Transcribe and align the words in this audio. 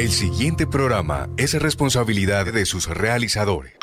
El 0.00 0.10
siguiente 0.12 0.66
programa 0.66 1.28
es 1.36 1.52
responsabilidad 1.52 2.50
de 2.50 2.64
sus 2.64 2.86
realizadores. 2.86 3.74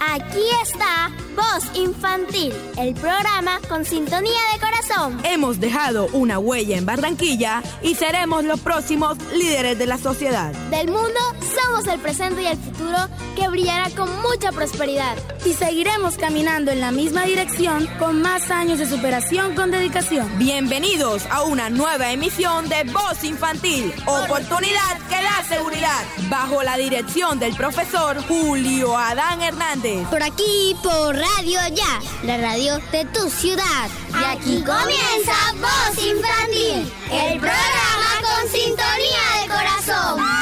Aquí 0.00 0.40
está 0.62 1.10
Voz 1.36 1.64
Infantil, 1.74 2.54
el 2.78 2.94
programa 2.94 3.60
con 3.68 3.84
sintonía 3.84 4.30
de 4.54 4.60
corazón. 4.60 5.20
Hemos 5.24 5.60
dejado 5.60 6.06
una 6.14 6.38
huella 6.38 6.78
en 6.78 6.86
Barranquilla 6.86 7.62
y 7.82 7.96
seremos 7.96 8.44
los 8.44 8.60
próximos 8.60 9.18
líderes 9.34 9.78
de 9.78 9.84
la 9.84 9.98
sociedad. 9.98 10.54
Del 10.70 10.86
mundo 10.86 11.20
somos 11.52 11.86
el 11.86 12.00
presente 12.00 12.42
y 12.42 12.46
el 12.46 12.58
futuro 12.58 12.98
que 13.36 13.48
brillará 13.48 13.90
con 13.90 14.08
mucha 14.22 14.52
prosperidad. 14.52 15.16
Y 15.44 15.54
seguiremos 15.54 16.16
caminando 16.16 16.70
en 16.70 16.80
la 16.80 16.92
misma 16.92 17.24
dirección 17.24 17.86
con 17.98 18.22
más 18.22 18.50
años 18.50 18.78
de 18.78 18.86
superación 18.86 19.54
con 19.54 19.70
dedicación. 19.70 20.38
Bienvenidos 20.38 21.26
a 21.30 21.42
una 21.42 21.70
nueva 21.70 22.12
emisión 22.12 22.68
de 22.68 22.84
Voz 22.84 23.24
Infantil, 23.24 23.92
oportunidad 24.06 24.98
que 25.08 25.16
da 25.16 25.44
seguridad, 25.48 26.04
bajo 26.28 26.62
la 26.62 26.76
dirección 26.76 27.38
del 27.38 27.54
profesor 27.54 28.22
Julio 28.26 28.96
Adán 28.96 29.42
Hernández. 29.42 30.06
Por 30.08 30.22
aquí, 30.22 30.76
por 30.82 31.16
Radio 31.16 31.60
Ya, 31.74 32.00
la 32.24 32.38
radio 32.38 32.78
de 32.90 33.04
tu 33.06 33.28
ciudad. 33.28 33.88
Y 34.10 34.24
aquí 34.24 34.64
comienza 34.64 35.32
Voz 35.54 36.04
Infantil, 36.04 36.92
el 37.10 37.38
programa 37.40 38.12
con 38.22 38.50
sintonía 38.50 39.42
de 39.42 39.48
corazón. 39.48 40.41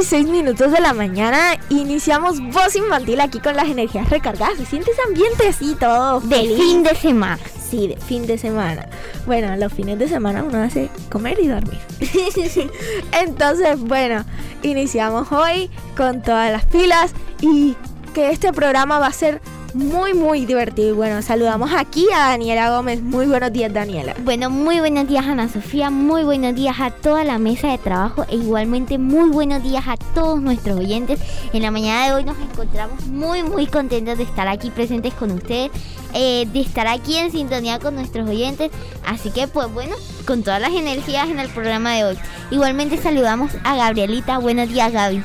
Dieciséis 0.00 0.28
minutos 0.28 0.72
de 0.72 0.80
la 0.80 0.94
mañana 0.94 1.58
iniciamos 1.68 2.40
voz 2.40 2.74
infantil 2.74 3.20
aquí 3.20 3.38
con 3.38 3.54
las 3.54 3.68
energías 3.68 4.08
recargadas. 4.08 4.56
Se 4.56 4.64
siente 4.64 4.92
ese 4.92 5.02
ambiente 5.02 5.46
así 5.46 5.76
todo 5.78 6.20
De 6.20 6.36
feliz. 6.36 6.56
fin 6.56 6.82
de 6.82 6.94
semana. 6.94 7.38
Sí, 7.70 7.86
de 7.86 7.98
fin 7.98 8.26
de 8.26 8.38
semana. 8.38 8.88
Bueno, 9.26 9.54
los 9.56 9.70
fines 9.70 9.98
de 9.98 10.08
semana 10.08 10.42
uno 10.42 10.62
hace 10.62 10.88
comer 11.12 11.38
y 11.38 11.48
dormir. 11.48 11.78
Entonces, 13.12 13.78
bueno, 13.78 14.24
iniciamos 14.62 15.30
hoy 15.32 15.68
con 15.98 16.22
todas 16.22 16.50
las 16.50 16.64
pilas 16.64 17.12
y 17.42 17.76
que 18.14 18.30
este 18.30 18.54
programa 18.54 18.98
va 18.98 19.08
a 19.08 19.12
ser 19.12 19.42
muy, 19.74 20.14
muy 20.14 20.46
divertido. 20.46 20.88
Y 20.90 20.92
bueno, 20.92 21.22
saludamos 21.22 21.70
aquí 21.76 22.06
a 22.14 22.30
Daniela 22.30 22.70
Gómez. 22.70 23.02
Muy 23.02 23.26
buenos 23.26 23.52
días, 23.52 23.72
Daniela. 23.72 24.14
Bueno, 24.24 24.50
muy 24.50 24.80
buenos 24.80 25.08
días 25.08 25.26
Ana 25.26 25.48
Sofía, 25.48 25.90
muy 25.90 26.24
buenos 26.24 26.54
días 26.54 26.76
a 26.80 26.90
toda 26.90 27.24
la 27.24 27.38
mesa 27.38 27.68
de 27.68 27.78
trabajo 27.78 28.24
e 28.28 28.36
igualmente 28.36 28.98
muy 28.98 29.30
buenos 29.30 29.62
días 29.62 29.84
a 29.86 29.96
todos 30.14 30.40
nuestros 30.40 30.78
oyentes. 30.78 31.20
En 31.52 31.62
la 31.62 31.70
mañana 31.70 32.06
de 32.06 32.12
hoy 32.14 32.24
nos 32.24 32.38
encontramos 32.38 33.06
muy 33.06 33.42
muy 33.42 33.66
contentos 33.66 34.18
de 34.18 34.24
estar 34.24 34.48
aquí 34.48 34.70
presentes 34.70 35.14
con 35.14 35.30
ustedes, 35.30 35.70
eh, 36.14 36.46
de 36.52 36.60
estar 36.60 36.86
aquí 36.86 37.16
en 37.16 37.30
sintonía 37.30 37.78
con 37.78 37.94
nuestros 37.94 38.28
oyentes. 38.28 38.70
Así 39.06 39.30
que 39.30 39.48
pues 39.48 39.72
bueno, 39.72 39.94
con 40.26 40.42
todas 40.42 40.60
las 40.60 40.72
energías 40.72 41.28
en 41.28 41.38
el 41.38 41.48
programa 41.48 41.94
de 41.94 42.04
hoy. 42.04 42.18
Igualmente 42.50 42.96
saludamos 42.96 43.52
a 43.64 43.76
Gabrielita. 43.76 44.38
Buenos 44.38 44.68
días 44.68 44.92
Gaby. 44.92 45.22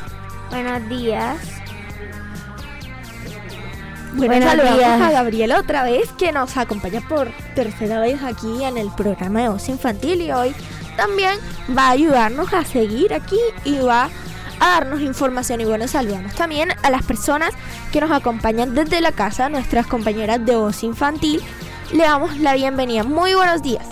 Buenos 0.51 0.89
días. 0.89 1.54
Bueno, 4.15 4.33
Buenos 4.33 4.49
saludamos 4.49 4.77
días. 4.79 5.01
a 5.01 5.11
Gabriel 5.11 5.51
otra 5.51 5.83
vez 5.83 6.09
que 6.13 6.31
nos 6.31 6.55
acompaña 6.55 7.01
por 7.01 7.29
tercera 7.53 7.99
vez 7.99 8.23
aquí 8.23 8.63
en 8.63 8.77
el 8.77 8.89
programa 8.91 9.41
de 9.41 9.49
voz 9.49 9.67
infantil 9.67 10.21
y 10.21 10.31
hoy 10.31 10.55
también 10.95 11.37
va 11.77 11.87
a 11.87 11.91
ayudarnos 11.91 12.53
a 12.53 12.63
seguir 12.63 13.13
aquí 13.13 13.37
y 13.65 13.77
va 13.79 14.09
a 14.61 14.69
darnos 14.79 15.01
información 15.01 15.59
y 15.59 15.65
bueno, 15.65 15.85
saludamos 15.89 16.33
también 16.33 16.69
a 16.81 16.89
las 16.89 17.03
personas 17.03 17.49
que 17.91 17.99
nos 17.99 18.09
acompañan 18.11 18.73
desde 18.73 19.01
la 19.01 19.11
casa, 19.11 19.49
nuestras 19.49 19.85
compañeras 19.85 20.45
de 20.45 20.55
voz 20.55 20.81
infantil. 20.83 21.41
Le 21.91 22.03
damos 22.03 22.37
la 22.39 22.53
bienvenida. 22.53 23.03
Muy 23.03 23.33
buenos 23.35 23.61
días. 23.61 23.85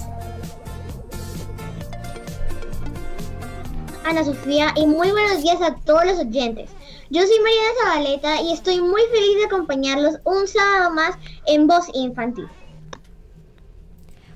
Ana 4.06 4.24
Sofía 4.24 4.74
y 4.76 4.86
muy 4.86 5.12
buenos 5.12 5.42
días 5.42 5.62
a 5.62 5.76
todos 5.76 6.06
los 6.06 6.20
oyentes. 6.20 6.70
Yo 7.14 7.22
soy 7.22 7.38
Mariana 7.44 7.70
Zabaleta 7.80 8.42
y 8.42 8.54
estoy 8.54 8.82
muy 8.82 9.04
feliz 9.14 9.38
de 9.38 9.46
acompañarlos 9.46 10.16
un 10.24 10.48
sábado 10.48 10.96
más 10.96 11.16
en 11.46 11.68
Voz 11.68 11.86
Infantil. 11.94 12.48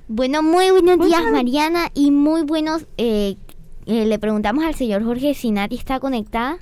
Bueno, 0.07 0.43
muy 0.43 0.69
buenos 0.69 1.03
días 1.03 1.23
Mariana 1.31 1.89
y 1.95 2.11
muy 2.11 2.43
buenos... 2.43 2.85
eh, 2.97 3.35
eh, 3.87 4.05
le 4.05 4.19
preguntamos 4.19 4.63
al 4.63 4.75
señor 4.75 5.03
Jorge 5.03 5.33
si 5.33 5.49
Nati 5.49 5.75
está 5.75 5.99
conectada. 5.99 6.59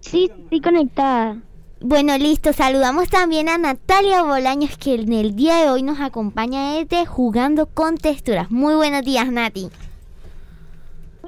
Sí, 0.00 0.30
estoy 0.42 0.60
conectada. 0.60 1.40
Bueno, 1.80 2.18
listo. 2.18 2.52
Saludamos 2.52 3.08
también 3.08 3.48
a 3.48 3.56
Natalia 3.56 4.24
Bolaños 4.24 4.76
que 4.76 4.96
en 4.96 5.10
el 5.14 5.36
día 5.36 5.56
de 5.62 5.70
hoy 5.70 5.82
nos 5.82 6.00
acompaña 6.00 6.74
desde 6.74 7.06
Jugando 7.06 7.64
con 7.64 7.96
Texturas. 7.96 8.50
Muy 8.50 8.74
buenos 8.74 9.06
días, 9.06 9.32
Nati. 9.32 9.70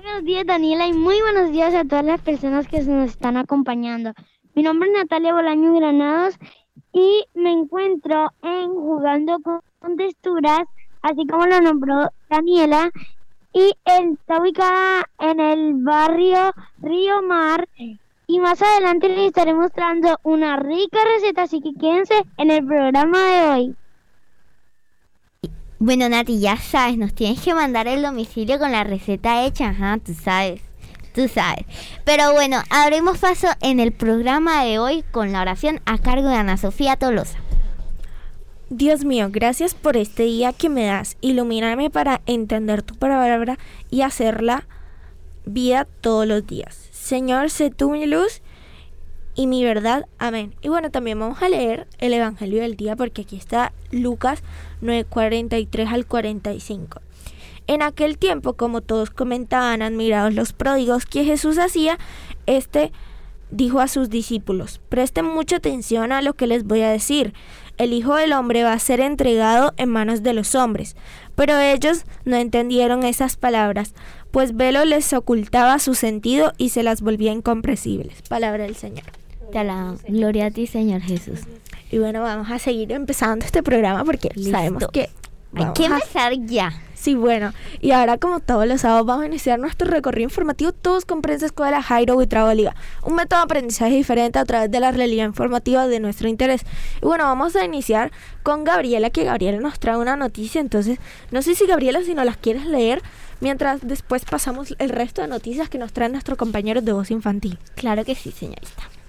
Buenos 0.02 0.24
días 0.24 0.46
Daniela 0.46 0.86
y 0.86 0.94
muy 0.94 1.20
buenos 1.20 1.52
días 1.52 1.74
a 1.74 1.84
todas 1.84 2.04
las 2.04 2.22
personas 2.22 2.66
que 2.66 2.80
nos 2.80 3.10
están 3.10 3.36
acompañando. 3.36 4.14
Mi 4.54 4.62
nombre 4.62 4.88
es 4.88 4.96
Natalia 4.96 5.34
Bolaño 5.34 5.74
Granados 5.74 6.38
y 6.90 7.26
me 7.34 7.52
encuentro 7.52 8.30
en 8.42 8.70
Jugando 8.70 9.38
con 9.78 9.96
Texturas, 9.98 10.62
así 11.02 11.26
como 11.26 11.44
lo 11.44 11.60
nombró 11.60 12.10
Daniela, 12.30 12.90
y 13.52 13.74
está 13.84 14.40
ubicada 14.40 15.04
en 15.18 15.38
el 15.38 15.74
barrio 15.74 16.52
Río 16.78 17.20
Mar. 17.20 17.68
Y 18.26 18.40
más 18.40 18.62
adelante 18.62 19.10
les 19.10 19.26
estaré 19.26 19.52
mostrando 19.52 20.18
una 20.22 20.56
rica 20.56 20.98
receta, 21.14 21.42
así 21.42 21.60
que 21.60 21.74
quédense 21.74 22.24
en 22.38 22.50
el 22.50 22.64
programa 22.64 23.18
de 23.18 23.48
hoy. 23.50 23.76
Bueno, 25.82 26.10
Nati, 26.10 26.38
ya 26.38 26.58
sabes, 26.58 26.98
nos 26.98 27.14
tienes 27.14 27.40
que 27.40 27.54
mandar 27.54 27.88
el 27.88 28.02
domicilio 28.02 28.58
con 28.58 28.70
la 28.70 28.84
receta 28.84 29.46
hecha, 29.46 29.70
ajá, 29.70 29.96
tú 29.96 30.12
sabes. 30.12 30.60
Tú 31.14 31.26
sabes. 31.26 31.64
Pero 32.04 32.32
bueno, 32.34 32.58
abrimos 32.68 33.16
paso 33.16 33.48
en 33.62 33.80
el 33.80 33.90
programa 33.90 34.62
de 34.62 34.78
hoy 34.78 35.02
con 35.10 35.32
la 35.32 35.40
oración 35.40 35.80
a 35.86 35.96
cargo 35.96 36.28
de 36.28 36.34
Ana 36.34 36.58
Sofía 36.58 36.96
Tolosa. 36.96 37.38
Dios 38.68 39.06
mío, 39.06 39.28
gracias 39.30 39.74
por 39.74 39.96
este 39.96 40.24
día 40.24 40.52
que 40.52 40.68
me 40.68 40.84
das. 40.84 41.16
Ilumíname 41.22 41.88
para 41.88 42.20
entender 42.26 42.82
tu 42.82 42.96
palabra 42.96 43.58
y 43.90 44.02
hacerla 44.02 44.66
vida 45.46 45.88
todos 46.02 46.26
los 46.26 46.46
días. 46.46 46.90
Señor, 46.90 47.48
sé 47.48 47.70
tú 47.70 47.90
mi 47.90 48.04
luz 48.04 48.42
y 49.34 49.46
mi 49.46 49.64
verdad. 49.64 50.06
Amén. 50.18 50.54
Y 50.62 50.68
bueno, 50.68 50.90
también 50.90 51.18
vamos 51.18 51.42
a 51.42 51.48
leer 51.48 51.86
el 51.98 52.12
Evangelio 52.12 52.62
del 52.62 52.76
día 52.76 52.96
porque 52.96 53.22
aquí 53.22 53.36
está 53.36 53.72
Lucas 53.90 54.42
9:43 54.82 55.88
al 55.88 56.06
45. 56.06 57.00
En 57.66 57.82
aquel 57.82 58.18
tiempo, 58.18 58.54
como 58.54 58.80
todos 58.80 59.10
comentaban 59.10 59.82
admirados 59.82 60.34
los 60.34 60.52
pródigos 60.52 61.06
que 61.06 61.24
Jesús 61.24 61.58
hacía, 61.58 61.98
este 62.46 62.90
dijo 63.50 63.80
a 63.80 63.88
sus 63.88 64.10
discípulos, 64.10 64.80
presten 64.88 65.24
mucha 65.24 65.56
atención 65.56 66.12
a 66.12 66.22
lo 66.22 66.34
que 66.34 66.46
les 66.46 66.64
voy 66.64 66.82
a 66.82 66.90
decir. 66.90 67.32
el 67.78 67.94
Hijo 67.94 68.14
del 68.14 68.34
Hombre 68.34 68.62
va 68.62 68.74
a 68.74 68.78
ser 68.78 69.00
entregado 69.00 69.72
en 69.78 69.88
manos 69.88 70.22
de 70.22 70.34
los 70.34 70.54
hombres. 70.54 70.96
Pero 71.34 71.58
ellos 71.58 72.04
no 72.26 72.36
entendieron 72.36 73.04
esas 73.04 73.36
palabras, 73.36 73.94
pues 74.30 74.54
velo 74.54 74.84
les 74.84 75.12
ocultaba 75.14 75.78
su 75.78 75.94
sentido 75.94 76.52
y 76.58 76.68
se 76.70 76.82
las 76.82 77.00
volvía 77.00 77.32
incomprensibles. 77.32 78.20
Palabra 78.28 78.64
del 78.64 78.76
Señor. 78.76 79.19
Te 79.50 80.12
gloria 80.12 80.46
a 80.46 80.50
ti, 80.50 80.66
Señor 80.66 81.00
Jesús. 81.00 81.40
Y 81.90 81.98
bueno, 81.98 82.22
vamos 82.22 82.50
a 82.50 82.58
seguir 82.58 82.92
empezando 82.92 83.44
este 83.44 83.62
programa 83.62 84.04
porque 84.04 84.30
sabemos 84.50 84.84
que... 84.92 85.10
Hay 85.52 85.72
que 85.74 85.86
empezar 85.86 86.32
ya. 86.46 86.72
Sí, 86.94 87.14
bueno, 87.14 87.52
y 87.80 87.92
ahora 87.92 88.18
como 88.18 88.40
todos 88.40 88.66
los 88.66 88.82
sábados 88.82 89.06
vamos 89.06 89.24
a 89.24 89.26
iniciar 89.26 89.58
nuestro 89.58 89.90
recorrido 89.90 90.24
informativo 90.24 90.70
todos 90.70 91.06
con 91.06 91.22
Prensa 91.22 91.46
Escuela 91.46 91.82
Jairo 91.82 92.20
y 92.22 92.54
Liga, 92.54 92.76
un 93.02 93.14
método 93.14 93.40
de 93.40 93.44
aprendizaje 93.44 93.94
diferente 93.94 94.38
a 94.38 94.44
través 94.44 94.70
de 94.70 94.80
la 94.80 94.92
realidad 94.92 95.24
informativa 95.24 95.88
de 95.88 95.98
nuestro 95.98 96.28
interés. 96.28 96.60
Y 97.02 97.06
bueno, 97.06 97.24
vamos 97.24 97.56
a 97.56 97.64
iniciar 97.64 98.12
con 98.42 98.64
Gabriela, 98.64 99.08
que 99.08 99.24
Gabriela 99.24 99.58
nos 99.60 99.80
trae 99.80 99.96
una 99.96 100.14
noticia, 100.14 100.60
entonces 100.60 100.98
no 101.30 101.40
sé 101.40 101.54
si 101.54 101.66
Gabriela 101.66 102.02
si 102.04 102.14
no 102.14 102.22
las 102.22 102.36
quieres 102.36 102.66
leer, 102.66 103.02
mientras 103.40 103.80
después 103.82 104.26
pasamos 104.26 104.74
el 104.78 104.90
resto 104.90 105.22
de 105.22 105.28
noticias 105.28 105.70
que 105.70 105.78
nos 105.78 105.94
traen 105.94 106.12
nuestros 106.12 106.36
compañeros 106.36 106.84
de 106.84 106.92
voz 106.92 107.10
infantil. 107.10 107.58
Claro 107.76 108.04
que 108.04 108.14
sí, 108.14 108.30
señorita. 108.30 108.99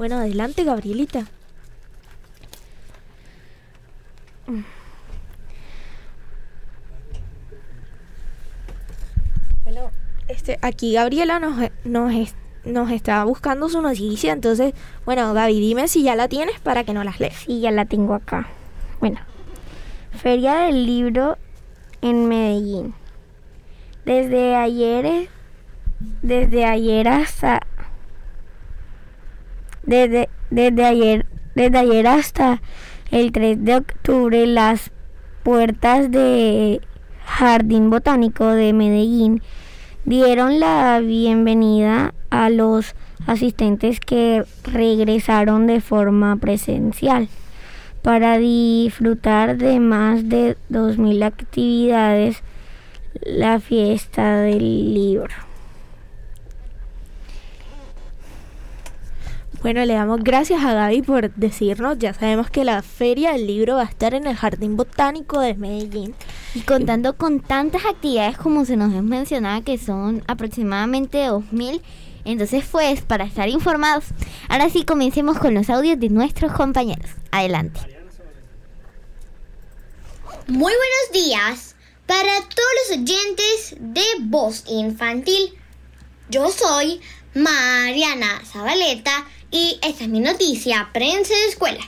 Bueno, 0.00 0.16
adelante, 0.16 0.64
Gabrielita. 0.64 1.26
Bueno, 9.62 9.90
este, 10.26 10.58
aquí 10.62 10.94
Gabriela 10.94 11.38
nos, 11.38 11.70
nos, 11.84 12.34
nos 12.64 12.90
está 12.90 13.22
buscando 13.24 13.68
su 13.68 13.82
noticia, 13.82 14.32
entonces, 14.32 14.72
bueno, 15.04 15.34
Gaby, 15.34 15.60
dime 15.60 15.86
si 15.86 16.02
ya 16.02 16.16
la 16.16 16.28
tienes 16.28 16.58
para 16.60 16.84
que 16.84 16.94
no 16.94 17.04
las 17.04 17.20
leas. 17.20 17.34
Sí, 17.34 17.60
ya 17.60 17.70
la 17.70 17.84
tengo 17.84 18.14
acá. 18.14 18.48
Bueno, 19.00 19.18
Feria 20.12 20.60
del 20.60 20.86
Libro 20.86 21.36
en 22.00 22.26
Medellín. 22.26 22.94
Desde 24.06 24.56
ayer, 24.56 25.28
desde 26.22 26.64
ayer 26.64 27.06
hasta, 27.06 27.60
desde, 29.90 30.28
desde 30.50 30.84
ayer, 30.84 31.26
desde 31.56 31.78
ayer 31.78 32.06
hasta 32.06 32.62
el 33.10 33.32
3 33.32 33.64
de 33.64 33.74
octubre, 33.74 34.46
las 34.46 34.92
puertas 35.42 36.12
de 36.12 36.80
Jardín 37.24 37.90
Botánico 37.90 38.46
de 38.46 38.72
Medellín 38.72 39.42
dieron 40.04 40.60
la 40.60 41.00
bienvenida 41.00 42.14
a 42.30 42.50
los 42.50 42.94
asistentes 43.26 43.98
que 43.98 44.44
regresaron 44.62 45.66
de 45.66 45.80
forma 45.80 46.36
presencial 46.36 47.28
para 48.00 48.38
disfrutar 48.38 49.58
de 49.58 49.80
más 49.80 50.28
de 50.28 50.56
2.000 50.70 51.24
actividades 51.24 52.44
la 53.24 53.58
fiesta 53.58 54.36
del 54.36 54.94
libro. 54.94 55.49
Bueno, 59.62 59.84
le 59.84 59.92
damos 59.92 60.24
gracias 60.24 60.64
a 60.64 60.72
Gaby 60.72 61.02
por 61.02 61.34
decirnos, 61.34 61.98
ya 61.98 62.14
sabemos 62.14 62.48
que 62.48 62.64
la 62.64 62.80
feria 62.80 63.32
del 63.32 63.46
libro 63.46 63.74
va 63.74 63.82
a 63.82 63.84
estar 63.84 64.14
en 64.14 64.26
el 64.26 64.34
Jardín 64.34 64.74
Botánico 64.74 65.38
de 65.38 65.52
Medellín. 65.52 66.14
Y 66.54 66.60
contando 66.60 67.14
con 67.14 67.40
tantas 67.40 67.84
actividades 67.84 68.38
como 68.38 68.64
se 68.64 68.78
nos 68.78 68.90
mencionaba, 69.02 69.60
que 69.60 69.76
son 69.76 70.24
aproximadamente 70.26 71.28
2.000, 71.28 71.82
entonces 72.24 72.64
pues 72.72 73.02
para 73.02 73.24
estar 73.24 73.50
informados, 73.50 74.06
ahora 74.48 74.70
sí 74.70 74.84
comencemos 74.84 75.38
con 75.38 75.52
los 75.52 75.68
audios 75.68 76.00
de 76.00 76.08
nuestros 76.08 76.52
compañeros. 76.52 77.10
Adelante. 77.30 77.80
Muy 80.46 80.72
buenos 80.72 81.26
días 81.28 81.76
para 82.06 82.32
todos 82.40 82.70
los 82.88 82.98
oyentes 82.98 83.76
de 83.78 84.04
Voz 84.20 84.64
Infantil. 84.68 85.52
Yo 86.30 86.48
soy 86.48 87.02
Mariana 87.34 88.40
Zabaleta 88.44 89.26
y 89.50 89.78
esta 89.82 90.04
es 90.04 90.10
mi 90.10 90.20
noticia, 90.20 90.90
prensa 90.92 91.34
de 91.34 91.46
escuela. 91.46 91.80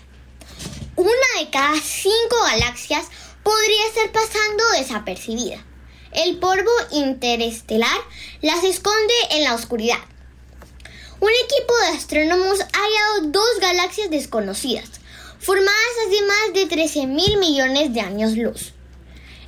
Una 0.96 1.40
de 1.40 1.50
cada 1.50 1.80
cinco 1.80 2.36
galaxias 2.44 3.06
podría 3.42 3.86
estar 3.86 4.12
pasando 4.12 4.64
desapercibida. 4.78 5.64
El 6.12 6.38
polvo 6.38 6.70
interestelar 6.90 7.98
las 8.42 8.62
esconde 8.64 9.14
en 9.30 9.44
la 9.44 9.54
oscuridad. 9.54 9.98
Un 11.20 11.30
equipo 11.30 11.74
de 11.78 11.96
astrónomos 11.96 12.60
ha 12.60 12.78
hallado 12.78 13.28
dos 13.30 13.60
galaxias 13.60 14.10
desconocidas, 14.10 14.90
formadas 15.38 15.74
hace 16.06 16.22
más 16.24 16.54
de 16.54 16.66
13 16.66 17.06
mil 17.06 17.38
millones 17.38 17.94
de 17.94 18.00
años 18.00 18.36
luz. 18.36 18.72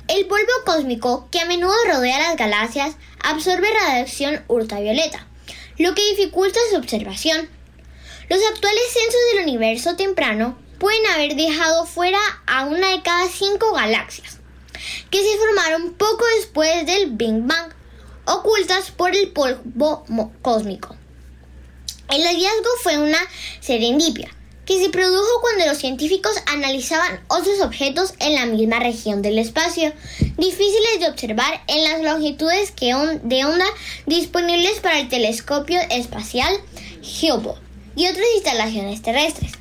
El 0.07 0.25
polvo 0.27 0.51
cósmico, 0.65 1.27
que 1.31 1.39
a 1.39 1.45
menudo 1.45 1.75
rodea 1.87 2.19
las 2.19 2.37
galaxias, 2.37 2.95
absorbe 3.23 3.67
radiación 3.73 4.43
ultravioleta, 4.47 5.27
lo 5.77 5.93
que 5.93 6.09
dificulta 6.11 6.59
su 6.69 6.77
observación. 6.77 7.49
Los 8.27 8.39
actuales 8.43 8.83
censos 8.91 9.21
del 9.33 9.43
universo 9.43 9.95
temprano 9.95 10.57
pueden 10.79 11.05
haber 11.07 11.35
dejado 11.35 11.85
fuera 11.85 12.19
a 12.47 12.65
una 12.65 12.89
de 12.89 13.03
cada 13.03 13.29
cinco 13.29 13.71
galaxias, 13.73 14.39
que 15.11 15.21
se 15.21 15.37
formaron 15.37 15.93
poco 15.93 16.25
después 16.35 16.87
del 16.87 17.11
Big 17.11 17.43
Bang, 17.43 17.71
ocultas 18.25 18.89
por 18.89 19.15
el 19.15 19.31
polvo 19.31 20.05
cósmico. 20.41 20.95
El 22.09 22.23
hallazgo 22.23 22.69
fue 22.81 22.97
una 22.97 23.19
serendipia, 23.59 24.35
que 24.65 24.79
se 24.79 24.89
produjo 24.89 25.41
cuando 25.41 25.67
los 25.67 25.77
científicos 25.77 26.33
analizaban 26.47 27.23
otros 27.27 27.61
objetos 27.61 28.15
en 28.19 28.33
la 28.33 28.47
misma 28.47 28.79
región 28.79 29.21
del 29.21 29.37
espacio, 29.37 29.93
difíciles 30.37 30.99
de 30.99 31.09
observar 31.09 31.61
en 31.67 31.83
las 31.83 32.01
longitudes 32.01 32.73
de 32.75 33.45
onda 33.45 33.65
disponibles 34.07 34.79
para 34.79 34.99
el 34.99 35.09
telescopio 35.09 35.79
espacial 35.91 36.59
Hubble 37.21 37.64
y 37.95 38.07
otras 38.07 38.25
instalaciones 38.35 39.01
terrestres. 39.01 39.51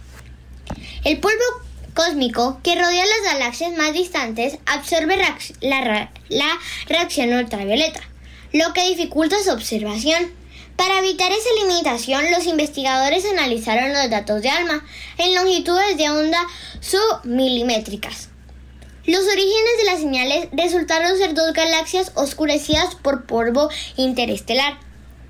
El 1.04 1.20
polvo 1.20 1.64
cósmico 1.94 2.60
que 2.62 2.74
rodea 2.74 3.04
las 3.06 3.32
galaxias 3.32 3.76
más 3.76 3.92
distantes 3.92 4.58
absorbe 4.66 5.16
la, 5.60 6.58
reacción 6.86 7.32
ultravioleta, 7.32 8.00
lo 8.52 8.72
que 8.72 8.88
dificulta 8.88 9.36
su 9.42 9.50
observación. 9.50 10.32
Para 10.76 10.98
evitar 10.98 11.30
esa 11.30 11.64
limitación, 11.64 12.30
los 12.32 12.46
investigadores 12.46 13.24
analizaron 13.24 13.92
los 13.92 14.10
datos 14.10 14.42
de 14.42 14.50
ALMA 14.50 14.84
en 15.18 15.34
longitudes 15.36 15.96
de 15.96 16.10
onda 16.10 16.40
submilimétricas. 16.80 18.28
Los 19.06 19.22
orígenes 19.24 19.78
de 19.78 19.84
las 19.84 20.00
señales 20.00 20.48
resultaron 20.52 21.16
ser 21.18 21.34
dos 21.34 21.52
galaxias 21.52 22.10
oscurecidas 22.14 22.94
por 22.96 23.26
polvo 23.26 23.68
interestelar, 23.96 24.78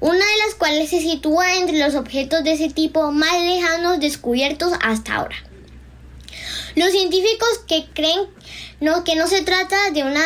una 0.05 0.19
de 0.19 0.39
las 0.45 0.55
cuales 0.59 0.91
se 0.91 1.01
sitúa 1.01 1.55
entre 1.55 1.79
los 1.79 1.95
objetos 1.95 2.45
de 2.45 2.53
ese 2.53 2.69
tipo 2.69 3.11
más 3.11 3.41
lejanos 3.41 4.01
descubiertos 4.01 4.75
hasta 4.83 5.15
ahora. 5.15 5.37
Los 6.75 6.91
científicos 6.91 7.49
que 7.67 7.87
creen 7.95 8.21
que 9.07 9.17
no 9.17 9.27
se 9.27 9.41
trata 9.41 9.91
de 9.93 10.03
una, 10.03 10.23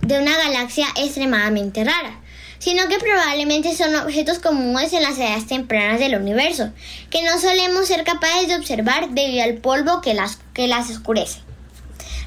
de 0.00 0.18
una 0.18 0.34
galaxia 0.34 0.86
extremadamente 0.96 1.84
rara, 1.84 2.22
sino 2.58 2.88
que 2.88 2.98
probablemente 2.98 3.76
son 3.76 3.94
objetos 3.96 4.38
comunes 4.38 4.94
en 4.94 5.02
las 5.02 5.18
edades 5.18 5.46
tempranas 5.46 6.00
del 6.00 6.14
universo, 6.14 6.72
que 7.10 7.22
no 7.22 7.38
solemos 7.38 7.86
ser 7.86 8.04
capaces 8.04 8.48
de 8.48 8.56
observar 8.56 9.10
debido 9.10 9.44
al 9.44 9.58
polvo 9.58 10.00
que 10.00 10.14
las, 10.14 10.38
que 10.54 10.68
las 10.68 10.88
oscurece. 10.88 11.40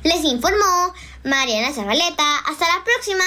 Les 0.03 0.23
informó 0.23 0.93
Mariana 1.23 1.73
Zabaleta. 1.73 2.37
Hasta 2.47 2.67
la 2.67 2.83
próxima. 2.83 3.23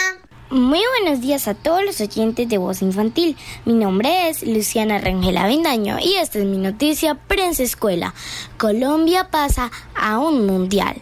Muy 0.51 0.81
buenos 1.01 1.23
días 1.23 1.49
a 1.49 1.55
todos 1.55 1.83
los 1.83 2.03
oyentes 2.03 2.47
de 2.47 2.59
Voz 2.59 2.83
Infantil. 2.83 3.35
Mi 3.65 3.73
nombre 3.73 4.29
es 4.29 4.43
Luciana 4.43 4.99
Rangel 4.99 5.39
Avendaño 5.39 5.97
y 5.99 6.17
esta 6.17 6.39
es 6.39 6.45
mi 6.45 6.59
noticia 6.59 7.15
Prensa 7.15 7.63
Escuela. 7.63 8.13
Colombia 8.59 9.31
pasa 9.31 9.73
a 9.95 10.19
un 10.19 10.45
mundial. 10.47 11.01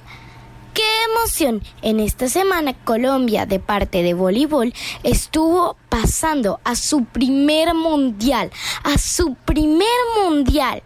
¡Qué 0.75 0.85
emoción! 1.11 1.61
En 1.83 1.99
esta 1.99 2.29
semana 2.29 2.73
Colombia 2.85 3.45
de 3.45 3.59
parte 3.59 4.05
de 4.05 4.15
voleibol 4.15 4.73
estuvo 5.03 5.77
pasando 5.89 6.61
a 6.63 6.77
su 6.77 7.05
primer 7.05 7.75
mundial, 7.75 8.53
a 8.85 8.97
su 8.97 9.35
primer 9.35 9.89
mundial. 10.23 10.85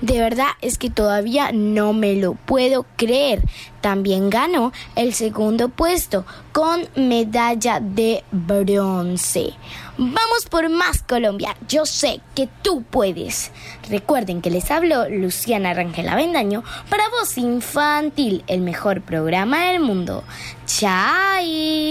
De 0.00 0.18
verdad 0.18 0.48
es 0.62 0.78
que 0.78 0.88
todavía 0.88 1.52
no 1.52 1.92
me 1.92 2.14
lo 2.14 2.32
puedo 2.34 2.86
creer. 2.96 3.42
También 3.82 4.30
ganó 4.30 4.72
el 4.96 5.12
segundo 5.12 5.68
puesto 5.68 6.24
con 6.52 6.88
medalla 6.96 7.80
de 7.80 8.24
bronce. 8.30 9.52
Vamos 9.98 10.46
por 10.48 10.70
más 10.70 11.02
Colombia. 11.02 11.54
Yo 11.68 11.84
sé 11.84 12.20
que 12.34 12.48
tú 12.62 12.82
puedes. 12.82 13.50
Recuerden 13.90 14.40
que 14.40 14.50
les 14.50 14.70
habló 14.70 15.08
Luciana 15.08 15.74
Rangel 15.74 16.08
Avendaño 16.08 16.64
para 16.88 17.08
Voz 17.10 17.36
Infantil, 17.36 18.42
el 18.46 18.62
mejor 18.62 19.02
programa 19.02 19.66
del 19.66 19.80
mundo. 19.80 20.24
¡Chai! 20.66 21.90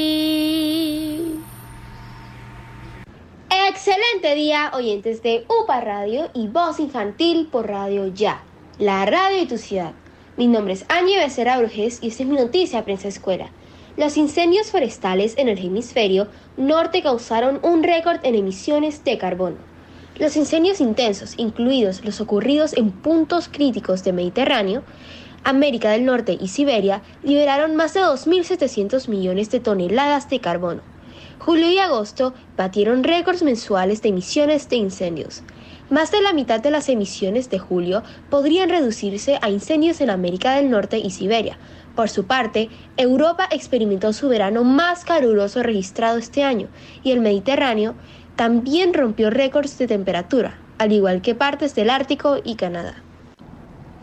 Excelente 3.52 4.36
día, 4.36 4.70
oyentes 4.76 5.24
de 5.24 5.44
UPA 5.48 5.82
Radio 5.82 6.30
y 6.36 6.48
Voz 6.48 6.80
Infantil 6.80 7.48
por 7.52 7.68
Radio 7.68 8.06
Ya, 8.06 8.44
la 8.78 9.04
radio 9.08 9.40
de 9.40 9.48
tu 9.48 9.58
ciudad. 9.58 9.94
Mi 10.38 10.46
nombre 10.46 10.74
es 10.74 10.86
Angie 10.88 11.18
Becerra 11.18 11.58
Brujes 11.58 11.98
y 12.04 12.10
esta 12.10 12.22
es 12.22 12.30
mi 12.30 12.36
noticia 12.36 12.86
Prensa 12.86 13.08
Escuela. 13.08 13.50
Los 13.98 14.18
incendios 14.18 14.70
forestales 14.70 15.36
en 15.38 15.50
el 15.50 15.58
hemisferio 15.58 16.28
norte 16.58 17.02
causaron 17.02 17.60
un 17.64 17.82
récord 17.82 18.20
en 18.22 18.36
emisiones 18.36 19.04
de 19.04 19.18
carbono. 19.18 19.58
Los 20.20 20.36
incendios 20.36 20.80
intensos, 20.80 21.34
incluidos 21.38 22.06
los 22.06 22.22
ocurridos 22.22 22.74
en 22.74 22.92
puntos 22.92 23.50
críticos 23.52 24.04
del 24.04 24.14
Mediterráneo, 24.14 24.84
América 25.44 25.90
del 25.90 26.06
Norte 26.06 26.38
y 26.40 26.50
Siberia, 26.50 27.02
liberaron 27.24 27.76
más 27.76 27.96
de 27.96 28.02
2.700 28.02 29.08
millones 29.08 29.50
de 29.50 29.60
toneladas 29.60 30.30
de 30.30 30.40
carbono. 30.40 30.99
Julio 31.40 31.72
y 31.72 31.80
agosto 31.80 32.34
batieron 32.58 33.04
récords 33.04 33.44
mensuales 33.44 34.02
de 34.02 34.10
emisiones 34.10 34.68
de 34.68 34.76
incendios. 34.76 35.42
Más 35.90 36.12
de 36.12 36.22
la 36.22 36.34
mitad 36.34 36.60
de 36.60 36.70
las 36.70 36.90
emisiones 36.90 37.50
de 37.50 37.60
julio 37.60 38.04
podrían 38.30 38.70
reducirse 38.70 39.40
a 39.42 39.50
incendios 39.50 40.02
en 40.02 40.10
América 40.10 40.56
del 40.56 40.70
Norte 40.70 41.00
y 41.00 41.10
Siberia. 41.10 41.58
Por 41.96 42.10
su 42.10 42.28
parte, 42.28 42.70
Europa 42.98 43.48
experimentó 43.52 44.12
su 44.12 44.28
verano 44.28 44.64
más 44.64 45.06
caluroso 45.06 45.64
registrado 45.64 46.18
este 46.18 46.44
año 46.44 46.68
y 47.04 47.12
el 47.12 47.22
Mediterráneo 47.22 47.96
también 48.36 48.94
rompió 48.94 49.30
récords 49.30 49.78
de 49.78 49.88
temperatura, 49.88 50.60
al 50.78 50.92
igual 50.92 51.22
que 51.22 51.36
partes 51.36 51.74
del 51.74 51.90
Ártico 51.90 52.38
y 52.44 52.56
Canadá. 52.56 53.02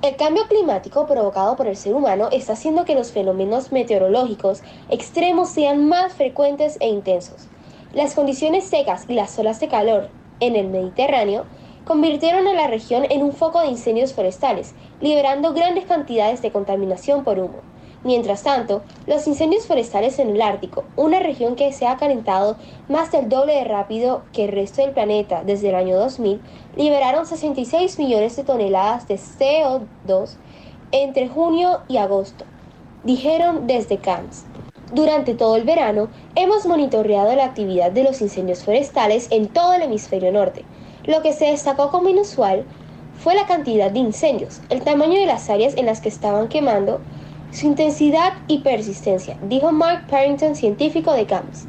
El 0.06 0.14
cambio 0.14 0.46
climático 0.46 1.04
provocado 1.04 1.56
por 1.56 1.66
el 1.66 1.76
ser 1.76 1.92
humano 1.92 2.28
está 2.30 2.52
haciendo 2.52 2.84
que 2.84 2.94
los 2.94 3.10
fenómenos 3.10 3.72
meteorológicos 3.72 4.62
extremos 4.88 5.48
sean 5.48 5.88
más 5.88 6.12
frecuentes 6.12 6.76
e 6.78 6.86
intensos. 6.86 7.48
Las 7.92 8.14
condiciones 8.14 8.62
secas 8.62 9.06
y 9.08 9.14
las 9.14 9.36
olas 9.36 9.58
de 9.58 9.66
calor 9.66 10.08
en 10.38 10.54
el 10.54 10.68
Mediterráneo 10.68 11.46
convirtieron 11.84 12.46
a 12.46 12.54
la 12.54 12.68
región 12.68 13.04
en 13.10 13.24
un 13.24 13.32
foco 13.32 13.58
de 13.58 13.66
incendios 13.66 14.14
forestales, 14.14 14.76
liberando 15.00 15.52
grandes 15.54 15.86
cantidades 15.86 16.40
de 16.40 16.52
contaminación 16.52 17.24
por 17.24 17.40
humo. 17.40 17.58
Mientras 18.04 18.42
tanto, 18.42 18.82
los 19.06 19.26
incendios 19.26 19.66
forestales 19.66 20.18
en 20.18 20.30
el 20.30 20.42
Ártico, 20.42 20.84
una 20.96 21.18
región 21.18 21.56
que 21.56 21.72
se 21.72 21.86
ha 21.86 21.96
calentado 21.96 22.56
más 22.88 23.10
del 23.10 23.28
doble 23.28 23.54
de 23.54 23.64
rápido 23.64 24.22
que 24.32 24.44
el 24.44 24.52
resto 24.52 24.82
del 24.82 24.92
planeta 24.92 25.42
desde 25.44 25.70
el 25.70 25.74
año 25.74 25.96
2000, 25.96 26.40
liberaron 26.76 27.26
66 27.26 27.98
millones 27.98 28.36
de 28.36 28.44
toneladas 28.44 29.08
de 29.08 29.16
CO2 29.16 30.36
entre 30.92 31.28
junio 31.28 31.80
y 31.88 31.96
agosto, 31.96 32.44
dijeron 33.02 33.66
desde 33.66 33.98
Cannes. 33.98 34.44
Durante 34.92 35.34
todo 35.34 35.56
el 35.56 35.64
verano, 35.64 36.08
hemos 36.36 36.64
monitoreado 36.64 37.34
la 37.34 37.46
actividad 37.46 37.90
de 37.90 38.04
los 38.04 38.20
incendios 38.20 38.62
forestales 38.62 39.26
en 39.32 39.48
todo 39.48 39.74
el 39.74 39.82
hemisferio 39.82 40.30
norte, 40.30 40.64
lo 41.06 41.22
que 41.22 41.32
se 41.32 41.46
destacó 41.46 41.90
como 41.90 42.08
inusual 42.08 42.64
fue 43.18 43.34
la 43.34 43.46
cantidad 43.46 43.90
de 43.90 43.98
incendios, 43.98 44.60
el 44.68 44.82
tamaño 44.82 45.18
de 45.18 45.26
las 45.26 45.48
áreas 45.50 45.76
en 45.76 45.86
las 45.86 46.00
que 46.00 46.08
estaban 46.08 46.48
quemando, 46.48 47.00
su 47.52 47.66
intensidad 47.66 48.34
y 48.48 48.58
persistencia, 48.58 49.36
dijo 49.42 49.72
Mark 49.72 50.06
Parrington, 50.08 50.54
científico 50.54 51.12
de 51.12 51.26
CAMS. 51.26 51.66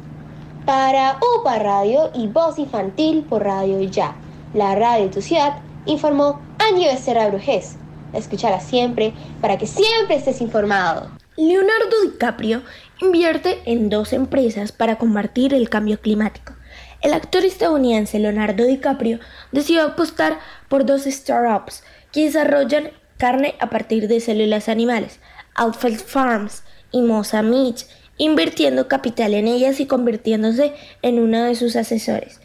Para 0.66 1.18
UPA 1.38 1.58
Radio 1.58 2.10
y 2.14 2.26
Voz 2.26 2.58
Infantil 2.58 3.24
por 3.28 3.44
Radio 3.44 3.80
Ya, 3.82 4.14
la 4.54 4.74
radio 4.74 5.04
de 5.04 5.10
tu 5.10 5.22
ciudad, 5.22 5.60
informó 5.86 6.40
Angie 6.58 6.92
Becerra 6.92 7.28
Brujés. 7.28 7.76
Escúchala 8.12 8.60
siempre 8.60 9.12
para 9.40 9.58
que 9.58 9.66
siempre 9.66 10.16
estés 10.16 10.40
informado. 10.40 11.10
Leonardo 11.36 12.02
DiCaprio 12.04 12.62
invierte 13.00 13.60
en 13.64 13.88
dos 13.90 14.12
empresas 14.12 14.72
para 14.72 14.96
combatir 14.96 15.54
el 15.54 15.68
cambio 15.68 16.00
climático. 16.00 16.54
El 17.00 17.14
actor 17.14 17.44
estadounidense 17.44 18.18
Leonardo 18.18 18.64
DiCaprio 18.64 19.20
decidió 19.52 19.84
apostar 19.84 20.40
por 20.68 20.84
dos 20.84 21.04
startups 21.04 21.84
que 22.12 22.24
desarrollan 22.24 22.90
carne 23.18 23.54
a 23.60 23.70
partir 23.70 24.08
de 24.08 24.20
células 24.20 24.68
animales, 24.68 25.20
Alfred 25.58 25.98
Farms 25.98 26.62
y 26.92 27.02
Mosa 27.02 27.42
Meat, 27.42 27.82
invirtiendo 28.16 28.88
capital 28.88 29.34
en 29.34 29.46
ellas 29.46 29.80
y 29.80 29.86
convirtiéndose 29.86 30.72
en 31.02 31.18
uno 31.18 31.44
de 31.44 31.54
sus 31.54 31.76
asesores. 31.76 32.40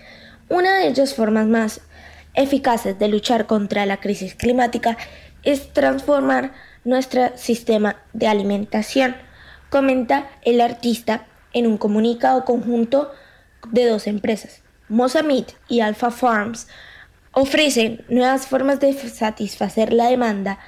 Una 0.50 0.80
de 0.80 0.88
ellas 0.88 1.14
formas 1.14 1.48
más 1.48 1.82
eficaces 2.34 2.98
de 3.00 3.08
luchar 3.08 3.46
contra 3.46 3.86
la 3.86 3.98
crisis 3.98 4.36
climática 4.36 4.98
es 5.44 5.72
transformar 5.74 6.54
nuestro 6.84 7.32
sistema 7.38 7.98
de 8.14 8.28
alimentación, 8.28 9.16
comenta 9.70 10.30
el 10.42 10.60
artista 10.60 11.26
en 11.54 11.68
un 11.68 11.78
comunicado 11.78 12.46
conjunto 12.46 13.12
de 13.72 13.88
dos 13.88 14.08
empresas, 14.08 14.62
Meat 14.90 15.52
y 15.70 15.80
Alpha 15.80 16.12
Farms, 16.12 16.68
ofrecen 17.32 18.04
nuevas 18.10 18.48
formas 18.48 18.80
de 18.80 18.94
satisfacer 18.94 19.94
la 19.94 20.10
demanda 20.10 20.60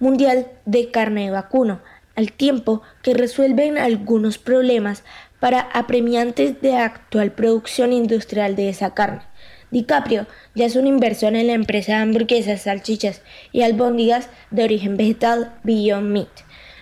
mundial 0.00 0.48
de 0.64 0.90
carne 0.90 1.26
de 1.26 1.30
vacuno, 1.30 1.80
al 2.16 2.32
tiempo 2.32 2.82
que 3.02 3.14
resuelven 3.14 3.78
algunos 3.78 4.38
problemas 4.38 5.04
para 5.38 5.60
apremiantes 5.60 6.60
de 6.60 6.76
actual 6.76 7.32
producción 7.32 7.92
industrial 7.92 8.56
de 8.56 8.68
esa 8.68 8.92
carne. 8.94 9.22
DiCaprio 9.70 10.26
ya 10.54 10.66
es 10.66 10.76
una 10.76 10.88
inversión 10.88 11.36
en 11.36 11.46
la 11.46 11.52
empresa 11.52 11.92
de 11.92 11.98
hamburguesas, 12.02 12.62
salchichas 12.62 13.22
y 13.52 13.62
albóndigas 13.62 14.28
de 14.50 14.64
origen 14.64 14.96
vegetal 14.96 15.54
Beyond 15.62 16.10
Meat. 16.10 16.28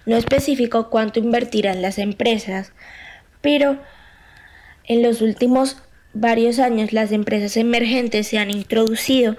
No 0.07 0.17
especificó 0.17 0.89
cuánto 0.89 1.21
invertirán 1.21 1.83
las 1.83 1.99
empresas, 1.99 2.73
pero 3.43 3.79
en 4.85 5.03
los 5.03 5.21
últimos 5.21 5.77
varios 6.15 6.59
años 6.59 6.93
las 6.93 7.13
empresas 7.13 7.57
emergentes 7.57 8.27
se 8.27 8.39
han 8.39 8.51
introducido 8.51 9.37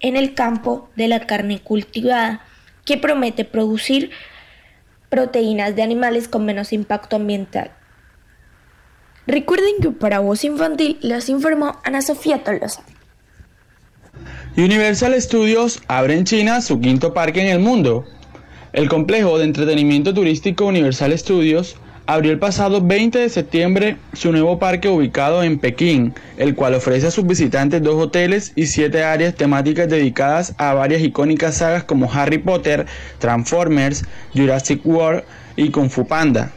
en 0.00 0.16
el 0.16 0.34
campo 0.34 0.88
de 0.96 1.08
la 1.08 1.26
carne 1.26 1.60
cultivada, 1.60 2.40
que 2.88 2.96
promete 2.96 3.44
producir 3.44 4.10
proteínas 5.10 5.76
de 5.76 5.82
animales 5.82 6.26
con 6.26 6.46
menos 6.46 6.72
impacto 6.72 7.16
ambiental. 7.16 7.70
Recuerden 9.26 9.74
que 9.82 9.90
para 9.90 10.20
Voz 10.20 10.42
Infantil 10.42 10.96
les 11.02 11.28
informó 11.28 11.78
Ana 11.84 12.00
Sofía 12.00 12.42
Tolosa. 12.42 12.82
Universal 14.56 15.20
Studios 15.20 15.82
abre 15.86 16.14
en 16.14 16.24
China 16.24 16.62
su 16.62 16.80
quinto 16.80 17.12
parque 17.12 17.42
en 17.42 17.48
el 17.48 17.58
mundo. 17.58 18.06
El 18.72 18.88
complejo 18.88 19.36
de 19.36 19.44
entretenimiento 19.44 20.14
turístico 20.14 20.64
Universal 20.64 21.16
Studios 21.18 21.76
abrió 22.08 22.32
el 22.32 22.38
pasado 22.38 22.80
20 22.80 23.18
de 23.18 23.28
septiembre 23.28 23.98
su 24.14 24.32
nuevo 24.32 24.58
parque 24.58 24.88
ubicado 24.88 25.42
en 25.42 25.58
Pekín, 25.58 26.14
el 26.38 26.54
cual 26.54 26.72
ofrece 26.72 27.08
a 27.08 27.10
sus 27.10 27.26
visitantes 27.26 27.82
dos 27.82 28.02
hoteles 28.02 28.52
y 28.56 28.64
siete 28.64 29.04
áreas 29.04 29.34
temáticas 29.34 29.90
dedicadas 29.90 30.54
a 30.56 30.72
varias 30.72 31.02
icónicas 31.02 31.56
sagas 31.56 31.84
como 31.84 32.10
Harry 32.10 32.38
Potter, 32.38 32.86
Transformers, 33.18 34.06
Jurassic 34.34 34.80
World 34.86 35.22
y 35.56 35.68
Kung 35.68 35.90
Fu 35.90 36.06
Panda. 36.06 36.50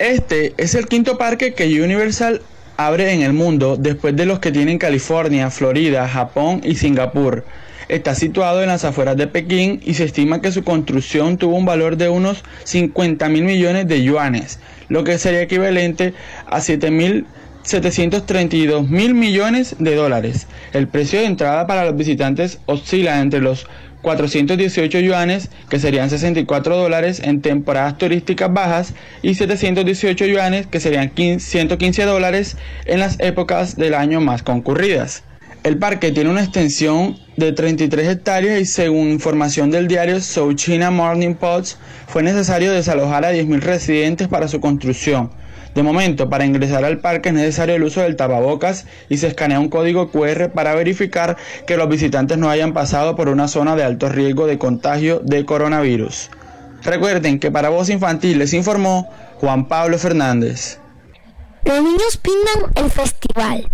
Este 0.00 0.54
es 0.56 0.74
el 0.74 0.88
quinto 0.88 1.16
parque 1.16 1.54
que 1.54 1.80
Universal 1.80 2.42
abre 2.76 3.12
en 3.12 3.22
el 3.22 3.32
mundo 3.32 3.76
después 3.76 4.16
de 4.16 4.26
los 4.26 4.40
que 4.40 4.50
tienen 4.50 4.76
California, 4.76 5.50
Florida, 5.50 6.08
Japón 6.08 6.62
y 6.64 6.74
Singapur. 6.74 7.44
Está 7.88 8.16
situado 8.16 8.60
en 8.60 8.68
las 8.68 8.84
afueras 8.84 9.16
de 9.16 9.28
Pekín 9.28 9.80
y 9.84 9.94
se 9.94 10.02
estima 10.02 10.40
que 10.40 10.50
su 10.50 10.64
construcción 10.64 11.36
tuvo 11.36 11.54
un 11.54 11.64
valor 11.64 11.96
de 11.96 12.08
unos 12.08 12.42
50 12.64 13.28
mil 13.28 13.44
millones 13.44 13.86
de 13.86 14.02
yuanes, 14.02 14.58
lo 14.88 15.04
que 15.04 15.18
sería 15.18 15.42
equivalente 15.42 16.14
a 16.46 16.56
7.732 16.58 18.88
mil 18.88 19.14
millones 19.14 19.76
de 19.78 19.94
dólares. 19.94 20.46
El 20.72 20.88
precio 20.88 21.20
de 21.20 21.26
entrada 21.26 21.66
para 21.66 21.84
los 21.84 21.94
visitantes 21.96 22.58
oscila 22.66 23.20
entre 23.20 23.40
los 23.40 23.66
418 24.02 25.00
yuanes, 25.00 25.50
que 25.68 25.80
serían 25.80 26.10
64 26.10 26.76
dólares 26.76 27.20
en 27.24 27.42
temporadas 27.42 27.98
turísticas 27.98 28.52
bajas, 28.52 28.94
y 29.20 29.34
718 29.34 30.26
yuanes, 30.26 30.68
que 30.68 30.78
serían 30.78 31.10
115 31.40 32.04
dólares 32.04 32.56
en 32.84 33.00
las 33.00 33.18
épocas 33.18 33.74
del 33.76 33.94
año 33.94 34.20
más 34.20 34.44
concurridas. 34.44 35.24
El 35.66 35.78
parque 35.78 36.12
tiene 36.12 36.30
una 36.30 36.44
extensión 36.44 37.18
de 37.36 37.50
33 37.50 38.06
hectáreas 38.06 38.60
y 38.60 38.66
según 38.66 39.08
información 39.08 39.72
del 39.72 39.88
diario 39.88 40.20
South 40.20 40.54
China 40.54 40.92
Morning 40.92 41.34
Post, 41.34 41.78
fue 42.06 42.22
necesario 42.22 42.70
desalojar 42.70 43.24
a 43.24 43.32
10.000 43.32 43.60
residentes 43.62 44.28
para 44.28 44.46
su 44.46 44.60
construcción. 44.60 45.32
De 45.74 45.82
momento, 45.82 46.30
para 46.30 46.46
ingresar 46.46 46.84
al 46.84 47.00
parque 47.00 47.30
es 47.30 47.34
necesario 47.34 47.74
el 47.74 47.82
uso 47.82 48.00
del 48.00 48.14
tapabocas 48.14 48.86
y 49.08 49.16
se 49.16 49.26
escanea 49.26 49.58
un 49.58 49.68
código 49.68 50.12
QR 50.12 50.52
para 50.52 50.72
verificar 50.76 51.36
que 51.66 51.76
los 51.76 51.88
visitantes 51.88 52.38
no 52.38 52.48
hayan 52.48 52.72
pasado 52.72 53.16
por 53.16 53.28
una 53.28 53.48
zona 53.48 53.74
de 53.74 53.82
alto 53.82 54.08
riesgo 54.08 54.46
de 54.46 54.58
contagio 54.58 55.18
de 55.24 55.44
coronavirus. 55.44 56.30
Recuerden 56.84 57.40
que 57.40 57.50
para 57.50 57.70
Voz 57.70 57.90
Infantil 57.90 58.38
les 58.38 58.54
informó 58.54 59.10
Juan 59.40 59.66
Pablo 59.66 59.98
Fernández. 59.98 60.78
Los 61.64 61.82
niños 61.82 62.20
pintan 62.22 62.84
el 62.84 62.88
festival 62.88 63.66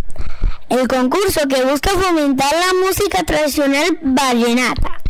el 0.72 0.88
concurso 0.88 1.40
que 1.48 1.64
busca 1.64 1.90
fomentar 1.90 2.50
la 2.54 2.72
música 2.86 3.22
tradicional 3.24 3.98
vallenata. 4.00 5.00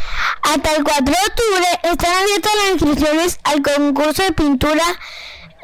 Hasta 0.42 0.74
el 0.74 0.82
4 0.82 1.04
de 1.04 1.12
octubre 1.12 1.66
están 1.84 2.14
abiertas 2.14 2.52
las 2.56 2.72
inscripciones 2.72 3.38
al 3.44 3.62
concurso 3.62 4.22
de 4.24 4.32
pintura 4.32 4.84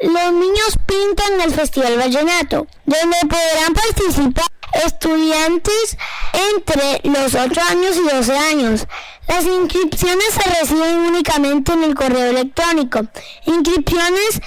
Los 0.01 0.31
niños 0.31 0.79
pintan 0.85 1.41
el 1.41 1.53
Festival 1.53 1.97
Vallenato, 1.97 2.65
donde 2.85 3.17
podrán 3.23 3.73
participar 3.73 4.48
estudiantes 4.85 5.97
entre 6.55 7.01
los 7.03 7.35
8 7.35 7.61
años 7.69 7.97
y 7.97 8.15
12 8.15 8.37
años. 8.37 8.87
Las 9.27 9.45
inscripciones 9.45 10.33
se 10.33 10.49
reciben 10.49 10.95
únicamente 11.01 11.73
en 11.73 11.83
el 11.83 11.93
correo 11.93 12.31
electrónico. 12.31 13.01
Inscripciones 13.45 14.41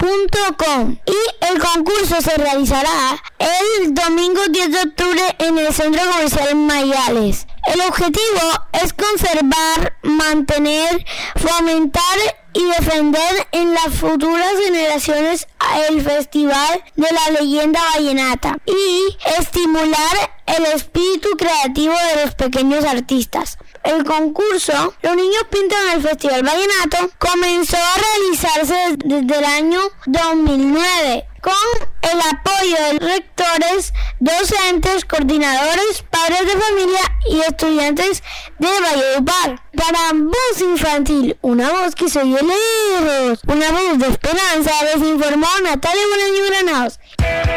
gmail.com 0.00 0.96
y 1.06 1.46
el 1.50 1.58
concurso 1.60 2.20
se 2.20 2.36
realizará 2.36 3.22
el 3.38 3.94
domingo 3.94 4.40
10 4.50 4.72
de 4.72 4.80
octubre 4.80 5.22
en 5.38 5.58
el 5.58 5.72
Centro 5.72 6.02
Comercial 6.10 6.56
Mayales. 6.56 7.46
El 7.66 7.80
objetivo 7.82 8.40
es 8.72 8.92
conservar, 8.92 9.94
mantener, 10.02 11.04
fomentar 11.36 12.39
y 12.52 12.64
defender 12.64 13.46
en 13.52 13.74
las 13.74 13.94
futuras 13.94 14.52
generaciones 14.64 15.46
el 15.88 16.02
Festival 16.02 16.82
de 16.96 17.08
la 17.12 17.40
Leyenda 17.40 17.80
Vallenata 17.94 18.58
y 18.66 19.16
estimular 19.38 20.40
el 20.46 20.66
espíritu 20.66 21.30
creativo 21.36 21.94
de 21.94 22.24
los 22.24 22.34
pequeños 22.34 22.84
artistas. 22.84 23.58
El 23.84 24.04
concurso 24.04 24.94
Los 25.02 25.16
Niños 25.16 25.44
Pintan 25.50 25.88
el 25.94 26.02
Festival 26.02 26.42
Vallenato 26.42 27.10
comenzó 27.18 27.76
a 27.76 27.98
realizarse 27.98 28.96
desde 28.96 29.38
el 29.38 29.44
año 29.44 29.80
2009 30.06 31.26
con 31.40 31.88
el 32.02 32.18
apoyo 32.20 32.76
de 32.92 32.98
rectores, 32.98 33.92
docentes, 34.18 35.04
coordinadores, 35.04 36.04
padres 36.10 36.46
de 36.46 36.60
familia 36.60 37.00
y 37.30 37.40
estudiantes 37.40 38.22
de 38.58 38.68
Valledupar. 38.68 39.62
Para 39.76 40.12
Voz 40.12 40.60
Infantil, 40.60 41.36
una 41.42 41.70
voz 41.70 41.94
que 41.94 42.08
se 42.08 42.18
oye 42.20 42.38
lejos, 42.42 43.40
una 43.46 43.70
voz 43.70 43.98
de 43.98 44.08
esperanza, 44.08 44.72
les 44.84 45.08
informó 45.08 45.46
Natalia 45.62 46.02
Bolaño 46.10 46.50
Granados. 46.50 46.98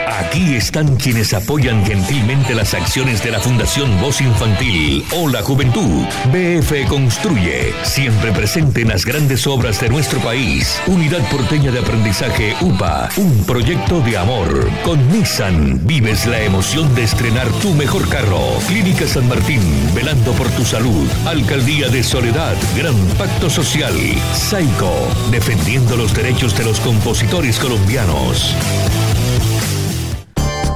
Aquí 0.07 0.55
están 0.55 0.95
quienes 0.97 1.33
apoyan 1.33 1.85
gentilmente 1.85 2.53
las 2.53 2.73
acciones 2.73 3.23
de 3.23 3.31
la 3.31 3.39
Fundación 3.39 3.99
Voz 3.99 4.21
Infantil 4.21 5.03
o 5.11 5.27
la 5.27 5.41
Juventud. 5.41 6.05
BF 6.31 6.87
Construye, 6.87 7.73
siempre 7.83 8.31
presente 8.31 8.81
en 8.81 8.89
las 8.89 9.05
grandes 9.05 9.47
obras 9.47 9.81
de 9.81 9.89
nuestro 9.89 10.19
país. 10.19 10.79
Unidad 10.87 11.27
Porteña 11.29 11.71
de 11.71 11.79
Aprendizaje 11.79 12.55
UPA, 12.61 13.09
un 13.17 13.43
proyecto 13.45 13.99
de 14.01 14.17
amor. 14.17 14.32
Con 14.83 15.11
Nissan, 15.11 15.85
vives 15.85 16.25
la 16.25 16.41
emoción 16.41 16.93
de 16.95 17.03
estrenar 17.03 17.47
tu 17.61 17.71
mejor 17.75 18.09
carro. 18.09 18.39
Clínica 18.67 19.07
San 19.07 19.27
Martín, 19.27 19.61
velando 19.93 20.31
por 20.33 20.49
tu 20.49 20.65
salud. 20.65 21.07
Alcaldía 21.27 21.87
de 21.89 22.01
Soledad, 22.01 22.55
Gran 22.75 22.95
Pacto 23.15 23.47
Social. 23.47 23.93
Saico, 24.33 24.91
defendiendo 25.29 25.95
los 25.95 26.15
derechos 26.15 26.57
de 26.57 26.65
los 26.65 26.79
compositores 26.79 27.59
colombianos. 27.59 28.55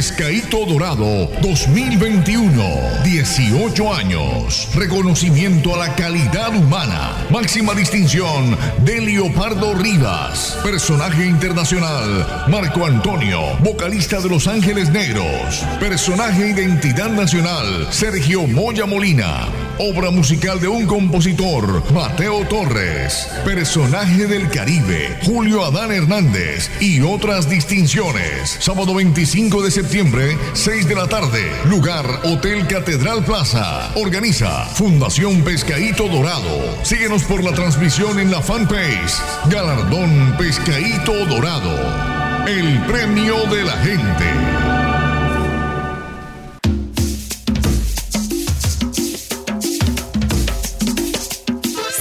Pescadito 0.00 0.64
Dorado 0.64 1.30
2021. 1.42 3.02
18 3.04 3.94
años. 3.94 4.70
Reconocimiento 4.74 5.74
a 5.74 5.88
la 5.88 5.94
calidad 5.94 6.56
humana. 6.56 7.26
Máxima 7.28 7.74
distinción 7.74 8.56
de 8.82 8.98
Leopardo 9.02 9.74
Rivas. 9.74 10.58
Personaje 10.62 11.26
internacional 11.26 12.46
Marco 12.48 12.86
Antonio, 12.86 13.58
vocalista 13.58 14.22
de 14.22 14.30
Los 14.30 14.48
Ángeles 14.48 14.88
Negros. 14.88 15.66
Personaje 15.78 16.48
identidad 16.48 17.10
nacional 17.10 17.86
Sergio 17.90 18.46
Moya 18.46 18.86
Molina. 18.86 19.69
Obra 19.82 20.10
musical 20.10 20.60
de 20.60 20.68
un 20.68 20.84
compositor, 20.84 21.82
Mateo 21.94 22.46
Torres, 22.46 23.26
personaje 23.46 24.26
del 24.26 24.50
Caribe, 24.50 25.18
Julio 25.24 25.64
Adán 25.64 25.90
Hernández 25.90 26.70
y 26.80 27.00
otras 27.00 27.48
distinciones. 27.48 28.58
Sábado 28.60 28.94
25 28.94 29.62
de 29.62 29.70
septiembre, 29.70 30.36
6 30.52 30.86
de 30.86 30.94
la 30.94 31.06
tarde, 31.06 31.50
lugar 31.64 32.04
Hotel 32.24 32.66
Catedral 32.66 33.24
Plaza. 33.24 33.90
Organiza 33.94 34.66
Fundación 34.66 35.42
Pescadito 35.44 36.08
Dorado. 36.08 36.76
Síguenos 36.82 37.22
por 37.24 37.42
la 37.42 37.52
transmisión 37.52 38.20
en 38.20 38.30
la 38.30 38.42
fanpage 38.42 39.14
Galardón 39.48 40.36
Pescadito 40.36 41.24
Dorado. 41.24 42.46
El 42.46 42.84
premio 42.84 43.46
de 43.46 43.64
la 43.64 43.76
gente. 43.78 44.69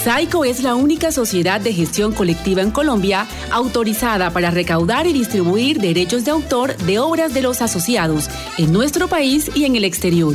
SAICO 0.09 0.43
es 0.43 0.63
la 0.63 0.73
única 0.73 1.11
sociedad 1.11 1.61
de 1.61 1.71
gestión 1.71 2.13
colectiva 2.13 2.63
en 2.63 2.71
Colombia 2.71 3.27
autorizada 3.51 4.31
para 4.31 4.49
recaudar 4.49 5.05
y 5.05 5.13
distribuir 5.13 5.79
derechos 5.79 6.25
de 6.25 6.31
autor 6.31 6.75
de 6.77 6.97
obras 6.97 7.31
de 7.35 7.43
los 7.43 7.61
asociados 7.61 8.27
en 8.57 8.73
nuestro 8.73 9.07
país 9.07 9.51
y 9.53 9.65
en 9.65 9.75
el 9.75 9.83
exterior. 9.83 10.33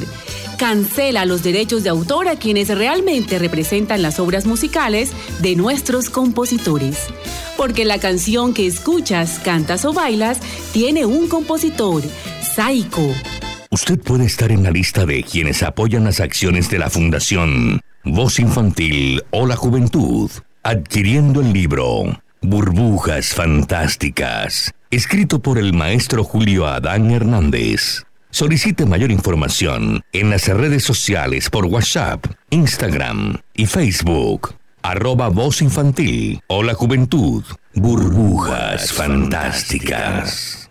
Cancela 0.61 1.25
los 1.25 1.43
derechos 1.43 1.83
de 1.83 1.89
autor 1.89 2.29
a 2.29 2.37
quienes 2.37 2.69
realmente 2.69 3.41
representan 3.41 4.01
las 4.01 4.21
obras 4.21 4.47
musicales 4.47 5.11
de 5.41 5.57
nuestros 5.57 6.09
compositores. 6.09 7.09
Porque 7.57 7.85
la 7.85 7.99
canción 7.99 8.55
que 8.55 8.69
escuchas, 8.69 9.41
cantas 9.41 9.85
o 9.85 9.93
bailas 9.93 10.39
tiene 10.73 11.05
un 11.05 11.27
compositor, 11.27 12.05
SAICO. 12.55 13.13
Usted 13.73 13.99
puede 13.99 14.27
estar 14.27 14.53
en 14.53 14.63
la 14.63 14.71
lista 14.71 15.05
de 15.05 15.25
quienes 15.25 15.65
apoyan 15.65 16.05
las 16.05 16.21
acciones 16.21 16.71
de 16.71 16.79
la 16.79 16.91
Fundación 16.91 17.81
Voz 18.05 18.39
Infantil 18.39 19.23
o 19.31 19.47
la 19.47 19.57
Juventud, 19.57 20.31
adquiriendo 20.63 21.41
el 21.41 21.55
libro 21.55 22.05
Burbujas 22.43 23.29
Fantásticas, 23.29 24.75
escrito 24.91 25.39
por 25.39 25.57
el 25.57 25.73
maestro 25.73 26.23
Julio 26.23 26.67
Adán 26.67 27.11
Hernández. 27.11 28.05
Solicite 28.29 28.85
mayor 28.85 29.11
información 29.11 30.03
en 30.13 30.29
las 30.29 30.47
redes 30.49 30.85
sociales 30.85 31.49
por 31.49 31.65
WhatsApp, 31.65 32.27
Instagram 32.51 33.39
y 33.55 33.65
Facebook. 33.65 34.55
Arroba 34.83 35.31
Voz 35.31 35.63
Infantil 35.63 36.43
o 36.47 36.63
la 36.63 36.75
Juventud. 36.75 37.43
Burbujas 37.73 38.93
Fantásticas. 38.93 40.69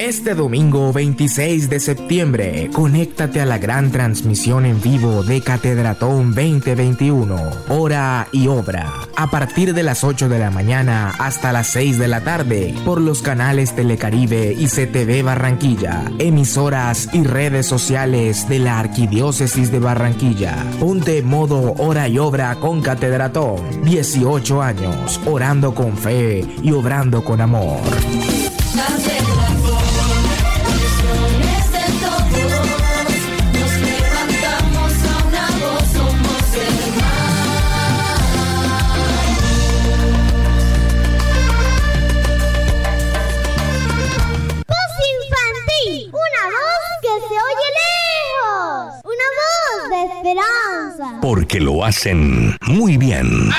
Este 0.00 0.34
domingo 0.34 0.94
26 0.94 1.68
de 1.68 1.78
septiembre, 1.78 2.70
conéctate 2.72 3.42
a 3.42 3.44
la 3.44 3.58
gran 3.58 3.90
transmisión 3.90 4.64
en 4.64 4.80
vivo 4.80 5.22
de 5.22 5.42
Catedratón 5.42 6.34
2021, 6.34 7.36
hora 7.68 8.26
y 8.32 8.46
obra, 8.46 8.94
a 9.14 9.30
partir 9.30 9.74
de 9.74 9.82
las 9.82 10.02
8 10.02 10.30
de 10.30 10.38
la 10.38 10.50
mañana 10.50 11.10
hasta 11.18 11.52
las 11.52 11.66
6 11.66 11.98
de 11.98 12.08
la 12.08 12.24
tarde, 12.24 12.74
por 12.86 12.98
los 12.98 13.20
canales 13.20 13.76
Telecaribe 13.76 14.56
y 14.58 14.68
CTV 14.68 15.22
Barranquilla, 15.22 16.10
emisoras 16.18 17.10
y 17.12 17.22
redes 17.24 17.66
sociales 17.66 18.48
de 18.48 18.58
la 18.58 18.78
Arquidiócesis 18.78 19.70
de 19.70 19.80
Barranquilla. 19.80 20.64
Ponte 20.80 21.20
modo 21.20 21.74
hora 21.74 22.08
y 22.08 22.18
obra 22.18 22.54
con 22.54 22.80
Catedratón, 22.80 23.84
18 23.84 24.62
años, 24.62 25.20
orando 25.26 25.74
con 25.74 25.94
fe 25.98 26.42
y 26.62 26.72
obrando 26.72 27.22
con 27.22 27.42
amor. 27.42 27.82
Porque 51.20 51.60
lo 51.60 51.84
hacen 51.84 52.56
muy 52.66 52.96
bien. 52.96 53.50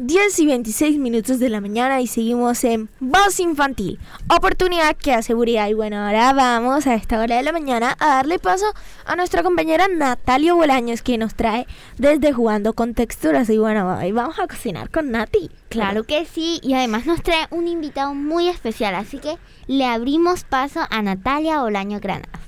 10 0.00 0.38
y 0.38 0.46
26 0.46 0.98
minutos 1.00 1.40
de 1.40 1.48
la 1.48 1.60
mañana 1.60 2.00
y 2.00 2.06
seguimos 2.06 2.62
en 2.62 2.88
Voz 3.00 3.40
Infantil, 3.40 3.98
oportunidad 4.32 4.96
que 4.96 5.10
da 5.10 5.22
seguridad. 5.22 5.66
Y 5.66 5.74
bueno, 5.74 5.96
ahora 5.96 6.32
vamos 6.32 6.86
a 6.86 6.94
esta 6.94 7.20
hora 7.20 7.34
de 7.34 7.42
la 7.42 7.50
mañana 7.50 7.96
a 7.98 8.06
darle 8.06 8.38
paso 8.38 8.66
a 9.04 9.16
nuestra 9.16 9.42
compañera 9.42 9.88
Natalia 9.88 10.54
Bolaños 10.54 11.02
que 11.02 11.18
nos 11.18 11.34
trae 11.34 11.66
desde 11.96 12.32
Jugando 12.32 12.74
con 12.74 12.94
Texturas. 12.94 13.50
Y 13.50 13.58
bueno, 13.58 13.90
ahí 13.90 14.12
vamos 14.12 14.38
a 14.38 14.46
cocinar 14.46 14.88
con 14.88 15.10
Nati. 15.10 15.50
Claro 15.68 16.04
que 16.04 16.24
sí, 16.26 16.60
y 16.62 16.74
además 16.74 17.04
nos 17.04 17.20
trae 17.20 17.48
un 17.50 17.66
invitado 17.66 18.14
muy 18.14 18.48
especial, 18.48 18.94
así 18.94 19.18
que 19.18 19.36
le 19.66 19.84
abrimos 19.84 20.44
paso 20.44 20.78
a 20.88 21.02
Natalia 21.02 21.62
Bolaño 21.62 21.98
Granados. 21.98 22.40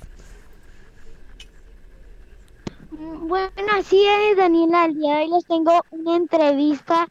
Bueno, 2.91 3.51
así 3.77 4.05
es, 4.05 4.37
Daniela. 4.37 4.85
El 4.85 4.95
día 4.95 5.15
de 5.15 5.23
hoy 5.23 5.29
les 5.31 5.45
tengo 5.45 5.81
una 5.91 6.15
entrevista. 6.15 7.09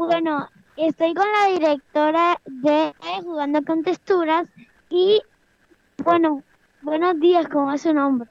Bueno, 0.00 0.48
estoy 0.78 1.12
con 1.12 1.26
la 1.30 1.52
directora 1.52 2.40
de 2.46 2.94
Jugando 3.22 3.62
con 3.62 3.82
Texturas 3.82 4.48
y, 4.88 5.20
bueno, 6.02 6.42
buenos 6.80 7.20
días, 7.20 7.46
¿cómo 7.48 7.70
es 7.70 7.82
su 7.82 7.92
nombre? 7.92 8.26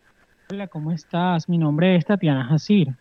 Hola, 0.49 0.65
¿cómo 0.65 0.91
estás? 0.91 1.47
Mi 1.47 1.60
nombre 1.60 1.95
es 1.95 2.05
Tatiana 2.05 2.43
Jacir. 2.45 2.95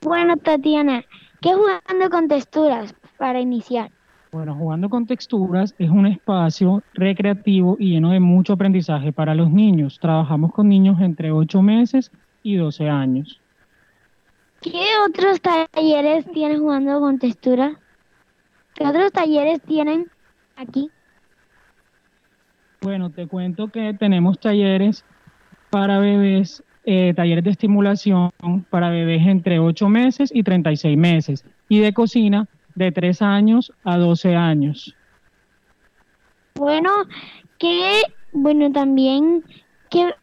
Bueno, 0.00 0.38
Tatiana, 0.38 1.04
¿qué 1.42 1.50
es 1.50 1.56
Jugando 1.56 2.08
con 2.10 2.28
Texturas 2.28 2.94
para 3.18 3.40
iniciar? 3.40 3.90
Bueno, 4.32 4.54
Jugando 4.54 4.88
con 4.88 5.04
Texturas 5.04 5.74
es 5.78 5.90
un 5.90 6.06
espacio 6.06 6.82
recreativo 6.94 7.76
y 7.78 7.90
lleno 7.90 8.12
de 8.12 8.20
mucho 8.20 8.54
aprendizaje 8.54 9.12
para 9.12 9.34
los 9.34 9.50
niños. 9.50 9.98
Trabajamos 10.00 10.54
con 10.54 10.66
niños 10.66 10.98
entre 11.02 11.30
8 11.30 11.60
meses 11.60 12.10
y 12.42 12.56
12 12.56 12.88
años. 12.88 13.39
¿Qué 14.60 14.84
otros 15.08 15.40
talleres 15.40 16.26
tienen 16.32 16.60
Jugando 16.60 17.00
con 17.00 17.18
Texturas? 17.18 17.78
¿Qué 18.74 18.86
otros 18.86 19.10
talleres 19.10 19.62
tienen 19.62 20.10
aquí? 20.56 20.90
Bueno, 22.82 23.10
te 23.10 23.26
cuento 23.26 23.68
que 23.68 23.94
tenemos 23.94 24.38
talleres 24.38 25.04
para 25.70 25.98
bebés, 25.98 26.62
eh, 26.84 27.14
talleres 27.16 27.44
de 27.44 27.50
estimulación 27.50 28.32
para 28.68 28.90
bebés 28.90 29.26
entre 29.26 29.58
8 29.58 29.88
meses 29.88 30.30
y 30.34 30.42
36 30.42 30.96
meses 30.96 31.44
y 31.68 31.80
de 31.80 31.94
cocina 31.94 32.46
de 32.74 32.92
3 32.92 33.22
años 33.22 33.72
a 33.82 33.96
12 33.96 34.36
años. 34.36 34.94
Bueno, 36.54 36.90
¿qué, 37.58 38.02
bueno, 38.32 38.70
también, 38.72 39.42
qué, 39.90 40.14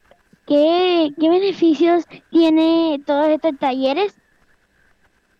qué, 0.46 1.12
qué 1.20 1.30
beneficios 1.30 2.06
tiene 2.30 3.02
todos 3.06 3.30
estos 3.30 3.58
talleres? 3.58 4.16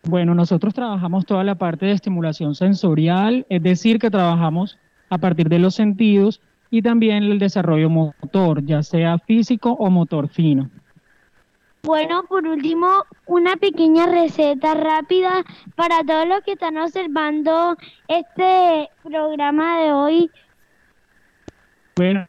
Bueno, 0.08 0.34
nosotros 0.34 0.72
trabajamos 0.72 1.26
toda 1.26 1.44
la 1.44 1.56
parte 1.56 1.84
de 1.84 1.92
estimulación 1.92 2.54
sensorial, 2.54 3.44
es 3.50 3.62
decir, 3.62 3.98
que 3.98 4.10
trabajamos 4.10 4.78
a 5.10 5.18
partir 5.18 5.50
de 5.50 5.58
los 5.58 5.74
sentidos 5.74 6.40
y 6.70 6.80
también 6.80 7.24
el 7.24 7.38
desarrollo 7.38 7.90
motor, 7.90 8.64
ya 8.64 8.82
sea 8.82 9.18
físico 9.18 9.72
o 9.72 9.90
motor 9.90 10.28
fino. 10.28 10.70
Bueno, 11.82 12.24
por 12.26 12.46
último, 12.46 13.04
una 13.26 13.56
pequeña 13.56 14.06
receta 14.06 14.72
rápida 14.72 15.44
para 15.76 16.02
todos 16.02 16.26
los 16.26 16.40
que 16.40 16.52
están 16.52 16.78
observando 16.78 17.76
este 18.08 18.88
programa 19.02 19.82
de 19.82 19.92
hoy. 19.92 20.30
Bueno, 21.96 22.26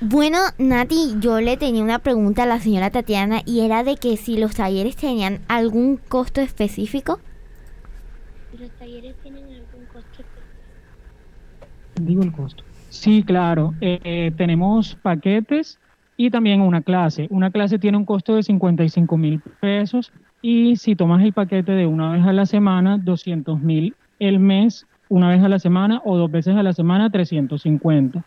Bueno, 0.00 0.38
Nati, 0.58 1.14
yo 1.20 1.40
le 1.40 1.56
tenía 1.56 1.82
una 1.82 2.00
pregunta 2.00 2.42
a 2.42 2.46
la 2.46 2.60
señora 2.60 2.90
Tatiana 2.90 3.40
y 3.46 3.60
era 3.60 3.82
de 3.82 3.96
que 3.96 4.18
si 4.18 4.36
los 4.36 4.54
talleres 4.54 4.94
tenían 4.94 5.38
algún 5.48 5.96
costo 5.96 6.42
específico. 6.42 7.18
¿Los 8.58 8.70
talleres 8.72 9.16
tienen 9.22 9.44
algún 9.44 9.86
costo 9.90 10.22
Digo 11.98 12.22
el 12.22 12.32
costo. 12.32 12.62
Sí, 12.90 13.22
claro. 13.22 13.72
Eh, 13.80 13.98
eh, 14.04 14.32
tenemos 14.36 14.96
paquetes 14.96 15.78
y 16.18 16.30
también 16.30 16.60
una 16.60 16.82
clase. 16.82 17.26
Una 17.30 17.50
clase 17.50 17.78
tiene 17.78 17.96
un 17.96 18.04
costo 18.04 18.36
de 18.36 18.42
55 18.42 19.16
mil 19.16 19.40
pesos 19.60 20.12
y 20.42 20.76
si 20.76 20.94
tomas 20.94 21.24
el 21.24 21.32
paquete 21.32 21.72
de 21.72 21.86
una 21.86 22.12
vez 22.12 22.26
a 22.26 22.34
la 22.34 22.44
semana, 22.44 22.98
200 22.98 23.62
mil 23.62 23.94
el 24.18 24.40
mes, 24.40 24.86
una 25.08 25.30
vez 25.30 25.42
a 25.42 25.48
la 25.48 25.58
semana 25.58 26.02
o 26.04 26.18
dos 26.18 26.30
veces 26.30 26.54
a 26.54 26.62
la 26.62 26.74
semana, 26.74 27.08
350. 27.08 28.24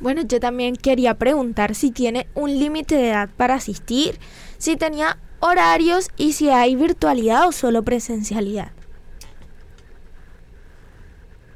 Bueno, 0.00 0.22
yo 0.22 0.40
también 0.40 0.76
quería 0.76 1.14
preguntar 1.14 1.74
si 1.74 1.90
tiene 1.90 2.26
un 2.34 2.50
límite 2.50 2.96
de 2.96 3.10
edad 3.10 3.30
para 3.36 3.54
asistir, 3.54 4.18
si 4.58 4.76
tenía 4.76 5.18
horarios 5.40 6.08
y 6.16 6.32
si 6.32 6.50
hay 6.50 6.74
virtualidad 6.74 7.48
o 7.48 7.52
solo 7.52 7.82
presencialidad. 7.82 8.72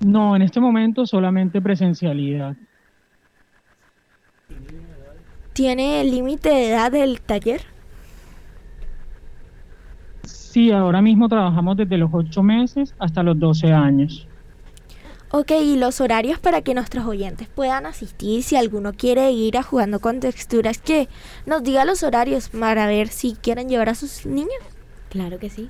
No, 0.01 0.37
en 0.37 0.43
este 0.43 0.61
momento 0.61 1.07
solamente 1.07 1.61
presencialidad. 1.61 2.57
¿Tiene 5.53 6.01
el 6.03 6.13
límite 6.13 6.51
de 6.51 6.71
edad 6.71 6.93
del 6.93 7.21
taller? 7.21 7.63
Sí, 10.23 10.71
ahora 10.71 11.03
mismo 11.03 11.29
trabajamos 11.29 11.77
desde 11.77 11.99
los 11.99 12.11
8 12.13 12.43
meses 12.43 12.95
hasta 12.99 13.25
los 13.25 13.39
12 13.39 13.73
años. 13.73 14.28
Ok, 15.31 15.53
y 15.63 15.77
los 15.77 16.01
horarios 16.01 16.39
para 16.39 16.63
que 16.63 16.73
nuestros 16.73 17.05
oyentes 17.05 17.49
puedan 17.49 17.85
asistir, 17.85 18.43
si 18.43 18.57
alguno 18.57 18.95
quiere 18.95 19.31
ir 19.31 19.59
a 19.59 19.63
jugando 19.63 20.01
con 20.01 20.21
texturas, 20.21 20.79
que 20.79 21.07
nos 21.45 21.63
diga 21.63 21.85
los 21.85 22.03
horarios 22.03 22.49
para 22.49 22.87
ver 22.87 23.09
si 23.09 23.35
quieren 23.35 23.69
llevar 23.69 23.91
a 23.91 23.95
sus 23.95 24.25
niños. 24.25 24.49
Claro 25.11 25.39
que 25.39 25.51
sí. 25.51 25.69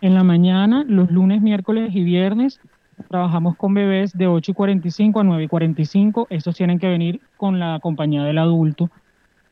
En 0.00 0.14
la 0.14 0.24
mañana, 0.24 0.84
los 0.88 1.08
lunes, 1.12 1.40
miércoles 1.40 1.94
y 1.94 2.02
viernes, 2.02 2.58
trabajamos 3.08 3.56
con 3.56 3.74
bebés 3.74 4.12
de 4.12 4.26
8 4.26 4.50
y 4.50 4.54
45 4.54 5.20
a 5.20 5.22
9 5.22 5.44
y 5.44 5.48
45. 5.48 6.26
Estos 6.28 6.56
tienen 6.56 6.80
que 6.80 6.88
venir 6.88 7.20
con 7.36 7.60
la 7.60 7.78
compañía 7.80 8.24
del 8.24 8.38
adulto. 8.38 8.90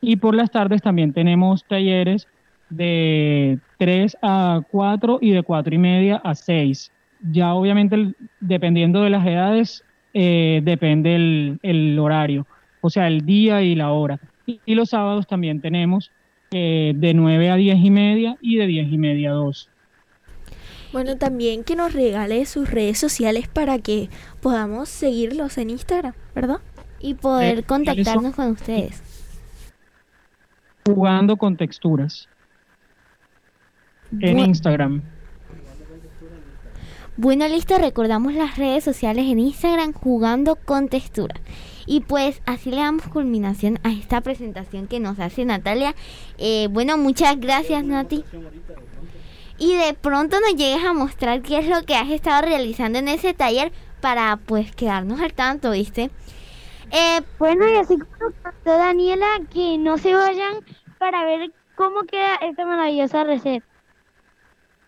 Y 0.01 0.17
por 0.17 0.35
las 0.35 0.51
tardes 0.51 0.81
también 0.81 1.13
tenemos 1.13 1.63
talleres 1.63 2.27
de 2.69 3.57
3 3.77 4.17
a 4.21 4.59
4 4.69 5.19
y 5.21 5.31
de 5.31 5.43
4 5.43 5.75
y 5.75 5.77
media 5.77 6.17
a 6.17 6.35
6 6.35 6.91
ya 7.21 7.53
obviamente 7.53 8.13
dependiendo 8.39 9.01
de 9.03 9.09
las 9.09 9.25
edades, 9.25 9.83
eh, 10.13 10.61
depende 10.63 11.15
el, 11.15 11.59
el, 11.61 11.97
horario, 11.99 12.47
o 12.81 12.89
sea, 12.89 13.07
el 13.07 13.25
día 13.25 13.61
y 13.61 13.75
la 13.75 13.91
hora. 13.91 14.19
Y, 14.45 14.75
los 14.75 14.89
sábados 14.89 15.27
también 15.27 15.61
tenemos 15.61 16.11
eh, 16.51 16.93
de 16.95 17.13
9 17.13 17.49
a 17.51 17.55
10 17.55 17.77
y 17.79 17.89
media 17.91 18.37
y 18.41 18.57
de 18.57 18.67
10 18.67 18.91
y 18.91 18.97
media 18.97 19.29
a 19.31 19.33
2. 19.33 19.69
Bueno, 20.91 21.15
también 21.17 21.63
que 21.63 21.75
nos 21.77 21.93
regale 21.93 22.45
sus 22.45 22.69
redes 22.69 22.97
sociales 22.97 23.47
para 23.47 23.79
que 23.79 24.09
podamos 24.41 24.89
seguirlos 24.89 25.57
en 25.57 25.69
Instagram, 25.69 26.13
¿verdad? 26.35 26.57
Y 26.99 27.13
poder 27.13 27.59
Eh, 27.59 27.63
contactarnos 27.63 28.35
con 28.35 28.51
ustedes. 28.51 29.01
Jugando 30.85 31.37
con 31.37 31.55
texturas 31.55 32.27
en 34.19 34.37
Bu- 34.37 34.45
Instagram. 34.47 35.01
Bueno, 37.23 37.47
listo, 37.47 37.77
recordamos 37.77 38.33
las 38.33 38.57
redes 38.57 38.83
sociales 38.83 39.25
en 39.27 39.37
Instagram 39.37 39.93
jugando 39.93 40.55
con 40.55 40.87
textura. 40.87 41.35
Y 41.85 41.99
pues 41.99 42.41
así 42.47 42.71
le 42.71 42.77
damos 42.77 43.07
culminación 43.09 43.77
a 43.83 43.91
esta 43.91 44.21
presentación 44.21 44.87
que 44.87 44.99
nos 44.99 45.19
hace 45.19 45.45
Natalia. 45.45 45.93
Eh, 46.39 46.67
bueno, 46.71 46.97
muchas 46.97 47.39
gracias 47.39 47.83
Nati. 47.83 48.25
Y 49.59 49.75
de 49.75 49.93
pronto 49.93 50.39
nos 50.39 50.55
llegues 50.55 50.83
a 50.83 50.93
mostrar 50.93 51.43
qué 51.43 51.59
es 51.59 51.67
lo 51.67 51.83
que 51.83 51.95
has 51.95 52.09
estado 52.09 52.41
realizando 52.41 52.97
en 52.97 53.07
ese 53.07 53.35
taller 53.35 53.71
para 54.01 54.37
pues 54.37 54.75
quedarnos 54.75 55.21
al 55.21 55.33
tanto, 55.33 55.69
¿viste? 55.69 56.09
Eh, 56.89 57.21
bueno, 57.37 57.69
y 57.69 57.75
así 57.75 57.99
como 57.99 58.33
contó 58.41 58.77
Daniela, 58.77 59.27
que 59.53 59.77
no 59.77 59.99
se 59.99 60.15
vayan 60.15 60.65
para 60.97 61.23
ver 61.23 61.51
cómo 61.75 62.01
queda 62.01 62.37
esta 62.37 62.65
maravillosa 62.65 63.23
receta. 63.25 63.63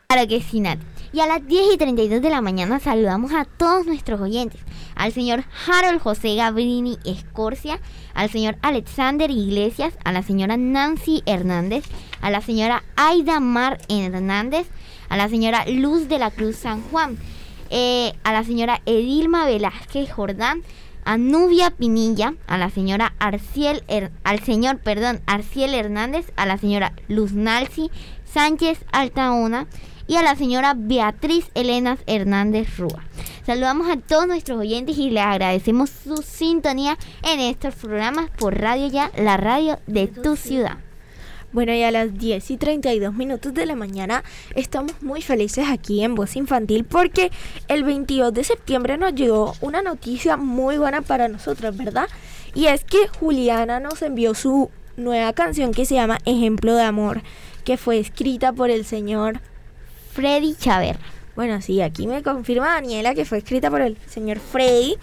Claro 0.08 0.28
que 0.28 0.42
sí, 0.42 0.62
Nat. 0.62 0.80
Y 1.14 1.20
a 1.20 1.28
las 1.28 1.46
10 1.46 1.76
y 1.76 1.78
32 1.78 2.24
de 2.24 2.30
la 2.32 2.42
mañana 2.42 2.80
saludamos 2.80 3.34
a 3.34 3.46
todos 3.46 3.86
nuestros 3.86 4.20
oyentes. 4.20 4.60
Al 4.96 5.14
señor 5.14 5.44
Harold 5.68 6.02
José 6.02 6.36
Gabrini 6.36 6.98
Escorcia, 7.06 7.80
al 8.16 8.32
señor 8.32 8.58
Alexander 8.64 9.30
Iglesias, 9.30 9.94
a 10.04 10.12
la 10.12 10.24
señora 10.24 10.58
Nancy 10.58 11.22
Hernández, 11.28 11.86
a 12.20 12.32
la 12.32 12.42
señora 12.42 12.84
Aida 12.96 13.40
Mar 13.40 13.80
Hernández, 13.90 14.66
a 15.08 15.16
la 15.16 15.30
señora 15.30 15.66
Luz 15.68 16.10
de 16.10 16.18
la 16.18 16.32
Cruz 16.32 16.56
San 16.56 16.82
Juan, 16.82 17.20
eh, 17.70 18.14
a 18.24 18.34
la 18.34 18.44
señora 18.44 18.82
Edilma 18.88 19.46
Velázquez 19.46 20.12
Jordán, 20.12 20.64
a 21.06 21.18
Nubia 21.18 21.70
Pinilla, 21.70 22.34
a 22.48 22.58
la 22.58 22.72
señora 22.72 23.14
Arciel, 23.20 23.84
al 24.24 24.40
señor, 24.40 24.80
perdón, 24.80 25.22
Arciel 25.28 25.76
Hernández, 25.76 26.32
a 26.38 26.48
la 26.48 26.58
señora 26.58 26.94
Luz 27.08 27.34
Nalci 27.34 27.92
Sánchez 28.26 28.84
Altaona 28.92 29.68
y 30.08 30.16
a 30.16 30.22
la 30.22 30.36
señora 30.36 30.74
Beatriz 30.76 31.50
Elena 31.54 31.98
Hernández 32.06 32.78
Rúa. 32.78 33.04
Saludamos 33.46 33.90
a 33.90 33.98
todos 33.98 34.28
nuestros 34.28 34.60
oyentes 34.60 34.98
y 34.98 35.10
les 35.10 35.24
agradecemos 35.24 35.90
su 35.90 36.18
sintonía 36.18 36.98
en 37.24 37.40
estos 37.40 37.76
programas 37.76 38.30
por 38.32 38.60
Radio 38.60 38.88
Ya, 38.88 39.12
la 39.18 39.38
radio 39.38 39.80
de 39.88 40.08
tu 40.08 40.36
ciudad. 40.36 40.78
Bueno, 41.52 41.72
y 41.72 41.84
a 41.84 41.92
las 41.92 42.18
10 42.18 42.50
y 42.50 42.58
32 42.58 43.14
minutos 43.14 43.54
de 43.54 43.68
la 43.68 43.76
mañana 43.76 44.24
estamos 44.56 44.94
muy 45.04 45.22
felices 45.22 45.68
aquí 45.70 46.04
en 46.04 46.16
Voz 46.16 46.36
Infantil 46.36 46.84
porque 46.84 47.32
el 47.68 47.84
22 47.84 48.34
de 48.34 48.44
septiembre 48.44 48.98
nos 48.98 49.14
llegó 49.14 49.54
una 49.62 49.84
noticia 49.84 50.36
muy 50.36 50.80
buena 50.80 51.04
para 51.04 51.28
nosotros, 51.28 51.78
¿verdad? 51.78 52.08
Y 52.56 52.66
es 52.66 52.84
que 52.84 53.08
Juliana 53.20 53.80
nos 53.80 54.02
envió 54.02 54.34
su 54.34 54.72
nueva 54.98 55.34
canción 55.34 55.74
que 55.74 55.86
se 55.86 55.94
llama 55.94 56.18
Ejemplo 56.26 56.76
de 56.76 56.84
Amor, 56.84 57.22
que 57.64 57.78
fue 57.78 58.00
escrita 58.00 58.52
por 58.52 58.72
el 58.72 58.84
señor 58.84 59.40
Freddy 60.14 60.56
Chaver. 60.56 60.98
Bueno, 61.36 61.62
sí, 61.62 61.82
aquí 61.82 62.06
me 62.06 62.22
confirma 62.22 62.74
Daniela 62.74 63.16
que 63.16 63.26
fue 63.26 63.40
escrita 63.40 63.72
por 63.72 63.82
el 63.82 63.98
señor 64.08 64.40
Freddy. 64.40 64.98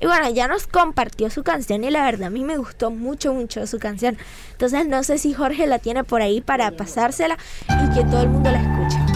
Y 0.00 0.06
bueno, 0.06 0.30
ya 0.30 0.46
nos 0.46 0.66
compartió 0.66 1.30
su 1.30 1.42
canción 1.42 1.82
y 1.84 1.90
la 1.90 2.04
verdad 2.04 2.28
a 2.28 2.30
mí 2.30 2.44
me 2.44 2.56
gustó 2.56 2.90
mucho, 2.90 3.34
mucho 3.34 3.66
su 3.66 3.78
canción. 3.78 4.16
Entonces 4.52 4.86
no 4.86 5.02
sé 5.02 5.18
si 5.18 5.32
Jorge 5.32 5.66
la 5.66 5.78
tiene 5.78 6.04
por 6.04 6.22
ahí 6.22 6.40
para 6.40 6.70
pasársela 6.70 7.36
y 7.68 7.94
que 7.94 8.04
todo 8.04 8.22
el 8.22 8.28
mundo 8.28 8.50
la 8.50 8.60
escuche. 8.60 9.11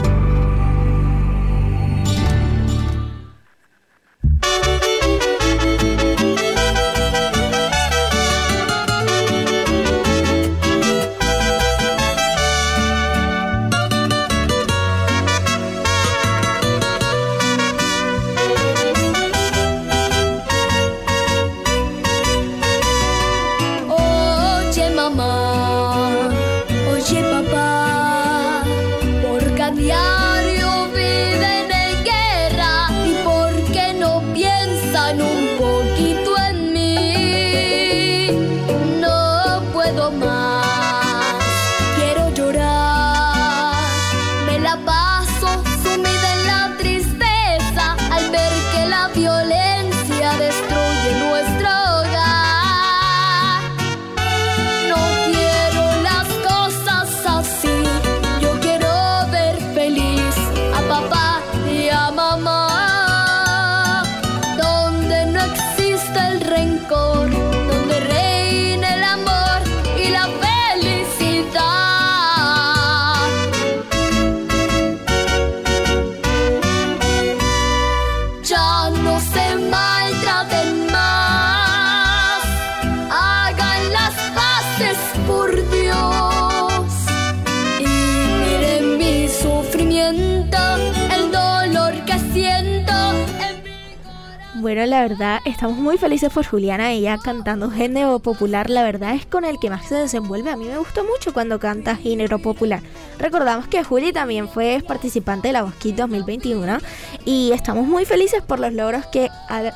Bueno, 94.77 94.91
la 94.91 95.01
verdad, 95.01 95.41
estamos 95.47 95.79
muy 95.79 95.97
felices 95.97 96.31
por 96.31 96.45
Juliana, 96.45 96.93
ella 96.93 97.17
cantando 97.17 97.71
género 97.71 98.19
popular, 98.19 98.69
la 98.69 98.83
verdad 98.83 99.15
es 99.15 99.25
con 99.25 99.47
el 99.47 99.59
que 99.59 99.71
más 99.71 99.89
se 99.89 99.95
desenvuelve. 99.95 100.51
A 100.51 100.57
mí 100.57 100.67
me 100.67 100.77
gustó 100.77 101.03
mucho 101.03 101.33
cuando 101.33 101.59
canta 101.59 101.97
género 101.97 102.39
popular. 102.41 102.83
Recordamos 103.19 103.69
que 103.69 103.83
Juli 103.83 104.13
también 104.13 104.51
fue 104.51 104.85
participante 104.87 105.49
de 105.49 105.53
la 105.55 105.63
Bosquit 105.63 105.97
2021 105.97 106.77
y 107.25 107.53
estamos 107.53 107.87
muy 107.87 108.05
felices 108.05 108.43
por 108.43 108.61
los 108.61 108.75
logros 108.75 109.07
que 109.07 109.31
ha, 109.49 109.73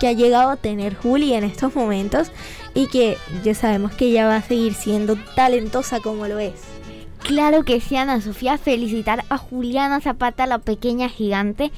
que 0.00 0.08
ha 0.08 0.12
llegado 0.14 0.50
a 0.50 0.56
tener 0.56 0.96
Juli 0.96 1.32
en 1.34 1.44
estos 1.44 1.76
momentos 1.76 2.32
y 2.74 2.88
que 2.88 3.18
ya 3.44 3.54
sabemos 3.54 3.92
que 3.92 4.06
ella 4.06 4.26
va 4.26 4.34
a 4.34 4.42
seguir 4.42 4.74
siendo 4.74 5.14
talentosa 5.36 6.00
como 6.00 6.26
lo 6.26 6.40
es. 6.40 6.54
Claro 7.22 7.62
que 7.62 7.80
sí, 7.80 7.94
Ana 7.94 8.20
Sofía, 8.20 8.58
felicitar 8.58 9.24
a 9.28 9.38
Juliana 9.38 10.00
Zapata, 10.00 10.46
la 10.46 10.58
pequeña 10.58 11.08
gigante, 11.08 11.70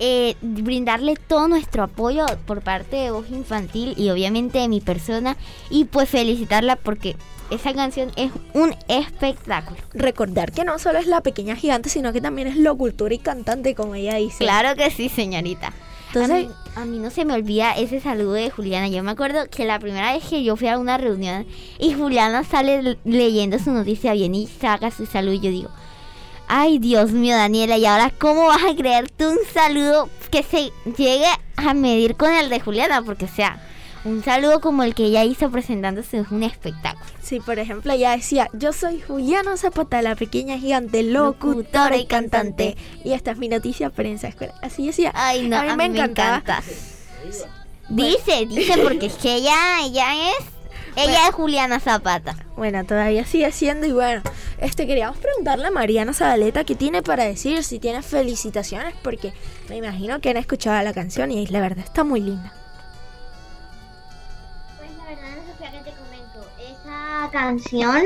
eh, 0.00 0.34
brindarle 0.40 1.14
todo 1.14 1.46
nuestro 1.46 1.82
apoyo 1.82 2.24
por 2.46 2.62
parte 2.62 2.96
de 2.96 3.10
Voz 3.10 3.30
Infantil 3.30 3.94
y 3.98 4.08
obviamente 4.08 4.58
de 4.58 4.68
mi 4.68 4.80
persona 4.80 5.36
y 5.68 5.84
pues 5.84 6.08
felicitarla 6.08 6.76
porque 6.76 7.16
esa 7.50 7.74
canción 7.74 8.10
es 8.16 8.32
un 8.54 8.74
espectáculo. 8.88 9.78
Recordar 9.92 10.52
que 10.52 10.64
no 10.64 10.78
solo 10.78 10.98
es 10.98 11.06
la 11.06 11.20
pequeña 11.20 11.54
gigante, 11.54 11.90
sino 11.90 12.12
que 12.12 12.20
también 12.20 12.48
es 12.48 12.56
locutora 12.56 13.12
y 13.14 13.18
cantante, 13.18 13.74
como 13.74 13.94
ella 13.94 14.16
dice. 14.16 14.38
Claro 14.38 14.74
que 14.74 14.90
sí, 14.90 15.08
señorita. 15.08 15.72
Entonces, 16.12 16.48
a 16.74 16.84
mí, 16.86 16.98
no 16.98 17.10
se 17.10 17.24
me 17.24 17.34
olvida 17.34 17.72
ese 17.72 18.00
saludo 18.00 18.32
de 18.32 18.50
Juliana. 18.50 18.88
Yo 18.88 19.02
me 19.02 19.12
acuerdo 19.12 19.48
que 19.48 19.64
la 19.64 19.78
primera 19.78 20.12
vez 20.12 20.24
que 20.24 20.42
yo 20.42 20.56
fui 20.56 20.66
a 20.68 20.78
una 20.78 20.98
reunión 20.98 21.46
y 21.78 21.92
Juliana 21.92 22.42
sale 22.42 22.98
leyendo 23.04 23.58
su 23.58 23.70
noticia 23.70 24.12
bien 24.12 24.34
y 24.34 24.46
saca 24.46 24.90
su 24.90 25.06
saludo 25.06 25.34
y 25.34 25.40
yo 25.40 25.50
digo, 25.50 25.70
Ay, 26.52 26.80
Dios 26.80 27.12
mío, 27.12 27.36
Daniela, 27.36 27.78
¿y 27.78 27.86
ahora 27.86 28.10
cómo 28.10 28.46
vas 28.46 28.64
a 28.64 28.74
creerte 28.74 29.24
un 29.24 29.38
saludo 29.54 30.10
que 30.32 30.42
se 30.42 30.72
llegue 30.98 31.28
a 31.54 31.74
medir 31.74 32.16
con 32.16 32.34
el 32.34 32.50
de 32.50 32.58
Juliana? 32.58 33.02
Porque, 33.02 33.26
o 33.26 33.28
sea, 33.28 33.62
un 34.04 34.24
saludo 34.24 34.60
como 34.60 34.82
el 34.82 34.96
que 34.96 35.04
ella 35.04 35.22
hizo 35.22 35.48
presentándose 35.48 36.18
es 36.18 36.30
un 36.32 36.42
espectáculo. 36.42 37.08
Sí, 37.22 37.38
por 37.38 37.60
ejemplo, 37.60 37.92
ella 37.92 38.16
decía, 38.16 38.48
yo 38.52 38.72
soy 38.72 39.00
Juliana 39.00 39.56
Zapata, 39.56 40.02
la 40.02 40.16
pequeña 40.16 40.58
gigante, 40.58 41.04
locutora 41.04 41.96
y 41.96 42.06
cantante. 42.06 42.76
Y 43.04 43.12
esta 43.12 43.30
es 43.30 43.38
mi 43.38 43.46
noticia 43.46 43.90
prensa 43.90 44.26
escuela. 44.26 44.54
Así 44.60 44.88
decía. 44.88 45.12
Ay, 45.14 45.48
no, 45.48 45.56
a 45.56 45.62
mí, 45.62 45.76
me, 45.76 45.84
encanta. 45.84 46.64
Dice, 47.88 48.46
dice, 48.46 48.76
porque 48.82 49.06
es 49.06 49.14
que 49.14 49.36
ella, 49.36 49.54
ella 49.84 50.30
es 50.30 50.59
ella 50.96 51.28
es 51.28 51.34
Juliana 51.34 51.80
Zapata. 51.80 52.36
Bueno, 52.56 52.84
todavía 52.84 53.24
sigue 53.24 53.50
siendo 53.52 53.86
y 53.86 53.92
bueno, 53.92 54.22
este 54.58 54.86
queríamos 54.86 55.18
preguntarle 55.18 55.66
a 55.66 55.70
Mariana 55.70 56.12
Zabaleta 56.12 56.64
qué 56.64 56.74
tiene 56.74 57.02
para 57.02 57.24
decir, 57.24 57.62
si 57.64 57.78
tiene 57.78 58.02
felicitaciones, 58.02 58.94
porque 59.02 59.32
me 59.68 59.76
imagino 59.76 60.20
que 60.20 60.30
han 60.30 60.36
escuchado 60.36 60.82
la 60.82 60.92
canción 60.92 61.30
y 61.30 61.46
la 61.46 61.60
verdad 61.60 61.84
está 61.84 62.04
muy 62.04 62.20
linda. 62.20 62.52
Pues 64.78 64.90
la 64.96 65.04
verdad, 65.04 65.38
Sofía, 65.52 65.70
que 65.72 65.90
te 65.90 65.96
comento, 65.96 66.46
esa 66.58 67.30
canción 67.32 68.02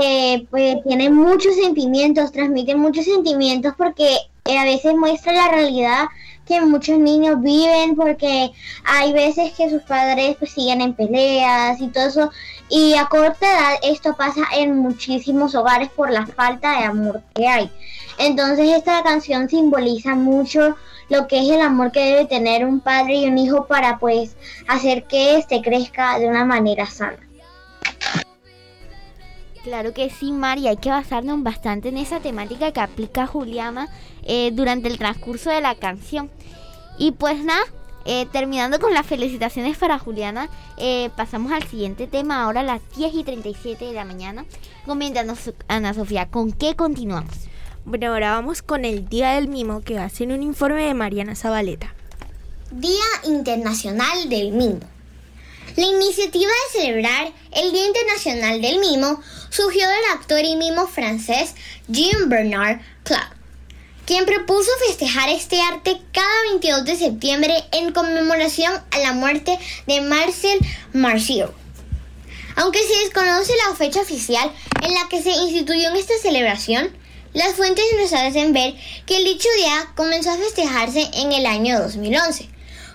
eh, 0.00 0.46
pues 0.50 0.76
tiene 0.84 1.10
muchos 1.10 1.54
sentimientos, 1.56 2.32
transmite 2.32 2.74
muchos 2.74 3.04
sentimientos 3.04 3.74
porque 3.76 4.16
a 4.44 4.64
veces 4.64 4.94
muestra 4.94 5.32
la 5.32 5.48
realidad 5.48 6.06
que 6.48 6.60
muchos 6.62 6.98
niños 6.98 7.40
viven 7.40 7.94
porque 7.94 8.50
hay 8.84 9.12
veces 9.12 9.52
que 9.52 9.70
sus 9.70 9.82
padres 9.82 10.36
pues 10.38 10.50
siguen 10.50 10.80
en 10.80 10.94
peleas 10.94 11.80
y 11.80 11.88
todo 11.88 12.08
eso 12.08 12.30
y 12.70 12.94
a 12.94 13.06
corta 13.06 13.46
edad 13.46 13.78
esto 13.82 14.16
pasa 14.16 14.42
en 14.56 14.78
muchísimos 14.78 15.54
hogares 15.54 15.90
por 15.90 16.10
la 16.10 16.26
falta 16.26 16.78
de 16.78 16.84
amor 16.86 17.22
que 17.34 17.46
hay. 17.46 17.70
Entonces 18.18 18.68
esta 18.70 19.02
canción 19.02 19.48
simboliza 19.48 20.14
mucho 20.14 20.76
lo 21.08 21.26
que 21.28 21.38
es 21.38 21.50
el 21.50 21.60
amor 21.60 21.92
que 21.92 22.04
debe 22.04 22.24
tener 22.24 22.64
un 22.64 22.80
padre 22.80 23.16
y 23.16 23.26
un 23.26 23.38
hijo 23.38 23.66
para 23.66 23.98
pues 23.98 24.36
hacer 24.66 25.04
que 25.04 25.36
éste 25.36 25.62
crezca 25.62 26.18
de 26.18 26.28
una 26.28 26.44
manera 26.44 26.86
sana. 26.86 27.18
Claro 29.68 29.92
que 29.92 30.08
sí, 30.08 30.32
Mari, 30.32 30.68
hay 30.68 30.76
que 30.76 30.88
basarnos 30.88 31.42
bastante 31.42 31.88
en 31.88 31.98
esa 31.98 32.20
temática 32.20 32.72
que 32.72 32.80
aplica 32.80 33.26
Juliana 33.26 33.88
eh, 34.22 34.50
durante 34.52 34.88
el 34.88 34.96
transcurso 34.98 35.50
de 35.50 35.60
la 35.60 35.74
canción. 35.74 36.30
Y 36.98 37.12
pues 37.12 37.42
nada, 37.44 37.62
eh, 38.04 38.26
terminando 38.32 38.80
con 38.80 38.92
las 38.92 39.06
felicitaciones 39.06 39.76
para 39.76 39.98
Juliana, 39.98 40.48
eh, 40.76 41.10
pasamos 41.16 41.52
al 41.52 41.62
siguiente 41.64 42.06
tema 42.06 42.42
ahora 42.42 42.60
a 42.60 42.64
las 42.64 42.80
10 42.96 43.14
y 43.14 43.24
37 43.24 43.84
de 43.84 43.92
la 43.92 44.04
mañana. 44.04 44.44
Coméntanos, 44.84 45.52
Ana 45.68 45.94
Sofía, 45.94 46.26
¿con 46.26 46.52
qué 46.52 46.74
continuamos? 46.74 47.34
Bueno, 47.84 48.08
ahora 48.08 48.32
vamos 48.32 48.62
con 48.62 48.84
el 48.84 49.08
Día 49.08 49.32
del 49.32 49.48
Mimo 49.48 49.80
que 49.80 49.94
va 49.94 50.04
a 50.04 50.10
ser 50.10 50.28
un 50.28 50.42
informe 50.42 50.82
de 50.82 50.94
Mariana 50.94 51.34
Zabaleta. 51.34 51.94
Día 52.70 53.04
Internacional 53.24 54.28
del 54.28 54.52
Mimo. 54.52 54.80
La 55.76 55.84
iniciativa 55.84 56.50
de 56.50 56.80
celebrar 56.80 57.32
el 57.52 57.72
Día 57.72 57.86
Internacional 57.86 58.60
del 58.60 58.78
Mimo 58.80 59.22
surgió 59.48 59.88
del 59.88 60.04
actor 60.12 60.44
y 60.44 60.56
mimo 60.56 60.86
francés 60.86 61.54
Jean 61.86 62.28
Bernard 62.28 62.80
Clark, 63.04 63.37
quien 64.08 64.24
propuso 64.24 64.70
festejar 64.86 65.28
este 65.28 65.60
arte 65.60 66.00
cada 66.12 66.42
22 66.52 66.86
de 66.86 66.96
septiembre 66.96 67.52
en 67.72 67.92
conmemoración 67.92 68.72
a 68.90 68.98
la 69.00 69.12
muerte 69.12 69.58
de 69.86 70.00
Marcel 70.00 70.58
Marceau. 70.94 71.52
Aunque 72.56 72.78
se 72.78 73.00
desconoce 73.00 73.52
la 73.68 73.76
fecha 73.76 74.00
oficial 74.00 74.50
en 74.82 74.94
la 74.94 75.06
que 75.10 75.22
se 75.22 75.28
instituyó 75.32 75.92
esta 75.92 76.14
celebración, 76.22 76.88
las 77.34 77.52
fuentes 77.52 77.84
nos 78.00 78.14
hacen 78.14 78.54
ver 78.54 78.74
que 79.04 79.18
el 79.18 79.24
dicho 79.24 79.48
día 79.58 79.92
comenzó 79.94 80.30
a 80.30 80.38
festejarse 80.38 81.06
en 81.12 81.32
el 81.32 81.44
año 81.44 81.78
2011 81.78 82.48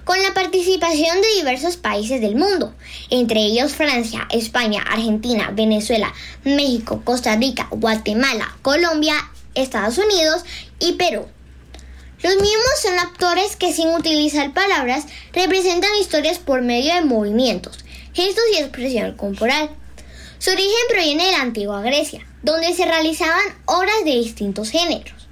con 0.05 0.19
la 0.19 0.33
participación 0.33 1.21
de 1.21 1.35
diversos 1.37 1.77
países 1.77 2.21
del 2.21 2.35
mundo, 2.35 2.73
entre 3.11 3.39
ellos 3.39 3.73
Francia, 3.73 4.27
España, 4.31 4.81
Argentina, 4.81 5.51
Venezuela, 5.53 6.11
México, 6.43 7.03
Costa 7.05 7.35
Rica, 7.35 7.67
Guatemala, 7.69 8.57
Colombia, 8.63 9.13
Estados 9.55 9.97
Unidos 9.97 10.43
y 10.79 10.93
Perú. 10.93 11.27
Los 12.21 12.35
mismos 12.35 12.81
son 12.81 12.99
actores 12.99 13.57
que 13.57 13.73
sin 13.73 13.89
utilizar 13.89 14.53
palabras 14.53 15.05
representan 15.33 15.91
historias 15.99 16.39
por 16.39 16.61
medio 16.61 16.93
de 16.93 17.01
movimientos, 17.01 17.79
gestos 18.13 18.43
y 18.53 18.59
expresión 18.59 19.17
corporal. 19.17 19.69
Su 20.39 20.51
origen 20.51 20.71
proviene 20.89 21.25
de 21.25 21.31
la 21.33 21.41
antigua 21.41 21.81
Grecia, 21.81 22.25
donde 22.41 22.73
se 22.73 22.85
realizaban 22.85 23.43
obras 23.65 24.05
de 24.05 24.11
distintos 24.11 24.69
géneros. 24.69 25.27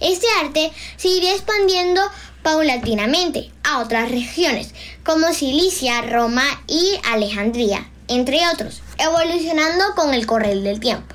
Este 0.00 0.26
arte 0.40 0.72
se 0.96 1.08
iría 1.08 1.32
expandiendo 1.32 2.00
paulatinamente 2.42 3.52
a 3.62 3.78
otras 3.80 4.10
regiones 4.10 4.74
como 5.04 5.32
Cilicia, 5.32 6.02
Roma 6.02 6.44
y 6.66 6.98
Alejandría, 7.04 7.88
entre 8.08 8.40
otros, 8.48 8.82
evolucionando 8.98 9.94
con 9.94 10.12
el 10.12 10.26
correr 10.26 10.60
del 10.60 10.80
tiempo. 10.80 11.14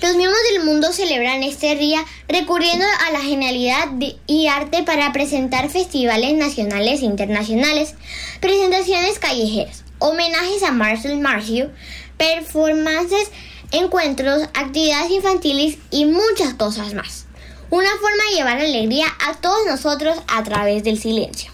Los 0.00 0.16
miembros 0.16 0.40
del 0.52 0.64
mundo 0.64 0.92
celebran 0.92 1.42
este 1.42 1.74
día 1.76 2.04
recurriendo 2.28 2.84
a 3.06 3.10
la 3.12 3.20
genialidad 3.20 3.88
y 4.26 4.46
arte 4.46 4.82
para 4.84 5.12
presentar 5.12 5.68
festivales 5.70 6.34
nacionales 6.34 7.02
e 7.02 7.06
internacionales, 7.06 7.94
presentaciones 8.40 9.18
callejeras, 9.18 9.84
homenajes 9.98 10.62
a 10.62 10.70
Marcel 10.70 11.18
Marceau, 11.18 11.70
performances, 12.16 13.30
encuentros, 13.72 14.42
actividades 14.54 15.10
infantiles 15.10 15.78
y 15.90 16.04
muchas 16.04 16.54
cosas 16.54 16.94
más 16.94 17.28
una 17.70 17.90
forma 18.00 18.24
de 18.30 18.36
llevar 18.36 18.58
alegría 18.58 19.06
a 19.26 19.34
todos 19.34 19.66
nosotros 19.66 20.16
a 20.26 20.42
través 20.42 20.84
del 20.84 20.98
silencio. 20.98 21.50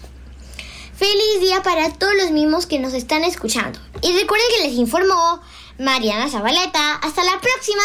Feliz 0.95 1.41
día 1.41 1.61
para 1.61 1.91
todos 1.91 2.13
los 2.15 2.31
mismos 2.31 2.65
que 2.65 2.79
nos 2.79 2.93
están 2.93 3.23
escuchando. 3.23 3.79
Y 4.01 4.13
recuerden 4.13 4.47
que 4.55 4.67
les 4.67 4.77
informó 4.77 5.41
Mariana 5.77 6.29
Zabaleta. 6.29 6.95
Hasta 6.95 7.23
la 7.23 7.39
próxima. 7.41 7.83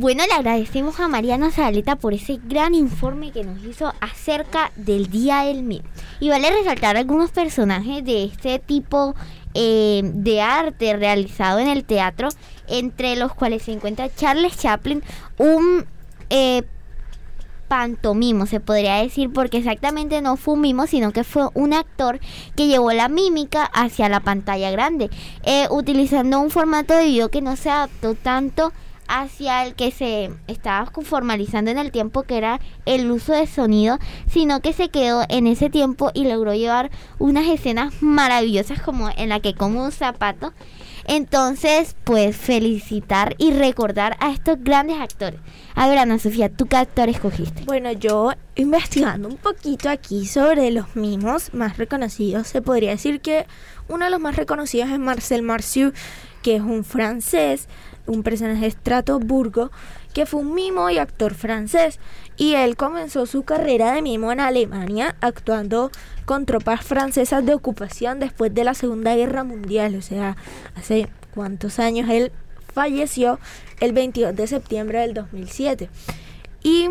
Bueno, 0.00 0.22
le 0.28 0.32
agradecemos 0.32 1.00
a 1.00 1.08
Mariana 1.08 1.50
Zabaleta 1.50 1.96
por 1.96 2.14
ese 2.14 2.38
gran 2.44 2.72
informe 2.72 3.32
que 3.32 3.42
nos 3.42 3.60
hizo 3.64 3.92
acerca 4.00 4.70
del 4.76 5.10
Día 5.10 5.42
del 5.42 5.64
Mil. 5.64 5.82
Y 6.20 6.28
vale 6.28 6.52
resaltar 6.52 6.96
algunos 6.96 7.32
personajes 7.32 8.04
de 8.04 8.22
este 8.22 8.60
tipo 8.60 9.16
eh, 9.54 10.02
de 10.04 10.40
arte 10.40 10.96
realizado 10.96 11.58
en 11.58 11.66
el 11.66 11.82
teatro, 11.82 12.28
entre 12.68 13.16
los 13.16 13.34
cuales 13.34 13.64
se 13.64 13.72
encuentra 13.72 14.08
Charles 14.14 14.56
Chaplin, 14.56 15.02
un 15.36 15.84
eh, 16.30 16.62
pantomimo, 17.66 18.46
se 18.46 18.60
podría 18.60 19.02
decir, 19.02 19.32
porque 19.32 19.58
exactamente 19.58 20.22
no 20.22 20.36
fue 20.36 20.54
un 20.54 20.60
mimo, 20.60 20.86
sino 20.86 21.12
que 21.12 21.24
fue 21.24 21.48
un 21.54 21.72
actor 21.72 22.20
que 22.54 22.68
llevó 22.68 22.92
la 22.92 23.08
mímica 23.08 23.64
hacia 23.64 24.08
la 24.08 24.20
pantalla 24.20 24.70
grande, 24.70 25.10
eh, 25.42 25.66
utilizando 25.72 26.38
un 26.38 26.50
formato 26.50 26.94
de 26.94 27.06
video 27.06 27.30
que 27.30 27.42
no 27.42 27.56
se 27.56 27.70
adaptó 27.70 28.14
tanto 28.14 28.72
hacia 29.08 29.64
el 29.64 29.74
que 29.74 29.90
se 29.90 30.30
estaba 30.46 30.90
formalizando 31.02 31.70
en 31.70 31.78
el 31.78 31.90
tiempo, 31.90 32.22
que 32.22 32.36
era 32.36 32.60
el 32.86 33.10
uso 33.10 33.32
de 33.32 33.46
sonido, 33.46 33.98
sino 34.30 34.60
que 34.60 34.72
se 34.72 34.90
quedó 34.90 35.24
en 35.28 35.46
ese 35.46 35.70
tiempo 35.70 36.10
y 36.14 36.24
logró 36.24 36.54
llevar 36.54 36.90
unas 37.18 37.46
escenas 37.46 37.94
maravillosas 38.00 38.80
como 38.80 39.10
en 39.16 39.30
la 39.30 39.40
que 39.40 39.54
como 39.54 39.84
un 39.84 39.92
zapato. 39.92 40.52
Entonces, 41.06 41.96
pues 42.04 42.36
felicitar 42.36 43.34
y 43.38 43.52
recordar 43.52 44.18
a 44.20 44.30
estos 44.30 44.58
grandes 44.60 45.00
actores. 45.00 45.40
A 45.74 45.88
ver, 45.88 45.96
Ana 45.96 46.18
Sofía, 46.18 46.50
¿tú 46.50 46.66
qué 46.66 46.76
actor 46.76 47.08
escogiste? 47.08 47.62
Bueno, 47.64 47.92
yo 47.92 48.32
investigando 48.56 49.26
un 49.26 49.38
poquito 49.38 49.88
aquí 49.88 50.26
sobre 50.26 50.70
los 50.70 50.96
mimos 50.96 51.54
más 51.54 51.78
reconocidos, 51.78 52.48
se 52.48 52.60
podría 52.60 52.90
decir 52.90 53.22
que 53.22 53.46
uno 53.88 54.04
de 54.04 54.10
los 54.10 54.20
más 54.20 54.36
reconocidos 54.36 54.90
es 54.90 54.98
Marcel 54.98 55.42
Marceau, 55.42 55.92
que 56.42 56.56
es 56.56 56.62
un 56.62 56.84
francés, 56.84 57.68
un 58.08 58.22
personaje 58.22 58.64
de 58.64 58.70
Stratoburgo, 58.70 59.70
que 60.12 60.26
fue 60.26 60.40
un 60.40 60.54
mimo 60.54 60.90
y 60.90 60.98
actor 60.98 61.34
francés. 61.34 62.00
Y 62.36 62.54
él 62.54 62.76
comenzó 62.76 63.26
su 63.26 63.42
carrera 63.44 63.92
de 63.92 64.02
mimo 64.02 64.32
en 64.32 64.40
Alemania, 64.40 65.16
actuando 65.20 65.90
con 66.24 66.46
tropas 66.46 66.84
francesas 66.84 67.44
de 67.46 67.54
ocupación 67.54 68.18
después 68.18 68.52
de 68.52 68.64
la 68.64 68.74
Segunda 68.74 69.14
Guerra 69.14 69.44
Mundial. 69.44 69.94
O 69.96 70.02
sea, 70.02 70.36
hace 70.74 71.08
cuántos 71.34 71.78
años 71.78 72.08
él 72.10 72.32
falleció 72.74 73.38
el 73.80 73.92
22 73.92 74.34
de 74.34 74.46
septiembre 74.46 75.00
del 75.00 75.14
2007. 75.14 75.88
Y 76.62 76.90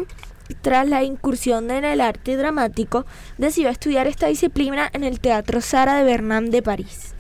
tras 0.61 0.88
la 0.88 1.03
incursión 1.03 1.70
en 1.72 1.84
el 1.84 2.01
arte 2.01 2.38
dramático, 2.38 3.05
decidió 3.38 3.70
estudiar 3.70 4.07
esta 4.07 4.28
disciplina 4.28 4.89
en 4.93 5.03
el 5.03 5.20
Teatro 5.20 5.61
Sara 5.61 5.95
de 5.95 6.03
Bernam 6.03 6.49
de 6.49 6.61
París. 6.61 7.15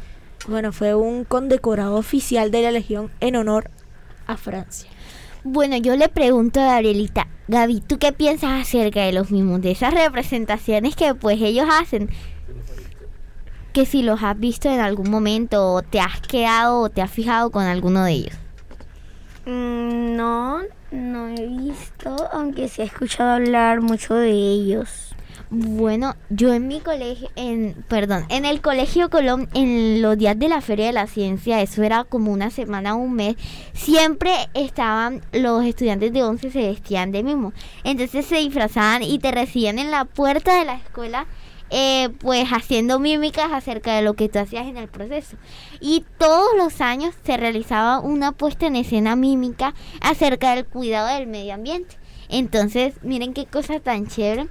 Bueno, 0.47 0.71
fue 0.71 0.95
un 0.95 1.25
condecorado 1.25 1.95
oficial 1.95 2.51
de 2.51 2.61
la 2.61 2.71
Legión 2.71 3.11
en 3.19 3.35
honor 3.35 3.69
a 4.27 4.37
Francia. 4.37 4.89
Bueno, 5.43 5.77
yo 5.77 5.95
le 5.95 6.09
pregunto 6.09 6.59
a 6.59 6.73
Gabrielita, 6.73 7.27
Gaby, 7.47 7.81
¿tú 7.81 7.99
qué 7.99 8.11
piensas 8.11 8.61
acerca 8.61 9.03
de 9.03 9.13
los 9.13 9.31
mimos, 9.31 9.61
de 9.61 9.71
esas 9.71 9.93
representaciones 9.93 10.95
que 10.95 11.15
pues 11.15 11.41
ellos 11.41 11.67
hacen? 11.71 12.09
Que 13.71 13.85
si 13.85 14.01
los 14.03 14.21
has 14.23 14.37
visto 14.37 14.69
en 14.69 14.81
algún 14.81 15.09
momento 15.09 15.73
o 15.73 15.81
te 15.81 15.99
has 15.99 16.19
quedado 16.21 16.81
o 16.81 16.89
te 16.89 17.01
has 17.01 17.11
fijado 17.11 17.51
con 17.51 17.63
alguno 17.63 18.03
de 18.03 18.11
ellos. 18.11 18.35
Mm, 19.45 20.17
no, 20.17 20.59
no 20.91 21.27
he 21.29 21.47
visto, 21.47 22.15
aunque 22.33 22.67
sí 22.67 22.81
he 22.81 22.85
escuchado 22.85 23.31
hablar 23.31 23.81
mucho 23.81 24.15
de 24.15 24.31
ellos. 24.31 25.06
Bueno, 25.49 26.15
yo 26.29 26.53
en 26.53 26.67
mi 26.67 26.81
colegio, 26.81 27.29
en, 27.37 27.85
perdón, 27.87 28.25
en 28.27 28.43
el 28.43 28.59
colegio 28.59 29.09
Colón, 29.09 29.47
en 29.53 30.01
los 30.01 30.17
días 30.17 30.37
de 30.37 30.49
la 30.49 30.59
Feria 30.59 30.87
de 30.87 30.91
la 30.91 31.07
Ciencia, 31.07 31.61
eso 31.61 31.83
era 31.83 32.03
como 32.03 32.33
una 32.33 32.49
semana 32.49 32.95
o 32.95 32.97
un 32.97 33.13
mes, 33.13 33.37
siempre 33.73 34.33
estaban 34.53 35.21
los 35.31 35.63
estudiantes 35.63 36.11
de 36.11 36.23
11 36.23 36.51
se 36.51 36.67
vestían 36.67 37.13
de 37.13 37.23
mismo. 37.23 37.53
Entonces 37.85 38.25
se 38.25 38.37
disfrazaban 38.37 39.03
y 39.03 39.19
te 39.19 39.31
recibían 39.31 39.79
en 39.79 39.89
la 39.89 40.03
puerta 40.03 40.59
de 40.59 40.65
la 40.65 40.75
escuela. 40.75 41.27
Eh, 41.69 42.07
pues 42.19 42.47
haciendo 42.49 42.97
mímicas 42.97 43.51
acerca 43.51 43.93
de 43.93 44.01
lo 44.01 44.13
que 44.13 44.29
tú 44.29 44.39
hacías 44.39 44.67
en 44.67 44.77
el 44.77 44.87
proceso. 44.87 45.35
Y 45.81 46.05
todos 46.17 46.47
los 46.57 46.79
años 46.79 47.13
se 47.25 47.35
realizaba 47.35 47.99
una 47.99 48.31
puesta 48.31 48.67
en 48.67 48.77
escena 48.77 49.17
mímica 49.17 49.73
acerca 49.99 50.55
del 50.55 50.65
cuidado 50.65 51.07
del 51.13 51.27
medio 51.27 51.53
ambiente. 51.53 51.97
Entonces, 52.29 52.95
miren 53.03 53.33
qué 53.33 53.45
cosa 53.45 53.81
tan 53.81 54.07
chévere. 54.07 54.47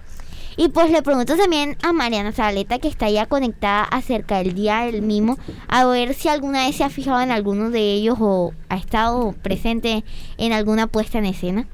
Y 0.59 0.69
pues 0.71 0.91
le 0.91 1.03
pregunto 1.03 1.37
también 1.37 1.77
a 1.83 1.93
Mariana 1.93 2.33
Zabaleta, 2.33 2.79
que 2.79 2.89
está 2.89 3.11
ya 3.11 3.27
conectada 3.27 3.83
acerca 3.85 4.39
del 4.39 4.55
Día 4.55 4.81
del 4.81 5.03
Mimo, 5.03 5.37
a 5.69 5.85
ver 5.85 6.15
si 6.15 6.29
alguna 6.29 6.67
vez 6.67 6.77
se 6.77 6.85
ha 6.85 6.89
fijado 6.89 7.21
en 7.21 7.31
alguno 7.31 7.71
de 7.71 7.93
ellos 7.93 8.17
o 8.21 8.55
ha 8.71 8.77
estado 8.77 9.33
presente 9.43 10.03
en 10.39 10.53
alguna 10.55 10.87
puesta 10.87 11.19
en 11.19 11.27
escena. 11.27 11.69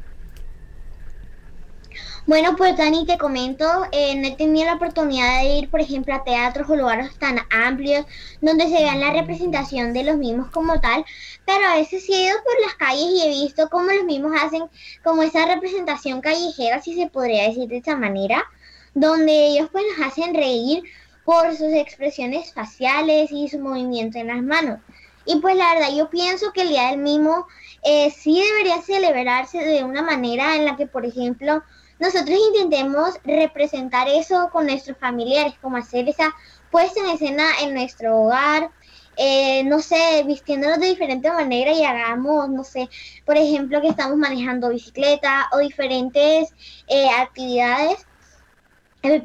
Bueno, 2.26 2.54
pues 2.56 2.76
Dani, 2.76 3.04
te 3.04 3.18
comento, 3.18 3.64
eh, 3.90 4.14
no 4.16 4.28
he 4.28 4.36
tenido 4.36 4.66
la 4.66 4.74
oportunidad 4.74 5.42
de 5.42 5.58
ir, 5.58 5.70
por 5.70 5.80
ejemplo, 5.80 6.14
a 6.14 6.22
teatros 6.22 6.68
o 6.70 6.76
lugares 6.76 7.16
tan 7.18 7.38
amplios 7.50 8.06
donde 8.40 8.68
se 8.68 8.74
vean 8.74 9.00
la 9.00 9.12
representación 9.12 9.92
de 9.92 10.04
los 10.04 10.16
mismos 10.16 10.48
como 10.50 10.80
tal, 10.80 11.04
pero 11.44 11.66
a 11.66 11.76
veces 11.76 12.04
sí 12.04 12.14
he 12.14 12.26
ido 12.26 12.36
por 12.44 12.60
las 12.64 12.74
calles 12.74 13.10
y 13.10 13.22
he 13.22 13.28
visto 13.28 13.68
cómo 13.70 13.86
los 13.86 14.04
mismos 14.04 14.32
hacen 14.40 14.64
como 15.02 15.22
esa 15.22 15.46
representación 15.46 16.20
callejera, 16.20 16.80
si 16.80 16.94
se 16.94 17.08
podría 17.08 17.48
decir 17.48 17.68
de 17.68 17.78
esa 17.78 17.96
manera 17.96 18.44
donde 18.94 19.48
ellos 19.48 19.68
pues 19.72 19.84
nos 19.96 20.06
hacen 20.06 20.34
reír 20.34 20.82
por 21.24 21.54
sus 21.54 21.72
expresiones 21.72 22.52
faciales 22.52 23.30
y 23.30 23.48
su 23.48 23.58
movimiento 23.58 24.18
en 24.18 24.28
las 24.28 24.42
manos. 24.42 24.80
Y 25.24 25.36
pues 25.36 25.56
la 25.56 25.74
verdad 25.74 25.94
yo 25.94 26.10
pienso 26.10 26.52
que 26.52 26.62
el 26.62 26.70
Día 26.70 26.88
del 26.88 26.98
Mimo 26.98 27.46
eh, 27.84 28.10
sí 28.10 28.42
debería 28.42 28.82
celebrarse 28.82 29.58
de 29.58 29.84
una 29.84 30.02
manera 30.02 30.56
en 30.56 30.64
la 30.64 30.76
que, 30.76 30.86
por 30.86 31.06
ejemplo, 31.06 31.62
nosotros 32.00 32.36
intentemos 32.48 33.14
representar 33.22 34.08
eso 34.08 34.50
con 34.50 34.66
nuestros 34.66 34.98
familiares, 34.98 35.54
como 35.62 35.76
hacer 35.76 36.08
esa 36.08 36.34
puesta 36.72 36.98
en 37.00 37.10
escena 37.10 37.44
en 37.62 37.74
nuestro 37.74 38.22
hogar, 38.22 38.70
eh, 39.16 39.62
no 39.64 39.78
sé, 39.80 40.24
vistiéndonos 40.26 40.80
de 40.80 40.88
diferente 40.88 41.30
manera 41.30 41.70
y 41.72 41.84
hagamos, 41.84 42.48
no 42.48 42.64
sé, 42.64 42.88
por 43.24 43.36
ejemplo, 43.36 43.80
que 43.80 43.88
estamos 43.88 44.16
manejando 44.16 44.70
bicicleta 44.70 45.48
o 45.52 45.58
diferentes 45.58 46.52
eh, 46.88 47.08
actividades 47.10 48.06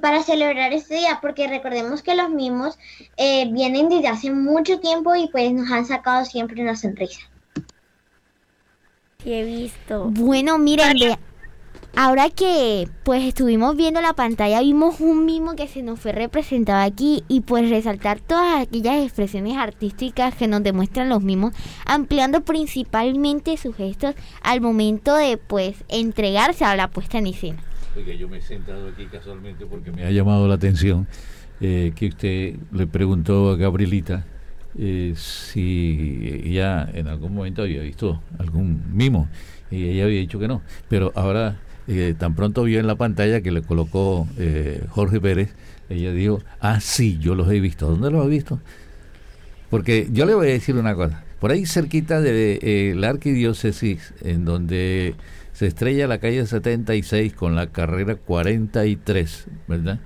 para 0.02 0.24
celebrar 0.24 0.74
este 0.74 0.96
día, 0.96 1.20
porque 1.22 1.48
recordemos 1.48 2.02
que 2.02 2.16
los 2.16 2.30
mimos 2.30 2.78
eh, 3.16 3.48
vienen 3.52 3.90
desde 3.90 4.08
hace 4.08 4.32
mucho 4.32 4.80
tiempo 4.80 5.16
y 5.16 5.28
pues 5.28 5.52
nos 5.54 5.72
han 5.72 5.86
sacado 5.86 6.26
siempre 6.26 6.62
una 6.62 6.76
sonrisa. 6.76 7.22
Sí, 9.24 9.34
he 9.34 9.44
visto. 9.44 10.06
Bueno, 10.10 10.58
miren, 10.58 10.98
ahora 11.96 12.30
que 12.30 12.90
pues 13.04 13.24
estuvimos 13.24 13.76
viendo 13.76 14.02
la 14.02 14.14
pantalla, 14.14 14.62
vimos 14.62 15.00
un 15.00 15.26
mimo 15.26 15.56
que 15.56 15.68
se 15.68 15.84
nos 15.84 16.00
fue 16.00 16.12
representado 16.12 16.84
aquí 16.84 17.24
y 17.28 17.42
pues 17.42 17.70
resaltar 17.70 18.20
todas 18.20 18.62
aquellas 18.62 19.04
expresiones 19.04 19.58
artísticas 19.58 20.34
que 20.34 20.48
nos 20.48 20.64
demuestran 20.64 21.10
los 21.10 21.22
mimos, 21.22 21.54
ampliando 21.86 22.42
principalmente 22.42 23.58
sus 23.58 23.76
gestos 23.76 24.16
al 24.42 24.60
momento 24.62 25.16
de 25.16 25.38
pues 25.38 25.84
entregarse 25.88 26.66
a 26.66 26.76
la 26.76 26.90
puesta 26.90 27.20
en 27.20 27.28
escena 27.28 27.67
que 28.04 28.18
yo 28.18 28.28
me 28.28 28.38
he 28.38 28.42
sentado 28.42 28.90
aquí 28.90 29.06
casualmente 29.06 29.66
porque 29.66 29.92
me 29.92 30.06
ha 30.06 30.12
llamado 30.12 30.48
la 30.48 30.56
atención 30.56 31.08
eh, 31.60 31.92
que 31.96 32.08
usted 32.08 32.56
le 32.72 32.88
preguntó 32.88 33.52
a 33.52 33.56
Gabrielita 33.56 34.26
eh, 34.78 35.14
si 35.16 36.42
ella 36.46 36.88
en 36.94 37.08
algún 37.08 37.34
momento 37.34 37.64
había 37.64 37.82
visto 37.82 38.22
algún 38.38 38.84
mimo 38.94 39.28
y 39.72 39.86
ella 39.86 40.06
había 40.06 40.20
dicho 40.20 40.40
que 40.40 40.48
no, 40.48 40.62
pero 40.88 41.12
ahora 41.16 41.58
eh, 41.88 42.14
tan 42.18 42.36
pronto 42.36 42.64
vio 42.64 42.80
en 42.80 42.88
la 42.88 42.96
pantalla 42.96 43.42
que 43.42 43.52
le 43.52 43.62
colocó 43.62 44.28
Jorge 44.90 45.20
Pérez, 45.20 45.54
ella 45.90 46.12
dijo, 46.12 46.42
ah 46.60 46.80
sí, 46.80 47.18
yo 47.20 47.36
los 47.36 47.50
he 47.50 47.60
visto, 47.60 47.90
¿dónde 47.90 48.12
los 48.12 48.24
ha 48.24 48.30
visto? 48.30 48.60
Porque 49.70 50.08
yo 50.12 50.26
le 50.26 50.36
voy 50.36 50.48
a 50.48 50.52
decir 50.52 50.76
una 50.76 50.96
cosa, 50.96 51.24
por 51.40 51.52
ahí 51.52 51.66
cerquita 51.66 52.22
de 52.22 52.94
la 52.96 53.10
arquidiócesis, 53.10 54.14
en 54.22 54.46
donde 54.46 55.16
se 55.58 55.66
estrella 55.66 56.06
la 56.06 56.20
calle 56.20 56.46
76 56.46 57.34
con 57.34 57.56
la 57.56 57.66
carrera 57.72 58.16
43, 58.16 59.48
¿verdad? 59.68 60.00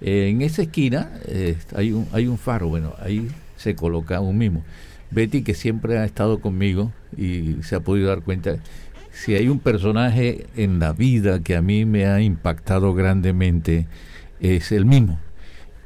en 0.00 0.42
esa 0.42 0.62
esquina 0.62 1.12
eh, 1.26 1.56
hay, 1.76 1.92
un, 1.92 2.08
hay 2.10 2.26
un 2.26 2.38
faro, 2.38 2.66
bueno, 2.66 2.92
ahí 2.98 3.28
se 3.56 3.76
coloca 3.76 4.18
un 4.18 4.36
mismo. 4.36 4.64
Betty, 5.12 5.44
que 5.44 5.54
siempre 5.54 5.98
ha 5.98 6.04
estado 6.04 6.40
conmigo 6.40 6.90
y 7.16 7.58
se 7.62 7.76
ha 7.76 7.80
podido 7.80 8.08
dar 8.08 8.22
cuenta, 8.22 8.56
si 9.12 9.36
hay 9.36 9.48
un 9.48 9.60
personaje 9.60 10.48
en 10.56 10.80
la 10.80 10.92
vida 10.92 11.40
que 11.40 11.54
a 11.54 11.62
mí 11.62 11.84
me 11.84 12.06
ha 12.06 12.20
impactado 12.20 12.94
grandemente, 12.94 13.86
es 14.40 14.72
el 14.72 14.86
mismo. 14.86 15.20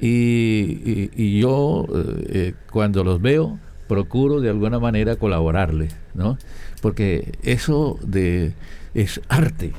Y, 0.01 1.39
yo, 1.39 1.86
eh, 1.95 2.26
eh, 2.30 2.55
cuando 2.72 3.05
los 3.05 3.20
veo, 3.20 3.59
procuro 3.86 4.41
de 4.41 4.49
alguna 4.49 4.78
manera 4.78 5.16
colaborarles, 5.16 5.95
¿no? 6.14 6.39
Porque 6.81 7.33
eso 7.43 7.99
de 8.03 8.53
es 8.95 9.20
arte, 9.29 9.72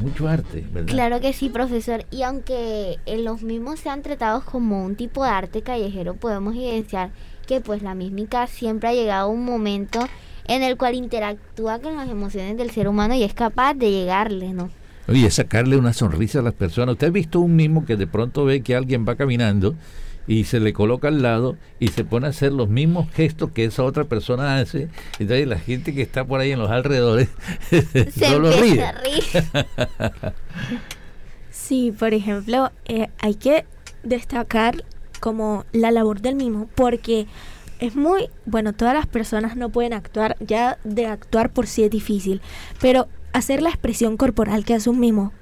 mucho 0.00 0.28
arte, 0.28 0.64
¿verdad? 0.72 0.92
Claro 0.92 1.20
que 1.20 1.32
sí, 1.32 1.48
profesor. 1.48 2.04
Y 2.10 2.22
aunque 2.22 2.98
en 3.06 3.24
los 3.24 3.42
mismos 3.42 3.80
sean 3.80 4.02
tratados 4.02 4.44
como 4.44 4.84
un 4.84 4.96
tipo 4.96 5.24
de 5.24 5.30
arte 5.30 5.62
callejero, 5.62 6.14
podemos 6.14 6.54
evidenciar 6.54 7.10
que 7.46 7.60
pues 7.60 7.82
la 7.82 7.94
mímica 7.94 8.46
siempre 8.46 8.88
ha 8.88 8.92
llegado 8.92 9.28
a 9.28 9.32
un 9.32 9.44
momento 9.44 10.00
en 10.48 10.62
el 10.62 10.76
cual 10.76 10.94
interactúa 10.94 11.80
con 11.80 11.96
las 11.96 12.08
emociones 12.08 12.56
del 12.56 12.70
ser 12.70 12.88
humano 12.88 13.14
y 13.14 13.22
es 13.22 13.34
capaz 13.34 13.74
de 13.74 13.90
llegarle, 13.90 14.52
¿no? 14.52 14.70
Oye, 15.08 15.30
sacarle 15.30 15.76
una 15.76 15.92
sonrisa 15.92 16.40
a 16.40 16.42
las 16.42 16.54
personas. 16.54 16.94
¿Usted 16.94 17.08
ha 17.08 17.10
visto 17.10 17.40
un 17.40 17.54
mismo 17.54 17.84
que 17.84 17.96
de 17.96 18.08
pronto 18.08 18.44
ve 18.44 18.62
que 18.62 18.74
alguien 18.74 19.06
va 19.08 19.14
caminando 19.14 19.76
y 20.26 20.44
se 20.44 20.60
le 20.60 20.72
coloca 20.72 21.08
al 21.08 21.22
lado 21.22 21.56
y 21.78 21.88
se 21.88 22.04
pone 22.04 22.26
a 22.26 22.30
hacer 22.30 22.52
los 22.52 22.68
mismos 22.68 23.10
gestos 23.12 23.50
que 23.52 23.64
esa 23.64 23.84
otra 23.84 24.04
persona 24.04 24.58
hace. 24.58 24.88
Entonces 25.18 25.46
la 25.46 25.58
gente 25.58 25.94
que 25.94 26.02
está 26.02 26.24
por 26.24 26.40
ahí 26.40 26.52
en 26.52 26.58
los 26.58 26.70
alrededores 26.70 27.28
se 27.70 28.30
lo 28.38 28.50
ríe. 28.50 28.84
sí, 31.50 31.92
por 31.96 32.14
ejemplo, 32.14 32.70
eh, 32.86 33.08
hay 33.18 33.34
que 33.34 33.64
destacar 34.02 34.84
como 35.20 35.64
la 35.72 35.90
labor 35.90 36.20
del 36.20 36.34
mimo 36.34 36.68
porque 36.74 37.26
es 37.78 37.94
muy, 37.94 38.28
bueno, 38.46 38.72
todas 38.72 38.94
las 38.94 39.06
personas 39.06 39.56
no 39.56 39.68
pueden 39.68 39.92
actuar, 39.92 40.36
ya 40.40 40.78
de 40.84 41.06
actuar 41.06 41.52
por 41.52 41.66
sí 41.66 41.84
es 41.84 41.90
difícil, 41.90 42.40
pero 42.80 43.08
hacer 43.32 43.62
la 43.62 43.68
expresión 43.68 44.16
corporal 44.16 44.64
que 44.64 44.74
hace 44.74 44.88
un 44.88 44.98
mimo 44.98 45.32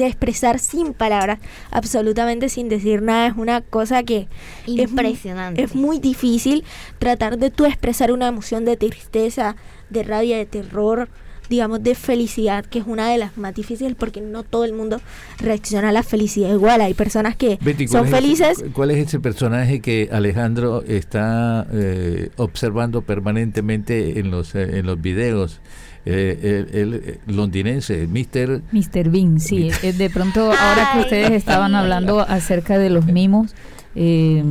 expresar 0.00 0.58
sin 0.58 0.94
palabras, 0.94 1.38
absolutamente 1.70 2.48
sin 2.48 2.68
decir 2.68 3.02
nada, 3.02 3.26
es 3.28 3.34
una 3.36 3.60
cosa 3.60 4.02
que 4.02 4.28
es 4.66 4.90
Impresionante. 4.90 5.62
Es, 5.62 5.74
muy 5.74 5.98
difícil 5.98 6.64
tratar 6.98 7.38
de 7.38 7.50
tú 7.50 7.64
expresar 7.66 8.12
una 8.12 8.28
emoción 8.28 8.64
de 8.64 8.76
tristeza, 8.76 9.56
de 9.90 10.02
rabia, 10.02 10.36
de 10.36 10.46
terror, 10.46 11.08
digamos 11.50 11.82
de 11.82 11.94
felicidad, 11.94 12.64
que 12.64 12.78
es 12.78 12.86
una 12.86 13.10
de 13.10 13.18
las 13.18 13.36
más 13.36 13.54
difíciles 13.54 13.94
porque 13.98 14.20
no 14.22 14.42
todo 14.42 14.64
el 14.64 14.72
mundo 14.72 15.00
reacciona 15.38 15.90
a 15.90 15.92
la 15.92 16.02
felicidad 16.02 16.50
igual. 16.50 16.80
Hay 16.80 16.94
personas 16.94 17.36
que 17.36 17.58
Betty, 17.60 17.88
son 17.88 18.08
¿cuál 18.08 18.24
es 18.24 18.40
ese- 18.40 18.54
felices 18.54 18.64
¿Cuál 18.72 18.90
es 18.92 18.98
ese 19.08 19.20
personaje 19.20 19.80
que 19.80 20.08
Alejandro 20.12 20.82
está 20.86 21.66
eh, 21.72 22.30
observando 22.36 23.02
permanentemente 23.02 24.18
en 24.18 24.30
los 24.30 24.54
eh, 24.54 24.78
en 24.78 24.86
los 24.86 25.00
videos? 25.00 25.60
Eh, 26.04 26.66
el, 26.72 26.76
el, 26.76 26.94
eh, 26.94 27.20
londinense, 27.26 28.08
Mr. 28.08 28.62
Mr. 28.72 29.08
Bean, 29.08 29.38
sí. 29.38 29.70
eh, 29.82 29.92
De 29.92 30.10
pronto, 30.10 30.40
ahora 30.52 30.90
que 30.94 31.00
ustedes 31.00 31.30
estaban 31.30 31.76
hablando 31.76 32.20
acerca 32.20 32.76
de 32.76 32.90
los 32.90 33.06
mimos, 33.06 33.54
eh, 33.94 34.42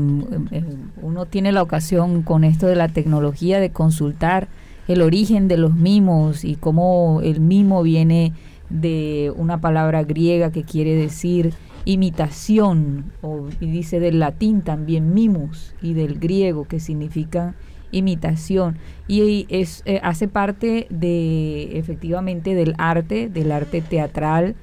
eh, 0.52 0.64
uno 1.02 1.26
tiene 1.26 1.52
la 1.52 1.62
ocasión 1.62 2.22
con 2.22 2.44
esto 2.46 2.68
de 2.68 2.76
la 2.76 2.88
tecnología 2.88 3.60
de 3.60 3.72
consultar 3.72 4.48
el 4.88 5.02
origen 5.02 5.48
de 5.48 5.58
los 5.58 5.76
mimos 5.76 6.46
y 6.46 6.56
cómo 6.56 7.20
el 7.24 7.42
mimo 7.42 7.84
viene 7.84 8.34
de 8.70 9.34
una 9.36 9.60
palabra 9.60 10.04
griega 10.04 10.52
que 10.52 10.64
quiere 10.64 10.96
decir 10.96 11.54
imitación, 11.84 13.12
o 13.22 13.48
y 13.60 13.66
dice 13.66 14.00
del 14.00 14.20
latín 14.20 14.62
también 14.62 15.14
mimus 15.14 15.74
y 15.82 15.94
del 15.94 16.20
griego 16.20 16.66
que 16.66 16.80
significa 16.80 17.56
imitación 17.92 18.78
y 19.08 19.46
es 19.50 19.84
eh, 19.86 20.00
hace 20.04 20.28
parte 20.28 20.88
de 20.90 21.78
efectivamente 21.78 22.56
del 22.56 22.74
arte 22.78 23.30
del 23.30 23.52
arte 23.52 23.82
teatral 23.82 24.56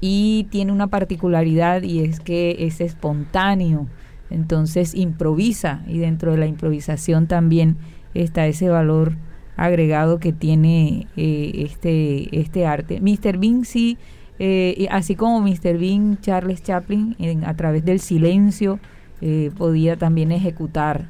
y 0.00 0.46
tiene 0.50 0.72
una 0.72 0.88
particularidad 0.88 1.82
y 1.82 2.00
es 2.00 2.20
que 2.20 2.56
es 2.60 2.80
espontáneo 2.80 3.86
entonces 4.30 4.94
improvisa 4.94 5.82
y 5.86 5.98
dentro 5.98 6.32
de 6.32 6.38
la 6.38 6.46
improvisación 6.46 7.26
también 7.26 7.76
está 8.14 8.46
ese 8.46 8.68
valor 8.68 9.14
agregado 9.56 10.18
que 10.18 10.32
tiene 10.32 11.06
eh, 11.16 11.52
este 11.70 12.40
este 12.40 12.66
arte 12.66 13.00
Mr. 13.00 13.38
Bean 13.38 13.64
sí 13.64 13.98
eh, 14.38 14.88
así 14.90 15.14
como 15.14 15.40
Mr. 15.40 15.78
Bean 15.78 16.18
Charles 16.20 16.62
Chaplin 16.62 17.14
en- 17.18 17.44
a 17.44 17.54
través 17.54 17.84
del 17.84 18.00
silencio 18.00 18.80
eh, 19.20 19.50
podía 19.56 19.96
también 19.96 20.32
ejecutar 20.32 21.06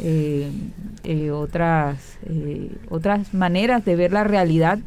eh, 0.00 0.50
eh, 1.04 1.30
otras 1.30 2.18
eh, 2.28 2.70
otras 2.88 3.32
maneras 3.34 3.84
de 3.84 3.96
ver 3.96 4.12
la 4.12 4.24
realidad 4.24 4.78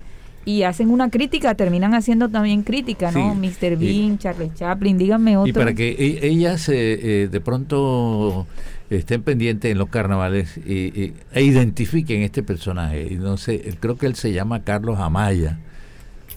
y 0.46 0.64
hacen 0.64 0.90
una 0.90 1.10
crítica, 1.10 1.54
terminan 1.56 1.94
haciendo 1.94 2.30
también 2.30 2.64
crítica, 2.64 3.12
¿no? 3.12 3.34
Sí, 3.34 3.40
Mr. 3.66 3.78
Bean, 3.78 4.18
Charles 4.18 4.54
Chaplin, 4.56 4.98
díganme 4.98 5.38
otro. 5.38 5.50
Y 5.50 5.54
para 5.54 5.74
que 5.74 5.90
e- 5.92 6.28
ellas 6.28 6.68
eh, 6.70 7.28
de 7.32 7.42
pronto 7.42 8.48
estén 8.90 9.22
pendientes 9.22 9.72
en 9.72 9.78
los 9.78 9.90
carnavales 9.90 10.58
y- 10.58 10.88
y- 11.04 11.14
e 11.34 11.44
identifiquen 11.44 12.22
este 12.24 12.42
personaje. 12.42 13.08
Y 13.12 13.16
no 13.16 13.38
sé, 13.38 13.76
creo 13.80 13.98
que 13.98 14.08
él 14.08 14.16
se 14.16 14.32
llama 14.32 14.64
Carlos 14.64 14.98
Amaya. 15.00 15.60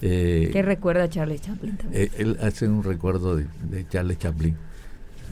Eh, 0.01 0.49
¿Qué 0.51 0.61
recuerda 0.61 1.03
a 1.03 1.09
Charles 1.09 1.41
Chaplin 1.41 1.77
también? 1.77 2.09
él 2.17 2.37
hace 2.41 2.67
un 2.67 2.83
recuerdo 2.83 3.35
de, 3.37 3.45
de 3.69 3.87
Charles 3.87 4.19
Chaplin. 4.19 4.55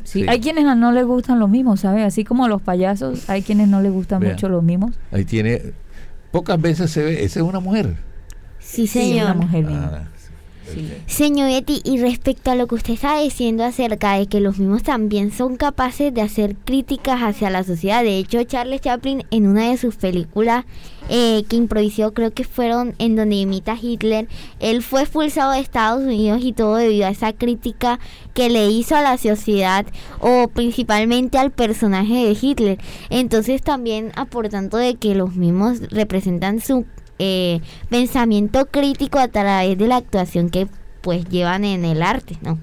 Sí, 0.03 0.21
sí. 0.21 0.25
hay 0.27 0.39
quienes 0.39 0.63
no 0.77 0.91
les 0.91 1.05
gustan 1.05 1.39
los 1.39 1.49
mismos, 1.49 1.81
¿sabes? 1.81 2.05
Así 2.05 2.23
como 2.23 2.47
los 2.47 2.61
payasos, 2.61 3.29
hay 3.29 3.41
quienes 3.41 3.67
no 3.67 3.81
les 3.81 3.91
gustan 3.91 4.23
mucho 4.23 4.49
los 4.49 4.63
mismos. 4.63 4.91
Ahí 5.11 5.25
tiene, 5.25 5.61
pocas 6.31 6.59
veces 6.61 6.91
se 6.91 7.03
ve, 7.03 7.23
esa 7.23 7.39
es 7.39 7.45
una 7.45 7.59
mujer. 7.59 7.95
Sí, 8.59 8.87
Sí, 8.87 8.99
señor. 8.99 9.25
una 9.25 9.33
mujer 9.45 9.65
misma. 9.65 9.91
Ah, 9.93 10.07
Señor 11.07 11.49
Betty, 11.49 11.81
y 11.83 11.99
respecto 11.99 12.51
a 12.51 12.55
lo 12.55 12.67
que 12.67 12.75
usted 12.75 12.93
está 12.93 13.19
diciendo 13.19 13.63
acerca 13.63 14.17
de 14.17 14.27
que 14.27 14.39
los 14.39 14.57
mismos 14.57 14.83
también 14.83 15.31
son 15.31 15.57
capaces 15.57 16.13
de 16.13 16.21
hacer 16.21 16.55
críticas 16.55 17.21
hacia 17.21 17.49
la 17.49 17.63
sociedad, 17.63 18.03
de 18.03 18.17
hecho 18.17 18.43
Charles 18.43 18.81
Chaplin 18.81 19.23
en 19.31 19.47
una 19.47 19.69
de 19.69 19.77
sus 19.77 19.95
películas 19.95 20.65
eh, 21.09 21.43
que 21.49 21.57
improvisó, 21.57 22.13
creo 22.13 22.31
que 22.31 22.43
fueron 22.43 22.95
en 22.97 23.15
donde 23.15 23.35
imita 23.35 23.73
a 23.73 23.79
Hitler, 23.81 24.27
él 24.59 24.81
fue 24.81 25.01
expulsado 25.01 25.51
de 25.51 25.59
Estados 25.59 26.03
Unidos 26.03 26.39
y 26.43 26.53
todo 26.53 26.75
debido 26.75 27.07
a 27.07 27.09
esa 27.09 27.33
crítica 27.33 27.99
que 28.33 28.49
le 28.49 28.69
hizo 28.69 28.95
a 28.95 29.01
la 29.01 29.17
sociedad 29.17 29.85
o 30.19 30.47
principalmente 30.47 31.37
al 31.37 31.51
personaje 31.51 32.13
de 32.13 32.37
Hitler. 32.39 32.79
Entonces 33.09 33.61
también 33.61 34.11
aportando 34.15 34.77
de 34.77 34.95
que 34.95 35.15
los 35.15 35.35
mismos 35.35 35.81
representan 35.89 36.61
su 36.61 36.85
eh, 37.23 37.61
pensamiento 37.89 38.65
crítico 38.65 39.19
a 39.19 39.27
través 39.27 39.77
de 39.77 39.87
la 39.87 39.97
actuación 39.97 40.49
que 40.49 40.67
pues 41.01 41.23
llevan 41.29 41.65
en 41.65 41.85
el 41.85 42.01
arte, 42.01 42.37
¿no? 42.41 42.57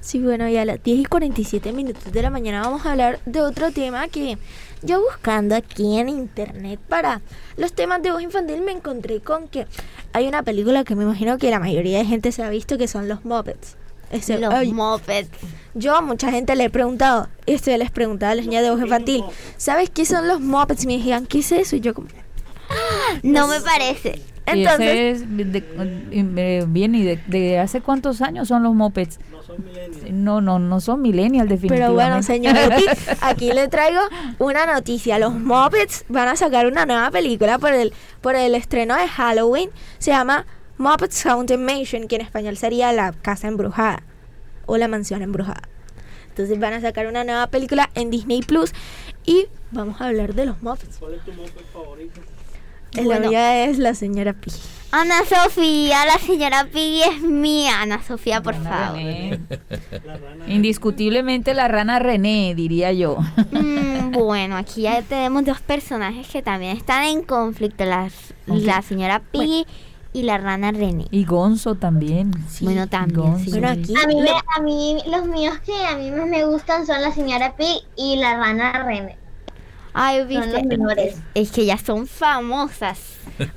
Sí, 0.00 0.18
bueno, 0.20 0.48
y 0.48 0.56
a 0.56 0.64
las 0.64 0.82
10 0.82 0.98
y 1.00 1.04
47 1.04 1.72
minutos 1.72 2.12
de 2.12 2.22
la 2.22 2.30
mañana 2.30 2.60
vamos 2.62 2.84
a 2.86 2.92
hablar 2.92 3.18
de 3.26 3.40
otro 3.40 3.70
tema 3.72 4.06
que 4.08 4.36
yo 4.82 5.00
buscando 5.00 5.54
aquí 5.56 5.96
en 5.98 6.08
internet 6.08 6.78
para 6.88 7.20
los 7.56 7.72
temas 7.72 8.02
de 8.02 8.10
voz 8.12 8.20
infantil 8.22 8.62
me 8.62 8.72
encontré 8.72 9.20
con 9.20 9.46
que 9.48 9.66
hay 10.12 10.26
una 10.28 10.42
película 10.42 10.84
que 10.84 10.94
me 10.96 11.04
imagino 11.04 11.38
que 11.38 11.50
la 11.50 11.58
mayoría 11.60 11.98
de 11.98 12.04
gente 12.04 12.30
se 12.32 12.42
ha 12.42 12.50
visto 12.50 12.78
que 12.78 12.88
son 12.88 13.08
los 13.08 13.24
Muppets. 13.24 13.76
Ese- 14.10 14.38
Los 14.38 14.52
ay, 14.52 14.72
Muppets. 14.72 15.30
Yo 15.74 15.96
a 15.96 16.00
mucha 16.02 16.30
gente 16.32 16.54
le 16.56 16.64
he 16.64 16.70
preguntado, 16.70 17.28
esto 17.46 17.74
les 17.76 17.90
preguntaba 17.90 18.32
a 18.32 18.34
las 18.34 18.44
niñas 18.44 18.62
de 18.64 18.70
voz 18.70 18.80
infantil, 18.82 19.22
¿sabes 19.56 19.88
qué 19.88 20.04
son 20.04 20.26
los 20.28 20.40
Muppets? 20.40 20.82
Y 20.84 20.86
me 20.88 20.98
decían, 20.98 21.26
¿qué 21.26 21.38
es 21.38 21.50
eso? 21.52 21.76
Y 21.76 21.80
yo 21.80 21.94
como, 21.94 22.08
No 23.22 23.46
me 23.48 23.60
parece. 23.60 24.20
Y 24.44 24.62
Entonces- 24.64 24.88
ese 24.88 25.10
es 25.10 25.36
de- 25.36 25.44
de- 26.24 26.64
bien, 26.68 26.94
¿y 26.96 27.04
de, 27.04 27.16
de 27.28 27.58
hace 27.60 27.80
cuántos 27.80 28.20
años 28.22 28.48
son 28.48 28.62
los 28.64 28.74
mopeds? 28.74 29.18
No, 30.10 30.40
no, 30.40 30.58
no 30.58 30.80
son 30.80 31.00
millennials 31.02 31.48
definitivamente. 31.48 31.76
Pero 31.84 31.94
bueno, 31.94 32.22
señor 32.22 32.56
aquí 33.20 33.52
le 33.52 33.68
traigo 33.68 34.00
una 34.38 34.66
noticia. 34.66 35.18
Los 35.18 35.34
Muppets 35.34 36.04
van 36.08 36.28
a 36.28 36.36
sacar 36.36 36.66
una 36.66 36.86
nueva 36.86 37.10
película 37.10 37.58
por 37.58 37.72
el, 37.72 37.92
por 38.20 38.34
el 38.34 38.54
estreno 38.54 38.96
de 38.96 39.06
Halloween. 39.08 39.70
Se 39.98 40.10
llama 40.10 40.46
Muppets 40.78 41.24
Haunted 41.26 41.58
Mansion, 41.58 42.08
que 42.08 42.16
en 42.16 42.22
español 42.22 42.56
sería 42.56 42.92
La 42.92 43.12
Casa 43.12 43.46
Embrujada 43.48 44.02
o 44.66 44.76
La 44.76 44.88
Mansión 44.88 45.22
Embrujada. 45.22 45.62
Entonces 46.28 46.58
van 46.58 46.72
a 46.72 46.80
sacar 46.80 47.06
una 47.06 47.24
nueva 47.24 47.46
película 47.48 47.90
en 47.94 48.10
Disney 48.10 48.40
Plus 48.42 48.72
y 49.24 49.46
vamos 49.70 50.00
a 50.00 50.06
hablar 50.08 50.34
de 50.34 50.46
los 50.46 50.62
Muppets. 50.62 50.96
¿Cuál 50.98 51.14
es 51.14 51.24
tu 51.24 51.32
Muppet 51.32 51.64
favorito? 51.72 52.20
La 52.94 53.02
Bueno. 53.02 53.28
mía 53.30 53.64
es 53.64 53.78
la 53.78 53.94
señora 53.94 54.32
Piggy. 54.34 54.58
Ana 54.90 55.20
Sofía, 55.24 56.04
la 56.04 56.18
señora 56.18 56.66
Piggy 56.70 57.02
es 57.02 57.22
mía. 57.22 57.80
Ana 57.80 58.02
Sofía, 58.02 58.42
por 58.42 58.54
favor. 58.62 58.98
Indiscutiblemente 60.48 61.54
la 61.54 61.68
rana 61.68 61.98
René, 61.98 62.54
diría 62.54 62.92
yo. 62.92 63.16
Mm, 63.52 64.10
bueno, 64.12 64.56
aquí 64.56 64.82
ya 64.82 65.00
tenemos 65.02 65.44
dos 65.44 65.60
personajes 65.60 66.28
que 66.28 66.42
también 66.42 66.76
están 66.76 67.04
en 67.04 67.22
conflicto. 67.22 67.84
La, 67.84 68.10
la 68.46 68.82
señora 68.82 69.20
Piggy 69.20 69.64
y 70.12 70.22
la 70.24 70.36
rana 70.36 70.72
René. 70.72 71.06
Y 71.10 71.24
Gonzo 71.24 71.74
también. 71.76 72.32
Bueno, 72.60 72.86
también. 72.86 73.18
Gonzo. 73.32 73.44
sí. 73.44 73.50
Bueno, 73.52 73.68
aquí 73.68 73.94
A 73.96 74.06
mí, 74.06 74.16
me- 74.20 74.28
a 74.30 74.60
mí 74.62 74.98
los 75.10 75.26
míos 75.26 75.54
que 75.64 75.86
a 75.86 75.96
mí 75.96 76.10
más 76.10 76.26
me 76.26 76.44
gustan 76.44 76.86
son 76.86 77.00
la 77.00 77.12
señora 77.12 77.56
Pig 77.56 77.78
y 77.96 78.16
la 78.16 78.36
rana 78.36 78.84
René. 78.84 79.16
Ay, 79.94 80.20
Son 80.20 80.28
viste. 80.28 81.14
Es 81.34 81.50
que 81.50 81.66
ya 81.66 81.76
son 81.78 82.06
famosas. 82.06 82.98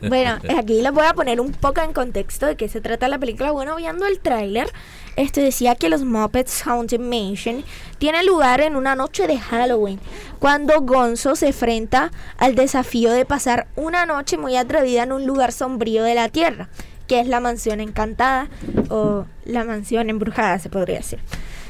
Bueno, 0.02 0.38
aquí 0.58 0.82
les 0.82 0.92
voy 0.92 1.06
a 1.06 1.14
poner 1.14 1.40
un 1.40 1.52
poco 1.52 1.82
en 1.82 1.94
contexto 1.94 2.46
de 2.46 2.56
qué 2.56 2.68
se 2.68 2.82
trata 2.82 3.08
la 3.08 3.20
película. 3.20 3.52
Bueno, 3.52 3.76
viendo 3.76 4.06
el 4.06 4.20
tráiler, 4.20 4.68
este 5.16 5.42
decía 5.42 5.76
que 5.76 5.90
los 5.90 6.04
Muppets 6.04 6.66
Haunted 6.68 7.00
Mansion 7.00 7.64
tiene 7.98 8.24
lugar 8.24 8.62
en 8.62 8.76
una 8.76 8.96
noche 8.96 9.28
de 9.28 9.40
Halloween, 9.40 10.00
cuando 10.40 10.82
Gonzo 10.82 11.36
se 11.36 11.48
enfrenta 11.48 12.12
al 12.38 12.56
desafío 12.56 13.12
de 13.12 13.26
pasar 13.26 13.68
una 13.76 14.06
noche 14.06 14.38
muy 14.38 14.58
atrevida 14.58 15.04
en 15.04 15.14
un 15.14 15.26
lugar 15.26 15.52
sombrío 15.52 16.04
de 16.04 16.16
la 16.16 16.30
Tierra, 16.30 16.70
que 17.08 17.22
es 17.22 17.28
la 17.28 17.40
mansión 17.40 17.80
encantada 17.80 18.50
o 18.90 19.26
la 19.46 19.64
mansión 19.64 20.10
embrujada, 20.10 20.60
se 20.60 20.70
podría 20.70 20.98
decir. 20.98 21.20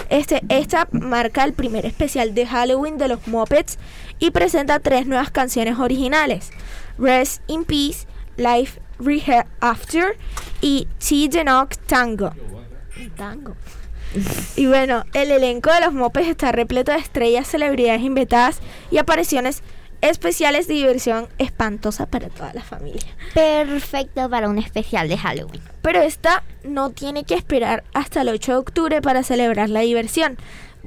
Este, 0.09 0.41
esta 0.49 0.87
marca 0.91 1.43
el 1.43 1.53
primer 1.53 1.85
especial 1.85 2.35
de 2.35 2.45
Halloween 2.45 2.97
de 2.97 3.07
los 3.07 3.27
Muppets 3.27 3.77
y 4.19 4.31
presenta 4.31 4.79
tres 4.79 5.07
nuevas 5.07 5.31
canciones 5.31 5.79
originales. 5.79 6.51
Rest 6.97 7.41
in 7.47 7.65
Peace, 7.65 8.07
Life 8.37 8.79
After 9.59 10.17
y 10.61 10.87
T 10.99 11.29
the 11.29 11.43
Tango. 11.87 12.33
Tango. 13.15 13.55
Y 14.55 14.67
bueno, 14.67 15.03
el 15.13 15.31
elenco 15.31 15.73
de 15.73 15.81
los 15.81 15.93
Muppets 15.93 16.27
está 16.27 16.51
repleto 16.51 16.93
de 16.93 16.99
estrellas, 16.99 17.47
celebridades 17.47 18.01
invitadas 18.01 18.59
y 18.91 18.97
apariciones 18.97 19.61
especiales 20.01 20.67
de 20.67 20.75
diversión 20.75 21.27
espantosa 21.37 22.05
para 22.05 22.29
toda 22.29 22.53
la 22.53 22.61
familia. 22.63 23.01
Perfecto 23.33 24.29
para 24.29 24.49
un 24.49 24.57
especial 24.57 25.07
de 25.07 25.17
Halloween. 25.17 25.61
Pero 25.81 26.01
esta 26.01 26.43
no 26.63 26.91
tiene 26.91 27.23
que 27.23 27.35
esperar 27.35 27.83
hasta 27.93 28.21
el 28.21 28.29
8 28.29 28.51
de 28.53 28.57
octubre 28.57 29.01
para 29.01 29.23
celebrar 29.23 29.69
la 29.69 29.81
diversión. 29.81 30.37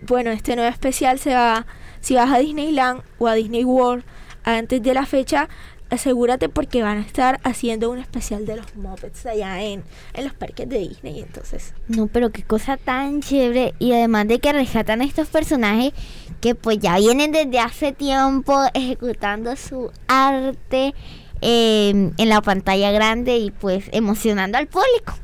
Bueno, 0.03 0.31
este 0.31 0.57
nuevo 0.57 0.71
especial 0.71 1.19
se 1.19 1.35
va, 1.35 1.67
si 2.01 2.15
vas 2.15 2.33
a 2.33 2.39
Disneyland 2.39 3.03
o 3.19 3.29
a 3.29 3.35
Disney 3.35 3.65
World 3.65 4.05
antes 4.45 4.83
de 4.83 4.95
la 4.95 5.07
fecha, 5.07 5.49
asegúrate 5.91 6.49
porque 6.49 6.83
van 6.83 6.99
a 6.99 7.01
estar 7.01 7.41
haciendo 7.45 7.91
un 7.91 7.99
especial 7.99 8.47
de 8.47 8.57
los 8.57 8.77
Muppets 8.77 9.27
allá 9.27 9.63
en, 9.63 9.83
en 10.15 10.25
los 10.25 10.35
parques 10.35 10.69
de 10.69 10.79
Disney. 10.79 11.21
Entonces, 11.21 11.75
No, 11.89 12.07
pero 12.07 12.31
qué 12.31 12.43
cosa 12.43 12.77
tan 12.77 13.21
chévere. 13.21 13.75
Y 13.79 13.93
además 13.93 14.29
de 14.29 14.39
que 14.39 14.53
rescatan 14.53 15.01
a 15.01 15.05
estos 15.05 15.29
personajes 15.29 15.93
que 16.41 16.55
pues 16.55 16.79
ya 16.79 16.97
vienen 16.99 17.33
desde 17.33 17.59
hace 17.59 17.93
tiempo 17.93 18.61
ejecutando 18.75 19.55
su 19.57 19.91
arte 20.07 20.95
eh, 21.41 22.13
en 22.17 22.29
la 22.29 22.41
pantalla 22.43 22.91
grande 22.91 23.37
y 23.37 23.51
pues 23.51 23.85
emocionando 23.93 24.59
al 24.59 24.67
público. 24.67 25.15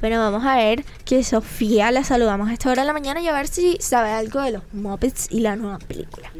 Bueno, 0.00 0.18
vamos 0.18 0.44
a 0.44 0.56
ver 0.56 0.84
que 1.04 1.24
Sofía 1.24 1.90
la 1.90 2.04
saludamos 2.04 2.50
a 2.50 2.52
esta 2.52 2.70
hora 2.70 2.82
de 2.82 2.86
la 2.86 2.92
mañana 2.92 3.20
y 3.20 3.28
a 3.28 3.32
ver 3.32 3.48
si 3.48 3.78
sabe 3.80 4.10
algo 4.10 4.42
de 4.42 4.52
los 4.52 4.62
Muppets 4.74 5.28
y 5.30 5.40
la 5.40 5.56
nueva 5.56 5.78
película. 5.78 6.30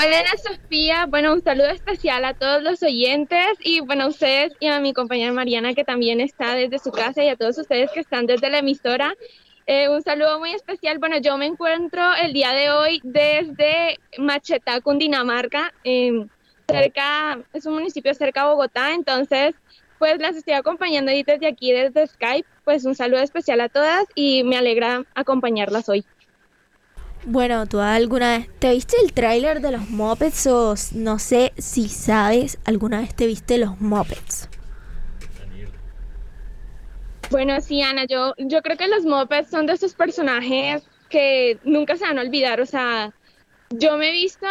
Hola 0.00 0.20
Ana 0.20 0.36
Sofía, 0.36 1.06
bueno, 1.06 1.32
un 1.32 1.42
saludo 1.42 1.70
especial 1.70 2.24
a 2.24 2.34
todos 2.34 2.62
los 2.62 2.80
oyentes 2.84 3.46
y 3.64 3.80
bueno, 3.80 4.04
a 4.04 4.06
ustedes 4.08 4.52
y 4.60 4.68
a 4.68 4.78
mi 4.78 4.92
compañera 4.92 5.32
Mariana 5.32 5.74
que 5.74 5.82
también 5.82 6.20
está 6.20 6.54
desde 6.54 6.78
su 6.78 6.92
casa 6.92 7.24
y 7.24 7.30
a 7.30 7.36
todos 7.36 7.58
ustedes 7.58 7.90
que 7.90 8.00
están 8.00 8.26
desde 8.26 8.48
la 8.48 8.58
emisora. 8.58 9.14
Eh, 9.70 9.86
un 9.90 10.02
saludo 10.02 10.38
muy 10.38 10.54
especial. 10.54 10.98
Bueno, 10.98 11.18
yo 11.18 11.36
me 11.36 11.44
encuentro 11.44 12.02
el 12.22 12.32
día 12.32 12.52
de 12.52 12.70
hoy 12.70 13.02
desde 13.04 13.98
Machetá, 14.16 14.80
Cundinamarca, 14.80 15.74
em, 15.84 16.26
cerca, 16.66 17.38
es 17.52 17.66
un 17.66 17.74
municipio 17.74 18.14
cerca 18.14 18.44
de 18.44 18.48
Bogotá, 18.48 18.94
entonces 18.94 19.54
pues 19.98 20.18
las 20.20 20.36
estoy 20.36 20.54
acompañando 20.54 21.10
ahí 21.10 21.22
desde 21.22 21.46
aquí, 21.46 21.70
desde 21.72 22.06
Skype. 22.06 22.48
Pues 22.64 22.86
un 22.86 22.94
saludo 22.94 23.20
especial 23.20 23.60
a 23.60 23.68
todas 23.68 24.06
y 24.14 24.42
me 24.42 24.56
alegra 24.56 25.04
acompañarlas 25.14 25.90
hoy. 25.90 26.02
Bueno, 27.24 27.66
¿tú 27.66 27.78
alguna 27.80 28.38
vez 28.38 28.48
te 28.60 28.72
viste 28.72 28.96
el 29.04 29.12
tráiler 29.12 29.60
de 29.60 29.72
los 29.72 29.90
Muppets 29.90 30.46
o 30.46 30.76
no 30.94 31.18
sé 31.18 31.52
si 31.58 31.90
sabes, 31.90 32.58
alguna 32.64 33.00
vez 33.00 33.14
te 33.14 33.26
viste 33.26 33.58
los 33.58 33.78
Muppets? 33.82 34.48
Bueno, 37.30 37.60
sí, 37.60 37.82
Ana, 37.82 38.06
yo, 38.06 38.34
yo 38.38 38.62
creo 38.62 38.76
que 38.76 38.88
los 38.88 39.04
Muppets 39.04 39.50
son 39.50 39.66
de 39.66 39.74
esos 39.74 39.94
personajes 39.94 40.82
que 41.10 41.58
nunca 41.62 41.96
se 41.96 42.04
van 42.04 42.18
a 42.18 42.22
olvidar. 42.22 42.60
O 42.60 42.66
sea, 42.66 43.12
yo 43.70 43.96
me 43.98 44.08
he 44.08 44.12
visto 44.12 44.46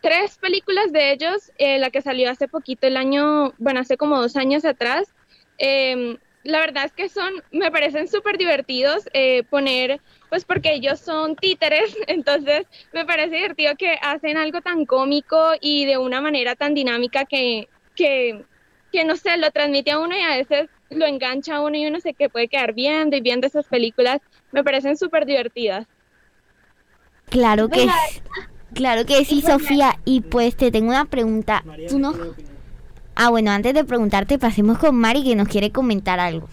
tres 0.00 0.38
películas 0.38 0.92
de 0.92 1.12
ellos, 1.12 1.52
eh, 1.58 1.78
la 1.78 1.90
que 1.90 2.00
salió 2.00 2.30
hace 2.30 2.48
poquito, 2.48 2.86
el 2.86 2.96
año, 2.96 3.52
bueno, 3.58 3.80
hace 3.80 3.96
como 3.96 4.20
dos 4.20 4.36
años 4.36 4.64
atrás. 4.64 5.12
Em, 5.58 6.16
la 6.44 6.60
verdad 6.60 6.84
es 6.86 6.92
que 6.92 7.08
son, 7.08 7.42
me 7.50 7.70
parecen 7.70 8.08
súper 8.08 8.38
divertidos 8.38 9.08
eh, 9.12 9.42
poner, 9.50 10.00
pues 10.30 10.44
porque 10.44 10.74
ellos 10.74 11.00
son 11.00 11.36
títeres, 11.36 11.96
entonces 12.06 12.66
me 12.92 13.04
parece 13.04 13.36
divertido 13.36 13.74
que 13.76 13.98
hacen 14.00 14.36
algo 14.36 14.60
tan 14.62 14.86
cómico 14.86 15.52
y 15.60 15.86
de 15.86 15.98
una 15.98 16.20
manera 16.20 16.54
tan 16.54 16.72
dinámica 16.74 17.24
que, 17.24 17.68
que, 17.94 18.44
que 18.92 19.04
no 19.04 19.16
sé, 19.16 19.36
lo 19.38 19.50
transmite 19.50 19.90
a 19.90 19.98
uno 19.98 20.16
y 20.16 20.20
a 20.20 20.36
veces 20.36 20.68
lo 20.90 21.06
engancha 21.06 21.56
a 21.56 21.60
uno 21.60 21.76
y 21.76 21.86
uno 21.86 22.00
se 22.00 22.14
que 22.14 22.28
puede 22.28 22.48
quedar 22.48 22.72
viendo 22.74 23.16
y 23.16 23.20
viendo 23.20 23.46
esas 23.46 23.66
películas, 23.66 24.20
me 24.52 24.64
parecen 24.64 24.96
súper 24.96 25.26
divertidas. 25.26 25.86
Claro 27.28 27.68
que 27.68 27.80
sí. 27.80 27.88
Claro 28.74 29.06
que 29.06 29.24
sí, 29.24 29.40
Sofía. 29.40 29.98
Y 30.04 30.20
pues 30.20 30.56
te 30.56 30.70
tengo 30.70 30.90
una 30.90 31.06
pregunta. 31.06 31.64
¿Tú 31.88 31.98
no? 31.98 32.14
Ah, 33.14 33.30
bueno, 33.30 33.50
antes 33.50 33.72
de 33.72 33.84
preguntarte, 33.84 34.38
pasemos 34.38 34.78
con 34.78 34.94
Mari 34.94 35.24
que 35.24 35.34
nos 35.34 35.48
quiere 35.48 35.72
comentar 35.72 36.20
algo. 36.20 36.48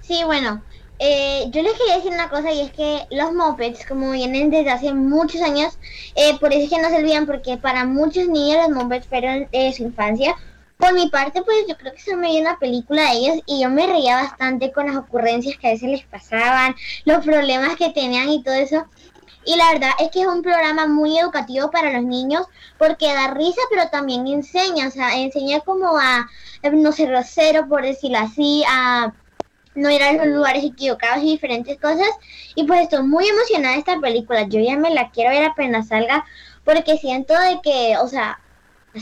Sí, 0.00 0.22
bueno, 0.24 0.62
eh, 0.98 1.44
yo 1.50 1.62
les 1.62 1.74
quería 1.74 1.96
decir 1.96 2.12
una 2.12 2.30
cosa 2.30 2.50
y 2.50 2.62
es 2.62 2.72
que 2.72 3.00
los 3.10 3.32
mopeds, 3.34 3.84
como 3.84 4.12
vienen 4.12 4.48
desde 4.48 4.70
hace 4.70 4.94
muchos 4.94 5.42
años, 5.42 5.78
eh, 6.16 6.38
por 6.40 6.52
eso 6.52 6.64
es 6.64 6.70
que 6.70 6.80
no 6.80 6.88
se 6.88 6.96
olvidan, 6.96 7.26
porque 7.26 7.58
para 7.58 7.84
muchos 7.84 8.26
niños 8.26 8.66
los 8.66 8.76
mopeds 8.76 9.06
fueron 9.06 9.46
eh, 9.52 9.72
su 9.74 9.82
infancia. 9.82 10.34
Por 10.78 10.94
mi 10.94 11.08
parte, 11.08 11.42
pues 11.42 11.66
yo 11.68 11.76
creo 11.76 11.92
que 11.92 12.00
se 12.00 12.16
me 12.16 12.30
dio 12.30 12.40
una 12.40 12.58
película 12.58 13.02
de 13.02 13.18
ellos 13.18 13.38
y 13.46 13.60
yo 13.62 13.68
me 13.68 13.86
reía 13.86 14.22
bastante 14.22 14.72
con 14.72 14.86
las 14.86 14.96
ocurrencias 14.96 15.58
que 15.58 15.66
a 15.66 15.70
veces 15.72 15.90
les 15.90 16.04
pasaban, 16.04 16.76
los 17.04 17.24
problemas 17.24 17.76
que 17.76 17.90
tenían 17.90 18.28
y 18.28 18.42
todo 18.44 18.54
eso. 18.54 18.86
Y 19.44 19.56
la 19.56 19.72
verdad 19.72 19.90
es 19.98 20.10
que 20.10 20.20
es 20.20 20.26
un 20.26 20.42
programa 20.42 20.86
muy 20.86 21.18
educativo 21.18 21.70
para 21.70 21.92
los 21.92 22.04
niños 22.04 22.46
porque 22.78 23.12
da 23.12 23.28
risa, 23.34 23.60
pero 23.70 23.88
también 23.88 24.26
enseña, 24.28 24.88
o 24.88 24.90
sea, 24.90 25.18
enseña 25.18 25.60
como 25.60 25.98
a 25.98 26.28
no 26.70 26.92
ser 26.92 27.08
grosero, 27.08 27.68
por 27.68 27.82
decirlo 27.82 28.18
así, 28.18 28.62
a 28.68 29.12
no 29.74 29.90
ir 29.90 30.02
a 30.02 30.12
los 30.12 30.26
lugares 30.26 30.64
equivocados 30.64 31.24
y 31.24 31.30
diferentes 31.30 31.78
cosas. 31.80 32.08
Y 32.54 32.64
pues 32.64 32.82
estoy 32.82 33.02
muy 33.02 33.26
emocionada 33.28 33.74
de 33.74 33.80
esta 33.80 33.98
película. 34.00 34.42
Yo 34.42 34.60
ya 34.60 34.76
me 34.76 34.90
la 34.90 35.10
quiero 35.10 35.30
ver 35.30 35.44
apenas 35.44 35.88
salga 35.88 36.24
porque 36.64 36.98
siento 36.98 37.34
de 37.38 37.60
que, 37.62 37.96
o 37.98 38.06
sea, 38.06 38.38
mm, 38.94 39.00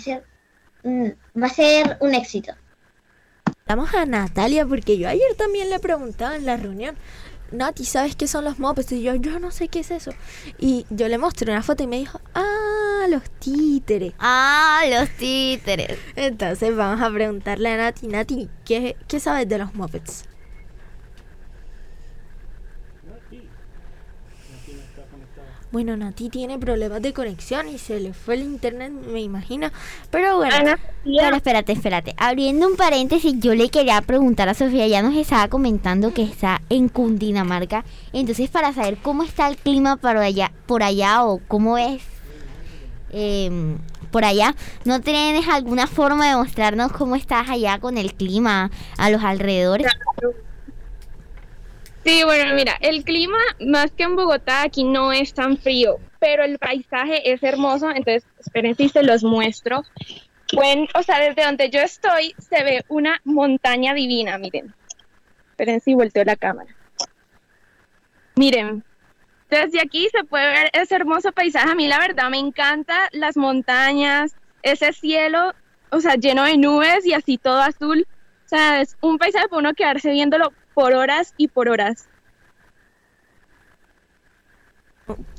va 0.86 1.46
a 1.46 1.50
ser 1.50 1.96
un 2.00 2.14
éxito. 2.14 2.52
Vamos 3.66 3.94
a 3.94 4.06
Natalia 4.06 4.64
porque 4.64 4.96
yo 4.96 5.08
ayer 5.08 5.34
también 5.36 5.70
le 5.70 5.80
preguntaba 5.80 6.36
en 6.36 6.46
la 6.46 6.56
reunión. 6.56 6.96
Nati, 7.52 7.84
¿sabes 7.84 8.16
qué 8.16 8.26
son 8.26 8.44
los 8.44 8.58
Muppets? 8.58 8.92
Y 8.92 9.02
yo, 9.02 9.14
yo 9.14 9.38
no 9.38 9.50
sé 9.50 9.68
qué 9.68 9.80
es 9.80 9.90
eso. 9.90 10.10
Y 10.58 10.84
yo 10.90 11.08
le 11.08 11.18
mostré 11.18 11.50
una 11.50 11.62
foto 11.62 11.82
y 11.82 11.86
me 11.86 11.98
dijo, 11.98 12.20
ah, 12.34 13.06
los 13.08 13.22
títeres. 13.38 14.14
Ah, 14.18 14.82
los 14.90 15.08
títeres. 15.10 15.98
Entonces 16.16 16.74
vamos 16.74 17.00
a 17.00 17.10
preguntarle 17.10 17.70
a 17.70 17.76
Nati, 17.76 18.08
Nati, 18.08 18.48
¿qué, 18.64 18.96
qué 19.06 19.20
sabes 19.20 19.48
de 19.48 19.58
los 19.58 19.74
Muppets? 19.74 20.24
Bueno, 25.76 25.94
Nati 25.94 26.30
tiene 26.30 26.58
problemas 26.58 27.02
de 27.02 27.12
conexión 27.12 27.68
y 27.68 27.76
se 27.76 28.00
le 28.00 28.14
fue 28.14 28.36
el 28.36 28.44
internet, 28.44 28.90
me 29.12 29.20
imagino. 29.20 29.68
Pero 30.10 30.38
bueno. 30.38 30.74
Pero 31.04 31.36
espérate, 31.36 31.72
espérate. 31.72 32.14
Abriendo 32.16 32.66
un 32.66 32.76
paréntesis, 32.76 33.34
yo 33.40 33.54
le 33.54 33.68
quería 33.68 34.00
preguntar 34.00 34.48
a 34.48 34.54
Sofía, 34.54 34.86
ya 34.86 35.02
nos 35.02 35.14
estaba 35.14 35.48
comentando 35.48 36.14
que 36.14 36.22
está 36.22 36.62
en 36.70 36.88
Cundinamarca. 36.88 37.84
Entonces, 38.14 38.48
para 38.48 38.72
saber 38.72 38.96
cómo 39.02 39.22
está 39.22 39.48
el 39.48 39.58
clima 39.58 39.96
por 39.96 40.16
allá, 40.16 40.50
por 40.64 40.82
allá 40.82 41.26
o 41.26 41.42
cómo 41.46 41.76
es 41.76 42.00
em, 43.12 43.76
por 44.10 44.24
allá, 44.24 44.54
¿no 44.86 45.02
tienes 45.02 45.46
alguna 45.46 45.86
forma 45.86 46.26
de 46.30 46.36
mostrarnos 46.36 46.90
cómo 46.92 47.16
estás 47.16 47.50
allá 47.50 47.80
con 47.80 47.98
el 47.98 48.14
clima 48.14 48.70
a 48.96 49.10
los 49.10 49.22
alrededores? 49.22 49.92
Sí, 52.06 52.22
bueno, 52.22 52.54
mira, 52.54 52.76
el 52.82 53.02
clima 53.02 53.38
más 53.58 53.90
que 53.90 54.04
en 54.04 54.14
Bogotá 54.14 54.62
aquí 54.62 54.84
no 54.84 55.12
es 55.12 55.34
tan 55.34 55.58
frío, 55.58 55.96
pero 56.20 56.44
el 56.44 56.56
paisaje 56.56 57.32
es 57.32 57.42
hermoso, 57.42 57.90
entonces 57.90 58.24
esperen 58.38 58.76
si 58.76 58.88
se 58.88 59.02
los 59.02 59.24
muestro. 59.24 59.82
Buen, 60.52 60.86
o 60.94 61.02
sea, 61.02 61.18
desde 61.18 61.44
donde 61.44 61.68
yo 61.68 61.80
estoy 61.80 62.32
se 62.38 62.62
ve 62.62 62.84
una 62.86 63.20
montaña 63.24 63.92
divina, 63.92 64.38
miren. 64.38 64.72
Esperen 65.50 65.80
si 65.80 65.94
volteo 65.94 66.22
la 66.22 66.36
cámara. 66.36 66.76
Miren, 68.36 68.84
desde 69.50 69.80
aquí 69.80 70.08
se 70.12 70.22
puede 70.22 70.46
ver 70.46 70.70
ese 70.74 70.94
hermoso 70.94 71.32
paisaje. 71.32 71.72
A 71.72 71.74
mí 71.74 71.88
la 71.88 71.98
verdad 71.98 72.30
me 72.30 72.38
encanta 72.38 73.08
las 73.10 73.36
montañas, 73.36 74.36
ese 74.62 74.92
cielo, 74.92 75.54
o 75.90 75.98
sea, 75.98 76.14
lleno 76.14 76.44
de 76.44 76.56
nubes 76.56 77.04
y 77.04 77.14
así 77.14 77.36
todo 77.36 77.60
azul. 77.60 78.06
O 78.44 78.48
sea, 78.48 78.80
es 78.80 78.96
un 79.00 79.18
paisaje 79.18 79.48
para 79.48 79.58
uno 79.58 79.74
quedarse 79.74 80.12
viéndolo 80.12 80.52
por 80.76 80.92
horas 80.92 81.32
y 81.38 81.48
por 81.48 81.70
horas. 81.70 82.06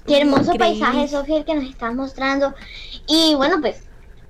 Qué 0.08 0.22
hermoso 0.22 0.52
Increíble. 0.52 0.80
paisaje, 0.80 1.08
Sofía, 1.08 1.38
el 1.38 1.46
que 1.46 1.54
nos 1.54 1.66
estás 1.66 1.94
mostrando. 1.94 2.56
Y 3.06 3.36
bueno, 3.36 3.62
pues 3.62 3.84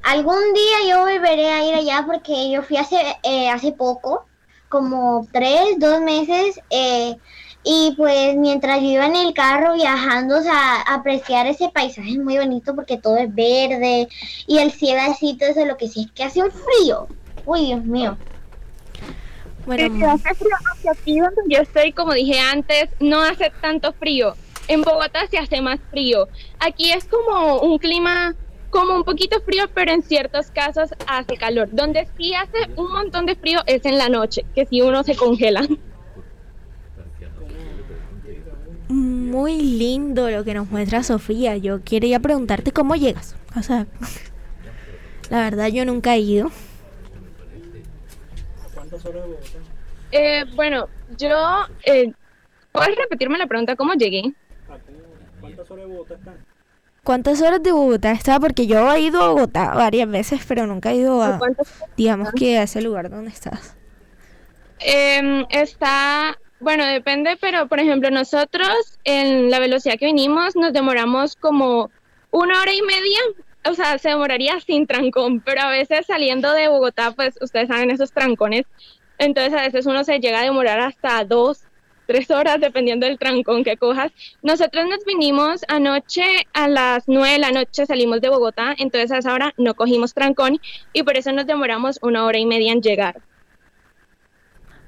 algún 0.04 0.54
día 0.54 0.90
yo 0.90 1.00
volveré 1.00 1.48
a 1.48 1.64
ir 1.64 1.76
allá 1.76 2.04
porque 2.06 2.52
yo 2.52 2.62
fui 2.62 2.76
hace, 2.76 2.98
eh, 3.24 3.50
hace 3.50 3.72
poco, 3.72 4.26
como 4.68 5.26
tres, 5.32 5.80
dos 5.80 6.02
meses, 6.02 6.60
eh, 6.72 7.16
y 7.64 7.94
pues 7.96 8.36
mientras 8.36 8.82
yo 8.82 8.88
iba 8.88 9.06
en 9.06 9.16
el 9.16 9.34
carro 9.34 9.76
viajando, 9.76 10.40
o 10.40 10.42
sea, 10.42 10.82
a 10.82 10.96
apreciar 10.96 11.48
ese 11.48 11.70
paisaje 11.70 12.20
muy 12.20 12.38
bonito 12.38 12.76
porque 12.76 12.98
todo 12.98 13.16
es 13.16 13.34
verde 13.34 14.10
y 14.46 14.58
el 14.58 14.74
cielo 14.74 15.10
así, 15.10 15.38
todo 15.38 15.52
eso, 15.52 15.66
lo 15.66 15.78
que 15.78 15.88
sí 15.88 16.02
es 16.02 16.12
que 16.12 16.26
hace 16.26 16.44
un 16.44 16.52
frío. 16.52 17.08
Uy, 17.46 17.68
Dios 17.68 17.86
mío. 17.86 18.18
Sí, 19.76 20.04
hace 20.04 20.34
frío, 20.36 20.56
aunque 20.72 20.90
aquí 20.90 21.20
donde 21.20 21.42
yo 21.50 21.62
estoy, 21.62 21.92
como 21.92 22.14
dije 22.14 22.40
antes, 22.40 22.90
no 23.02 23.22
hace 23.22 23.52
tanto 23.62 23.92
frío. 23.94 24.34
En 24.70 24.82
Bogotá 24.82 25.28
se 25.30 25.38
hace 25.38 25.62
más 25.62 25.80
frío. 25.92 26.28
Aquí 26.60 26.92
es 26.92 27.06
como 27.06 27.60
un 27.60 27.78
clima 27.78 28.36
como 28.70 28.96
un 28.96 29.04
poquito 29.04 29.42
frío, 29.42 29.66
pero 29.74 29.92
en 29.92 30.04
ciertos 30.04 30.52
casos 30.52 30.90
hace 31.08 31.36
calor. 31.38 31.70
Donde 31.72 32.08
sí 32.18 32.34
hace 32.34 32.72
un 32.76 32.92
montón 32.92 33.26
de 33.26 33.36
frío 33.36 33.60
es 33.66 33.86
en 33.86 33.98
la 33.98 34.10
noche, 34.10 34.46
que 34.56 34.66
si 34.66 34.82
uno 34.82 35.04
se 35.04 35.16
congela. 35.16 35.68
Muy 38.90 39.62
lindo 39.62 40.30
lo 40.30 40.46
que 40.46 40.54
nos 40.54 40.70
muestra 40.70 41.04
Sofía. 41.04 41.58
Yo 41.58 41.84
quería 41.84 42.20
preguntarte 42.22 42.72
cómo 42.72 42.96
llegas. 42.96 43.36
O 43.58 43.62
sea, 43.62 43.86
la 45.30 45.42
verdad 45.42 45.68
yo 45.68 45.84
nunca 45.86 46.16
he 46.16 46.20
ido. 46.20 46.52
Eh, 50.12 50.46
bueno, 50.56 50.88
yo... 51.18 51.66
Eh, 51.84 52.12
¿Puedes 52.72 52.96
repetirme 52.96 53.38
la 53.38 53.48
pregunta? 53.48 53.76
¿Cómo 53.76 53.94
llegué? 53.94 54.34
¿Cuántas 55.40 55.72
horas 55.72 55.86
de 55.86 55.92
Bogotá 55.92 56.14
están? 56.16 56.46
¿Cuántas 57.04 57.42
horas 57.42 57.64
de 57.64 57.72
Bogotá 57.72 58.12
está? 58.12 58.40
Porque 58.40 58.68
yo 58.68 58.94
he 58.94 59.00
ido 59.00 59.22
a 59.22 59.30
Bogotá 59.30 59.74
varias 59.74 60.10
veces, 60.10 60.42
pero 60.48 60.68
nunca 60.68 60.92
he 60.92 60.98
ido 60.98 61.24
a, 61.24 61.40
digamos 61.96 62.32
que 62.34 62.58
a 62.58 62.64
ese 62.64 62.82
lugar 62.82 63.10
donde 63.10 63.32
estás. 63.32 63.78
Em, 64.80 65.46
está, 65.50 66.38
bueno, 66.60 66.86
depende, 66.86 67.38
pero 67.40 67.68
por 67.68 67.80
ejemplo 67.80 68.12
nosotros 68.12 69.00
en 69.06 69.50
la 69.50 69.60
velocidad 69.60 69.96
que 69.98 70.06
vinimos 70.06 70.56
nos 70.56 70.74
demoramos 70.74 71.36
como 71.36 71.90
una 72.32 72.62
hora 72.62 72.74
y 72.74 72.82
media, 72.82 73.20
o 73.70 73.74
sea, 73.74 73.98
se 73.98 74.10
demoraría 74.10 74.60
sin 74.60 74.88
trancón, 74.88 75.42
pero 75.42 75.62
a 75.62 75.70
veces 75.70 76.06
saliendo 76.06 76.52
de 76.54 76.68
Bogotá, 76.68 77.12
pues 77.12 77.36
ustedes 77.42 77.68
saben 77.68 77.92
esos 77.92 78.12
trancones, 78.12 78.66
entonces 79.18 79.54
a 79.54 79.62
veces 79.62 79.86
uno 79.86 80.04
se 80.04 80.20
llega 80.20 80.40
a 80.40 80.44
demorar 80.44 80.80
hasta 80.80 81.24
dos, 81.24 81.64
tres 82.06 82.32
horas 82.32 82.60
dependiendo 82.60 83.06
del 83.06 83.20
trancón 83.20 83.64
que 83.64 83.78
cojas. 83.78 84.12
Nosotros 84.42 84.86
nos 84.88 85.04
vinimos 85.06 85.62
anoche 85.68 86.48
a 86.54 86.68
las 86.68 87.04
nueve 87.08 87.34
de 87.34 87.40
la 87.40 87.52
noche, 87.52 87.86
salimos 87.86 88.22
de 88.22 88.30
Bogotá, 88.30 88.76
entonces 88.78 89.12
a 89.12 89.18
esa 89.18 89.34
hora 89.34 89.54
no 89.58 89.76
cogimos 89.76 90.14
trancón 90.14 90.60
y 90.94 91.04
por 91.04 91.18
eso 91.18 91.32
nos 91.32 91.46
demoramos 91.46 92.00
una 92.02 92.26
hora 92.26 92.38
y 92.38 92.46
media 92.46 92.72
en 92.72 92.82
llegar. 92.82 93.22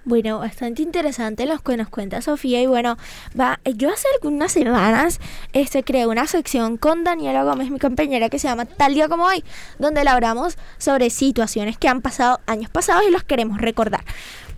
Bueno, 0.10 0.40
bastante 0.40 0.82
interesante 0.82 1.46
lo 1.46 1.60
que 1.60 1.78
nos 1.78 1.88
cuenta 1.88 2.20
Sofía 2.24 2.60
y 2.64 2.66
bueno, 2.66 2.98
va, 3.40 3.60
yo 3.76 3.94
hace 3.94 4.08
algunas 4.16 4.52
semanas 4.52 5.20
este 5.54 5.84
creé 5.84 6.08
una 6.08 6.26
sección 6.26 6.78
con 6.78 7.04
Daniela 7.04 7.44
Gómez, 7.44 7.70
mi 7.70 7.78
compañera, 7.78 8.28
que 8.28 8.40
se 8.40 8.48
llama 8.48 8.66
Tal 8.66 8.96
día 8.96 9.08
como 9.08 9.26
hoy, 9.26 9.44
donde 9.78 10.02
hablamos 10.10 10.58
sobre 10.80 11.12
situaciones 11.12 11.78
que 11.78 11.90
han 11.90 12.02
pasado 12.02 12.40
años 12.48 12.72
pasados 12.72 13.04
y 13.08 13.12
los 13.12 13.24
queremos 13.24 13.62
recordar. 13.62 14.04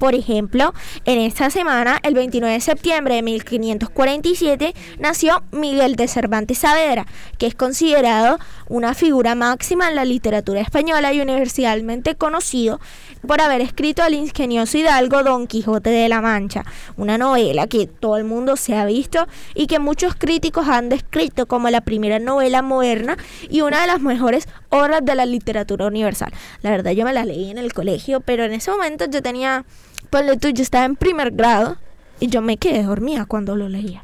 Por 0.02 0.16
ejemplo, 0.16 0.74
en 1.06 1.20
esta 1.20 1.52
semana, 1.52 2.00
el 2.02 2.16
29 2.16 2.56
de 2.56 2.60
septiembre 2.60 3.14
de 3.14 3.22
1547, 3.22 4.74
nació 4.98 5.44
Miguel 5.52 5.96
de 5.96 6.08
Cervantes 6.08 6.58
Saavedra, 6.58 7.06
que 7.38 7.46
es 7.46 7.54
considerado 7.54 8.40
una 8.68 8.96
figura 8.96 9.36
máxima 9.36 9.90
en 9.90 9.96
la 9.96 10.04
literatura 10.04 10.60
española 10.60 11.14
y 11.14 11.22
universalmente 11.22 12.16
conocido 12.16 12.80
por 13.28 13.42
haber 13.42 13.62
escrito 13.62 14.02
al 14.02 14.16
ingenioso 14.16 14.80
hidalgo 14.80 15.22
Don 15.22 15.46
Quijote 15.46 15.92
de 15.92 16.10
la 16.10 16.20
Mancha, 16.20 16.66
una 16.98 17.20
novela 17.20 17.68
que 17.68 17.86
todo 17.86 18.18
el 18.18 18.24
mundo 18.24 18.56
se 18.56 18.76
ha 18.76 18.86
visto 18.86 19.28
y 19.54 19.68
que 19.68 19.78
muchos 19.78 20.16
críticos 20.16 20.68
han 20.68 20.90
descrito 20.90 21.46
como 21.46 21.70
la 21.70 21.82
primera 21.82 22.18
novela 22.18 22.64
moderna 22.64 23.18
y 23.52 23.62
una 23.62 23.82
de 23.82 23.86
las 23.86 24.02
mejores 24.02 24.48
obras 24.70 25.06
de 25.06 25.14
la 25.14 25.28
literatura 25.28 25.86
universal. 25.86 26.34
La 26.64 26.72
verdad 26.72 26.94
yo 26.94 27.06
me 27.06 27.14
la 27.14 27.24
leí 27.24 27.52
en 27.52 27.60
el 27.60 27.72
colegio, 27.72 28.22
pero 28.22 28.44
en 28.46 28.54
ese 28.54 28.72
momento 28.72 29.06
yo 29.06 29.22
tenía 29.22 29.64
ponle 30.12 30.38
tú, 30.38 30.50
yo 30.50 30.62
estaba 30.62 30.86
en 30.86 30.96
primer 30.96 31.32
grado 31.32 31.78
y 32.20 32.28
yo 32.28 32.44
me 32.44 32.58
quedé 32.58 32.84
dormida 32.84 33.26
cuando 33.26 33.56
lo 33.56 33.68
leía. 33.68 34.04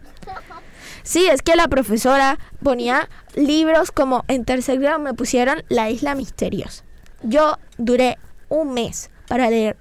Sí, 1.04 1.28
es 1.28 1.42
que 1.42 1.56
la 1.56 1.68
profesora 1.68 2.38
ponía 2.64 3.08
libros 3.36 3.92
como 3.92 4.26
en 4.28 4.44
tercer 4.44 4.80
grado 4.80 5.00
me 5.00 5.14
pusieron 5.14 5.64
La 5.70 5.90
isla 5.90 6.16
misteriosa. 6.16 6.84
Yo 7.24 7.58
duré 7.78 8.18
un 8.50 8.74
mes 8.74 9.10
para 9.28 9.50
leer 9.50 9.78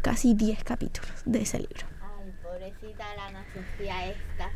casi 0.00 0.34
10 0.34 0.64
capítulos 0.64 1.12
de 1.24 1.42
ese 1.42 1.58
libro. 1.58 1.86
Ay, 2.00 2.32
pobrecita 2.42 3.04
la 3.16 3.26
Ana 3.26 3.44
Sofía 3.54 4.06
esta. 4.06 4.50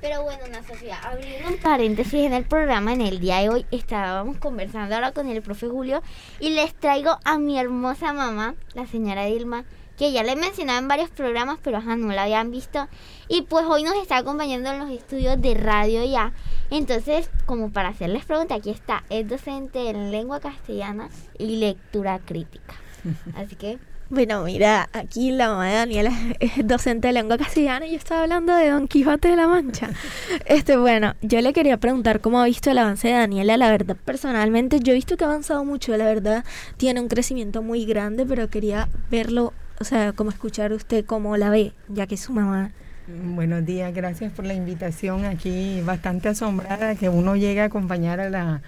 Pero 0.00 0.22
bueno, 0.22 0.44
Ana 0.44 0.62
Sofía, 0.66 0.98
abriendo 1.00 1.48
un 1.48 1.58
paréntesis 1.58 2.14
en 2.14 2.32
el 2.32 2.44
programa, 2.44 2.92
en 2.92 3.00
el 3.00 3.20
día 3.20 3.38
de 3.38 3.48
hoy 3.48 3.66
estábamos 3.70 4.38
conversando 4.38 4.94
ahora 4.94 5.12
con 5.12 5.28
el 5.28 5.42
profe 5.42 5.68
Julio 5.68 6.02
y 6.40 6.50
les 6.50 6.74
traigo 6.74 7.18
a 7.24 7.38
mi 7.38 7.58
hermosa 7.58 8.12
mamá, 8.12 8.54
la 8.74 8.86
señora 8.86 9.24
Dilma, 9.24 9.64
que 9.96 10.12
ya 10.12 10.22
le 10.22 10.32
he 10.32 10.36
mencionado 10.36 10.78
en 10.78 10.88
varios 10.88 11.10
programas, 11.10 11.58
pero 11.62 11.78
ajá, 11.78 11.96
no 11.96 12.12
la 12.12 12.24
habían 12.24 12.50
visto. 12.50 12.88
Y 13.28 13.42
pues 13.42 13.64
hoy 13.66 13.82
nos 13.82 13.96
está 13.96 14.18
acompañando 14.18 14.70
en 14.70 14.78
los 14.78 14.90
estudios 14.90 15.40
de 15.40 15.54
radio 15.54 16.04
ya. 16.04 16.32
Entonces, 16.70 17.30
como 17.46 17.70
para 17.70 17.88
hacerles 17.88 18.24
preguntas, 18.24 18.58
aquí 18.58 18.70
está, 18.70 19.04
es 19.10 19.28
docente 19.28 19.88
en 19.88 20.10
lengua 20.10 20.40
castellana 20.40 21.08
y 21.38 21.56
lectura 21.56 22.18
crítica. 22.18 22.74
Así 23.36 23.56
que... 23.56 23.78
Bueno, 24.08 24.44
mira, 24.44 24.88
aquí 24.92 25.32
la 25.32 25.48
mamá 25.48 25.66
de 25.66 25.74
Daniela 25.74 26.12
es 26.38 26.64
docente 26.64 27.08
de 27.08 27.12
lengua 27.12 27.36
castellana 27.38 27.86
y 27.86 27.90
yo 27.90 27.96
estaba 27.96 28.22
hablando 28.22 28.54
de 28.54 28.70
Don 28.70 28.86
Quijote 28.86 29.30
de 29.30 29.36
la 29.36 29.48
Mancha. 29.48 29.90
Este, 30.46 30.76
bueno, 30.76 31.14
yo 31.22 31.40
le 31.40 31.52
quería 31.52 31.78
preguntar 31.78 32.20
cómo 32.20 32.40
ha 32.40 32.44
visto 32.44 32.70
el 32.70 32.78
avance 32.78 33.08
de 33.08 33.14
Daniela. 33.14 33.56
La 33.56 33.68
verdad, 33.68 33.96
personalmente, 34.04 34.78
yo 34.78 34.92
he 34.92 34.94
visto 34.94 35.16
que 35.16 35.24
ha 35.24 35.26
avanzado 35.26 35.64
mucho. 35.64 35.96
La 35.96 36.04
verdad, 36.04 36.44
tiene 36.76 37.00
un 37.00 37.08
crecimiento 37.08 37.62
muy 37.62 37.84
grande, 37.84 38.24
pero 38.24 38.48
quería 38.48 38.88
verlo 39.10 39.52
o 39.80 39.84
sea, 39.84 40.12
como 40.12 40.30
escuchar 40.30 40.72
usted 40.72 41.04
cómo 41.04 41.36
la 41.36 41.50
ve, 41.50 41.72
ya 41.88 42.06
que 42.06 42.14
es 42.14 42.20
su 42.20 42.32
mamá. 42.32 42.72
Buenos 43.06 43.64
días, 43.64 43.94
gracias 43.94 44.32
por 44.32 44.44
la 44.44 44.54
invitación 44.54 45.24
aquí, 45.24 45.80
bastante 45.84 46.28
asombrada 46.28 46.96
que 46.96 47.08
uno 47.08 47.36
llegue 47.36 47.60
a 47.60 47.64
acompañar 47.64 48.18
a, 48.18 48.28
la, 48.30 48.62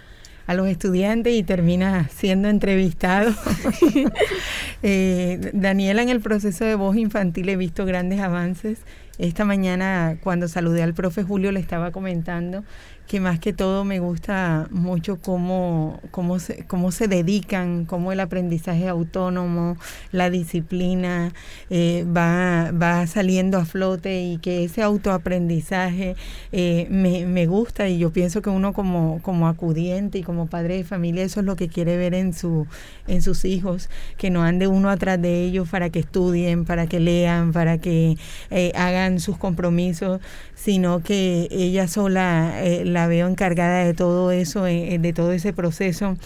a 0.46 0.54
los 0.54 0.68
estudiantes 0.68 1.34
y 1.34 1.42
termina 1.42 2.09
siendo 2.09 2.48
entrevistado. 2.48 3.34
eh, 4.82 5.50
Daniela, 5.54 6.02
en 6.02 6.09
el 6.09 6.20
proceso 6.20 6.64
de 6.64 6.76
voz 6.76 6.96
infantil 6.96 7.48
he 7.48 7.56
visto 7.56 7.84
grandes 7.84 8.20
avances. 8.20 8.78
Esta 9.18 9.44
mañana, 9.44 10.18
cuando 10.22 10.46
saludé 10.46 10.84
al 10.84 10.94
profe 10.94 11.24
Julio, 11.24 11.50
le 11.50 11.59
estaba 11.59 11.90
comentando 11.90 12.62
que 13.09 13.20
más 13.20 13.40
que 13.40 13.54
todo 13.54 13.84
me 13.84 14.00
gusta 14.00 14.68
mucho 14.70 15.16
cómo, 15.16 15.98
cómo, 16.11 16.38
se, 16.38 16.64
cómo 16.66 16.92
se 16.92 17.09
dedican, 17.09 17.86
cómo 17.86 18.12
el 18.12 18.20
aprendizaje 18.20 18.86
autónomo, 18.86 19.78
la 20.12 20.28
disciplina 20.28 21.32
eh, 21.70 22.04
va, 22.06 22.70
va 22.70 23.06
saliendo 23.06 23.56
a 23.56 23.64
flote 23.64 24.20
y 24.20 24.36
que 24.36 24.64
ese 24.64 24.82
autoaprendizaje 24.82 26.16
eh, 26.52 26.86
me, 26.90 27.24
me 27.24 27.46
gusta 27.46 27.88
y 27.88 27.98
yo 27.98 28.12
pienso 28.12 28.42
que 28.42 28.50
uno 28.50 28.74
como, 28.74 29.20
como 29.22 29.48
acudiente 29.48 30.18
y 30.18 30.22
como 30.22 30.46
padre 30.46 30.76
de 30.76 30.84
familia 30.84 31.24
eso 31.24 31.40
es 31.40 31.46
lo 31.46 31.56
que 31.56 31.68
quiere 31.68 31.96
ver 31.96 32.12
en, 32.12 32.34
su, 32.34 32.66
en 33.06 33.22
sus 33.22 33.46
hijos, 33.46 33.88
que 34.18 34.28
no 34.28 34.42
ande 34.42 34.66
uno 34.66 34.90
atrás 34.90 35.20
de 35.20 35.44
ellos 35.44 35.66
para 35.70 35.88
que 35.88 36.00
estudien, 36.00 36.66
para 36.66 36.86
que 36.86 37.00
lean, 37.00 37.52
para 37.52 37.78
que 37.78 38.18
eh, 38.50 38.72
hagan 38.74 39.18
sus 39.18 39.38
compromisos, 39.38 40.20
sino 40.59 41.02
que 41.02 41.46
ella 41.50 41.86
sola 41.86 42.61
la 42.84 42.98
la 42.98 43.06
veo 43.06 43.28
encargada 43.28 43.84
de 43.84 43.94
todo 43.94 44.32
eso, 44.32 44.66
eh, 44.66 44.94
eh, 44.94 44.98
de 44.98 45.12
todo 45.12 45.30
ese 45.30 45.52
proceso 45.52 46.16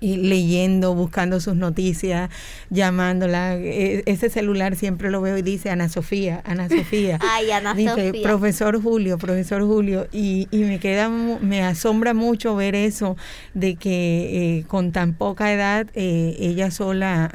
y 0.00 0.16
leyendo, 0.16 0.94
buscando 0.94 1.40
sus 1.40 1.56
noticias, 1.56 2.30
llamándola. 2.70 3.56
E, 3.56 4.02
ese 4.06 4.30
celular 4.30 4.76
siempre 4.76 5.10
lo 5.10 5.20
veo 5.20 5.36
y 5.36 5.42
dice 5.42 5.68
Ana 5.68 5.90
Sofía, 5.90 6.42
Ana 6.46 6.68
Sofía. 6.70 7.18
Ay, 7.20 7.50
Ana 7.50 7.74
dice, 7.74 8.14
Profesor 8.22 8.80
Julio, 8.82 9.18
profesor 9.18 9.62
Julio. 9.62 10.06
Y, 10.10 10.48
y, 10.50 10.60
me 10.60 10.80
queda, 10.80 11.10
me 11.10 11.62
asombra 11.62 12.14
mucho 12.14 12.56
ver 12.56 12.74
eso 12.74 13.18
de 13.52 13.76
que 13.76 14.60
eh, 14.60 14.64
con 14.68 14.90
tan 14.90 15.12
poca 15.12 15.52
edad 15.52 15.86
ella 15.94 16.70
sola 16.70 17.30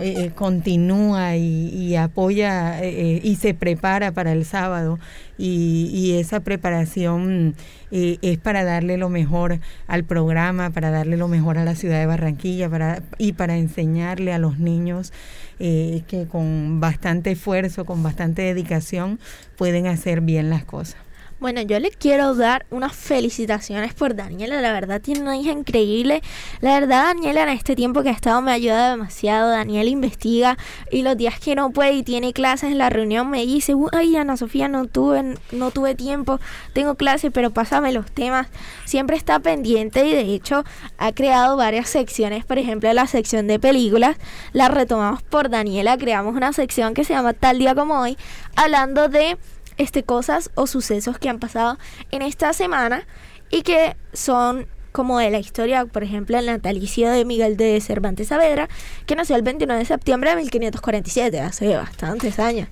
eh, 0.00 0.30
continúa 0.34 1.36
y, 1.36 1.96
apoya 1.96 2.82
eh, 2.82 3.20
y 3.22 3.36
se 3.36 3.52
prepara 3.52 4.12
para 4.12 4.32
el 4.32 4.46
sábado 4.46 4.98
y, 5.44 6.18
esa 6.18 6.40
preparación 6.40 7.54
eh, 7.90 8.18
es 8.22 8.38
para 8.38 8.64
darle 8.64 8.96
lo 8.96 9.08
mejor 9.08 9.58
al 9.86 10.04
programa, 10.04 10.70
para 10.70 10.90
darle 10.90 11.16
lo 11.16 11.28
mejor 11.28 11.58
a 11.58 11.64
la 11.64 11.74
ciudad 11.74 11.98
de 11.98 12.06
Barranquilla 12.06 12.68
para, 12.68 13.02
y 13.18 13.32
para 13.32 13.56
enseñarle 13.56 14.32
a 14.32 14.38
los 14.38 14.58
niños 14.58 15.12
que 15.58 16.26
con 16.28 16.80
bastante 16.80 17.30
esfuerzo, 17.30 17.84
con 17.84 18.02
bastante 18.02 18.42
dedicación 18.42 19.20
pueden 19.56 19.86
hacer 19.86 20.20
bien 20.20 20.50
las 20.50 20.64
cosas. 20.64 20.96
Bueno, 21.42 21.60
yo 21.62 21.80
le 21.80 21.90
quiero 21.90 22.36
dar 22.36 22.66
unas 22.70 22.94
felicitaciones 22.94 23.94
por 23.94 24.14
Daniela. 24.14 24.60
La 24.60 24.72
verdad 24.72 25.00
tiene 25.00 25.22
una 25.22 25.36
hija 25.36 25.50
increíble. 25.50 26.22
La 26.60 26.78
verdad, 26.78 27.06
Daniela 27.06 27.42
en 27.42 27.48
este 27.48 27.74
tiempo 27.74 28.04
que 28.04 28.10
ha 28.10 28.12
estado 28.12 28.40
me 28.40 28.52
ayuda 28.52 28.92
demasiado. 28.92 29.50
Daniela 29.50 29.90
investiga 29.90 30.56
y 30.92 31.02
los 31.02 31.16
días 31.16 31.40
que 31.40 31.56
no 31.56 31.70
puede 31.70 31.94
y 31.94 32.04
tiene 32.04 32.32
clases 32.32 32.70
en 32.70 32.78
la 32.78 32.90
reunión 32.90 33.28
me 33.28 33.44
dice, 33.44 33.74
ay 33.90 34.14
Ana 34.14 34.36
Sofía, 34.36 34.68
no 34.68 34.86
tuve, 34.86 35.34
no 35.50 35.72
tuve 35.72 35.96
tiempo, 35.96 36.38
tengo 36.74 36.94
clase, 36.94 37.32
pero 37.32 37.50
pásame 37.50 37.90
los 37.90 38.08
temas. 38.12 38.46
Siempre 38.84 39.16
está 39.16 39.40
pendiente 39.40 40.06
y 40.06 40.12
de 40.12 40.32
hecho 40.32 40.62
ha 40.96 41.10
creado 41.10 41.56
varias 41.56 41.88
secciones. 41.88 42.44
Por 42.44 42.58
ejemplo, 42.58 42.92
la 42.92 43.08
sección 43.08 43.48
de 43.48 43.58
películas 43.58 44.16
la 44.52 44.68
retomamos 44.68 45.24
por 45.24 45.50
Daniela. 45.50 45.98
Creamos 45.98 46.36
una 46.36 46.52
sección 46.52 46.94
que 46.94 47.02
se 47.02 47.14
llama 47.14 47.32
Tal 47.32 47.58
día 47.58 47.74
como 47.74 48.00
hoy, 48.00 48.16
hablando 48.54 49.08
de 49.08 49.36
este, 49.76 50.02
cosas 50.02 50.50
o 50.54 50.66
sucesos 50.66 51.18
que 51.18 51.28
han 51.28 51.38
pasado 51.38 51.78
en 52.10 52.22
esta 52.22 52.52
semana 52.52 53.06
y 53.50 53.62
que 53.62 53.96
son 54.12 54.66
como 54.92 55.18
de 55.18 55.30
la 55.30 55.38
historia, 55.38 55.86
por 55.86 56.04
ejemplo, 56.04 56.38
el 56.38 56.46
natalicio 56.46 57.10
de 57.10 57.24
Miguel 57.24 57.56
de 57.56 57.80
Cervantes 57.80 58.28
Saavedra, 58.28 58.68
que 59.06 59.16
nació 59.16 59.36
el 59.36 59.42
29 59.42 59.80
de 59.80 59.86
septiembre 59.86 60.30
de 60.30 60.36
1547, 60.36 61.40
hace 61.40 61.76
bastantes 61.76 62.38
años. 62.38 62.68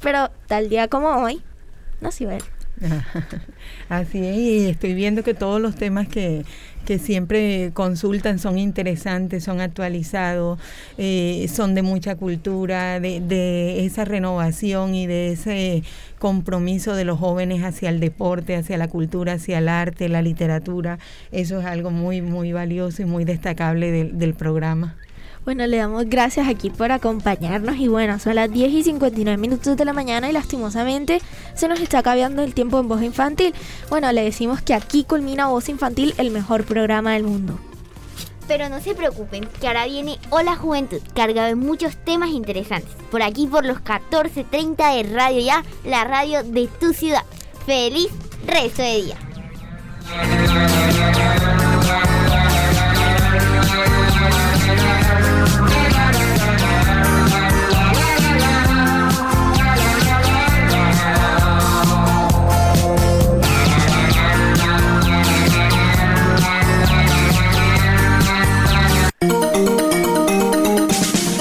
Pero 0.00 0.30
tal 0.46 0.68
día 0.70 0.88
como 0.88 1.08
hoy, 1.08 1.42
nació 2.00 2.30
él. 2.30 2.42
Así 3.88 4.24
es, 4.24 4.36
y 4.36 4.68
estoy 4.68 4.94
viendo 4.94 5.22
que 5.22 5.34
todos 5.34 5.60
los 5.60 5.76
temas 5.76 6.08
que, 6.08 6.44
que 6.88 6.98
siempre 6.98 7.70
consultan 7.74 8.38
son 8.38 8.56
interesantes, 8.56 9.44
son 9.44 9.60
actualizados, 9.60 10.58
eh, 10.96 11.46
son 11.52 11.74
de 11.74 11.82
mucha 11.82 12.16
cultura, 12.16 12.98
de, 12.98 13.20
de 13.20 13.84
esa 13.84 14.06
renovación 14.06 14.94
y 14.94 15.06
de 15.06 15.32
ese 15.32 15.82
compromiso 16.18 16.96
de 16.96 17.04
los 17.04 17.18
jóvenes 17.18 17.62
hacia 17.62 17.90
el 17.90 18.00
deporte, 18.00 18.56
hacia 18.56 18.78
la 18.78 18.88
cultura, 18.88 19.34
hacia 19.34 19.58
el 19.58 19.68
arte, 19.68 20.08
la 20.08 20.22
literatura. 20.22 20.98
Eso 21.30 21.60
es 21.60 21.66
algo 21.66 21.90
muy, 21.90 22.22
muy 22.22 22.52
valioso 22.52 23.02
y 23.02 23.04
muy 23.04 23.26
destacable 23.26 23.90
del, 23.90 24.18
del 24.18 24.32
programa. 24.32 24.96
Bueno, 25.48 25.66
le 25.66 25.78
damos 25.78 26.04
gracias 26.10 26.46
aquí 26.46 26.68
por 26.68 26.92
acompañarnos 26.92 27.76
y 27.76 27.88
bueno, 27.88 28.18
son 28.18 28.34
las 28.34 28.52
10 28.52 28.70
y 28.70 28.82
59 28.82 29.38
minutos 29.38 29.78
de 29.78 29.84
la 29.86 29.94
mañana 29.94 30.28
y 30.28 30.32
lastimosamente 30.34 31.22
se 31.54 31.68
nos 31.68 31.80
está 31.80 32.00
acabando 32.00 32.42
el 32.42 32.52
tiempo 32.52 32.78
en 32.78 32.86
Voz 32.86 33.00
Infantil. 33.02 33.54
Bueno, 33.88 34.12
le 34.12 34.24
decimos 34.24 34.60
que 34.60 34.74
aquí 34.74 35.04
culmina 35.04 35.46
Voz 35.46 35.70
Infantil, 35.70 36.12
el 36.18 36.32
mejor 36.32 36.64
programa 36.64 37.14
del 37.14 37.22
mundo. 37.22 37.58
Pero 38.46 38.68
no 38.68 38.78
se 38.82 38.94
preocupen, 38.94 39.48
que 39.58 39.68
ahora 39.68 39.86
viene 39.86 40.18
Hola 40.28 40.54
Juventud, 40.54 41.00
cargado 41.14 41.48
de 41.48 41.54
muchos 41.54 41.96
temas 41.96 42.28
interesantes. 42.28 42.92
Por 43.10 43.22
aquí 43.22 43.46
por 43.46 43.64
los 43.64 43.78
14.30 43.78 44.96
de 44.96 45.02
Radio 45.14 45.40
Ya, 45.40 45.64
la 45.82 46.04
radio 46.04 46.42
de 46.42 46.68
tu 46.78 46.92
ciudad. 46.92 47.22
Feliz 47.64 48.08
resto 48.46 48.82
de 48.82 49.02
día. 49.02 49.16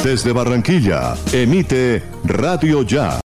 Desde 0.07 0.31
Barranquilla, 0.31 1.17
emite 1.33 2.01
Radio 2.23 2.81
Ya. 2.83 3.11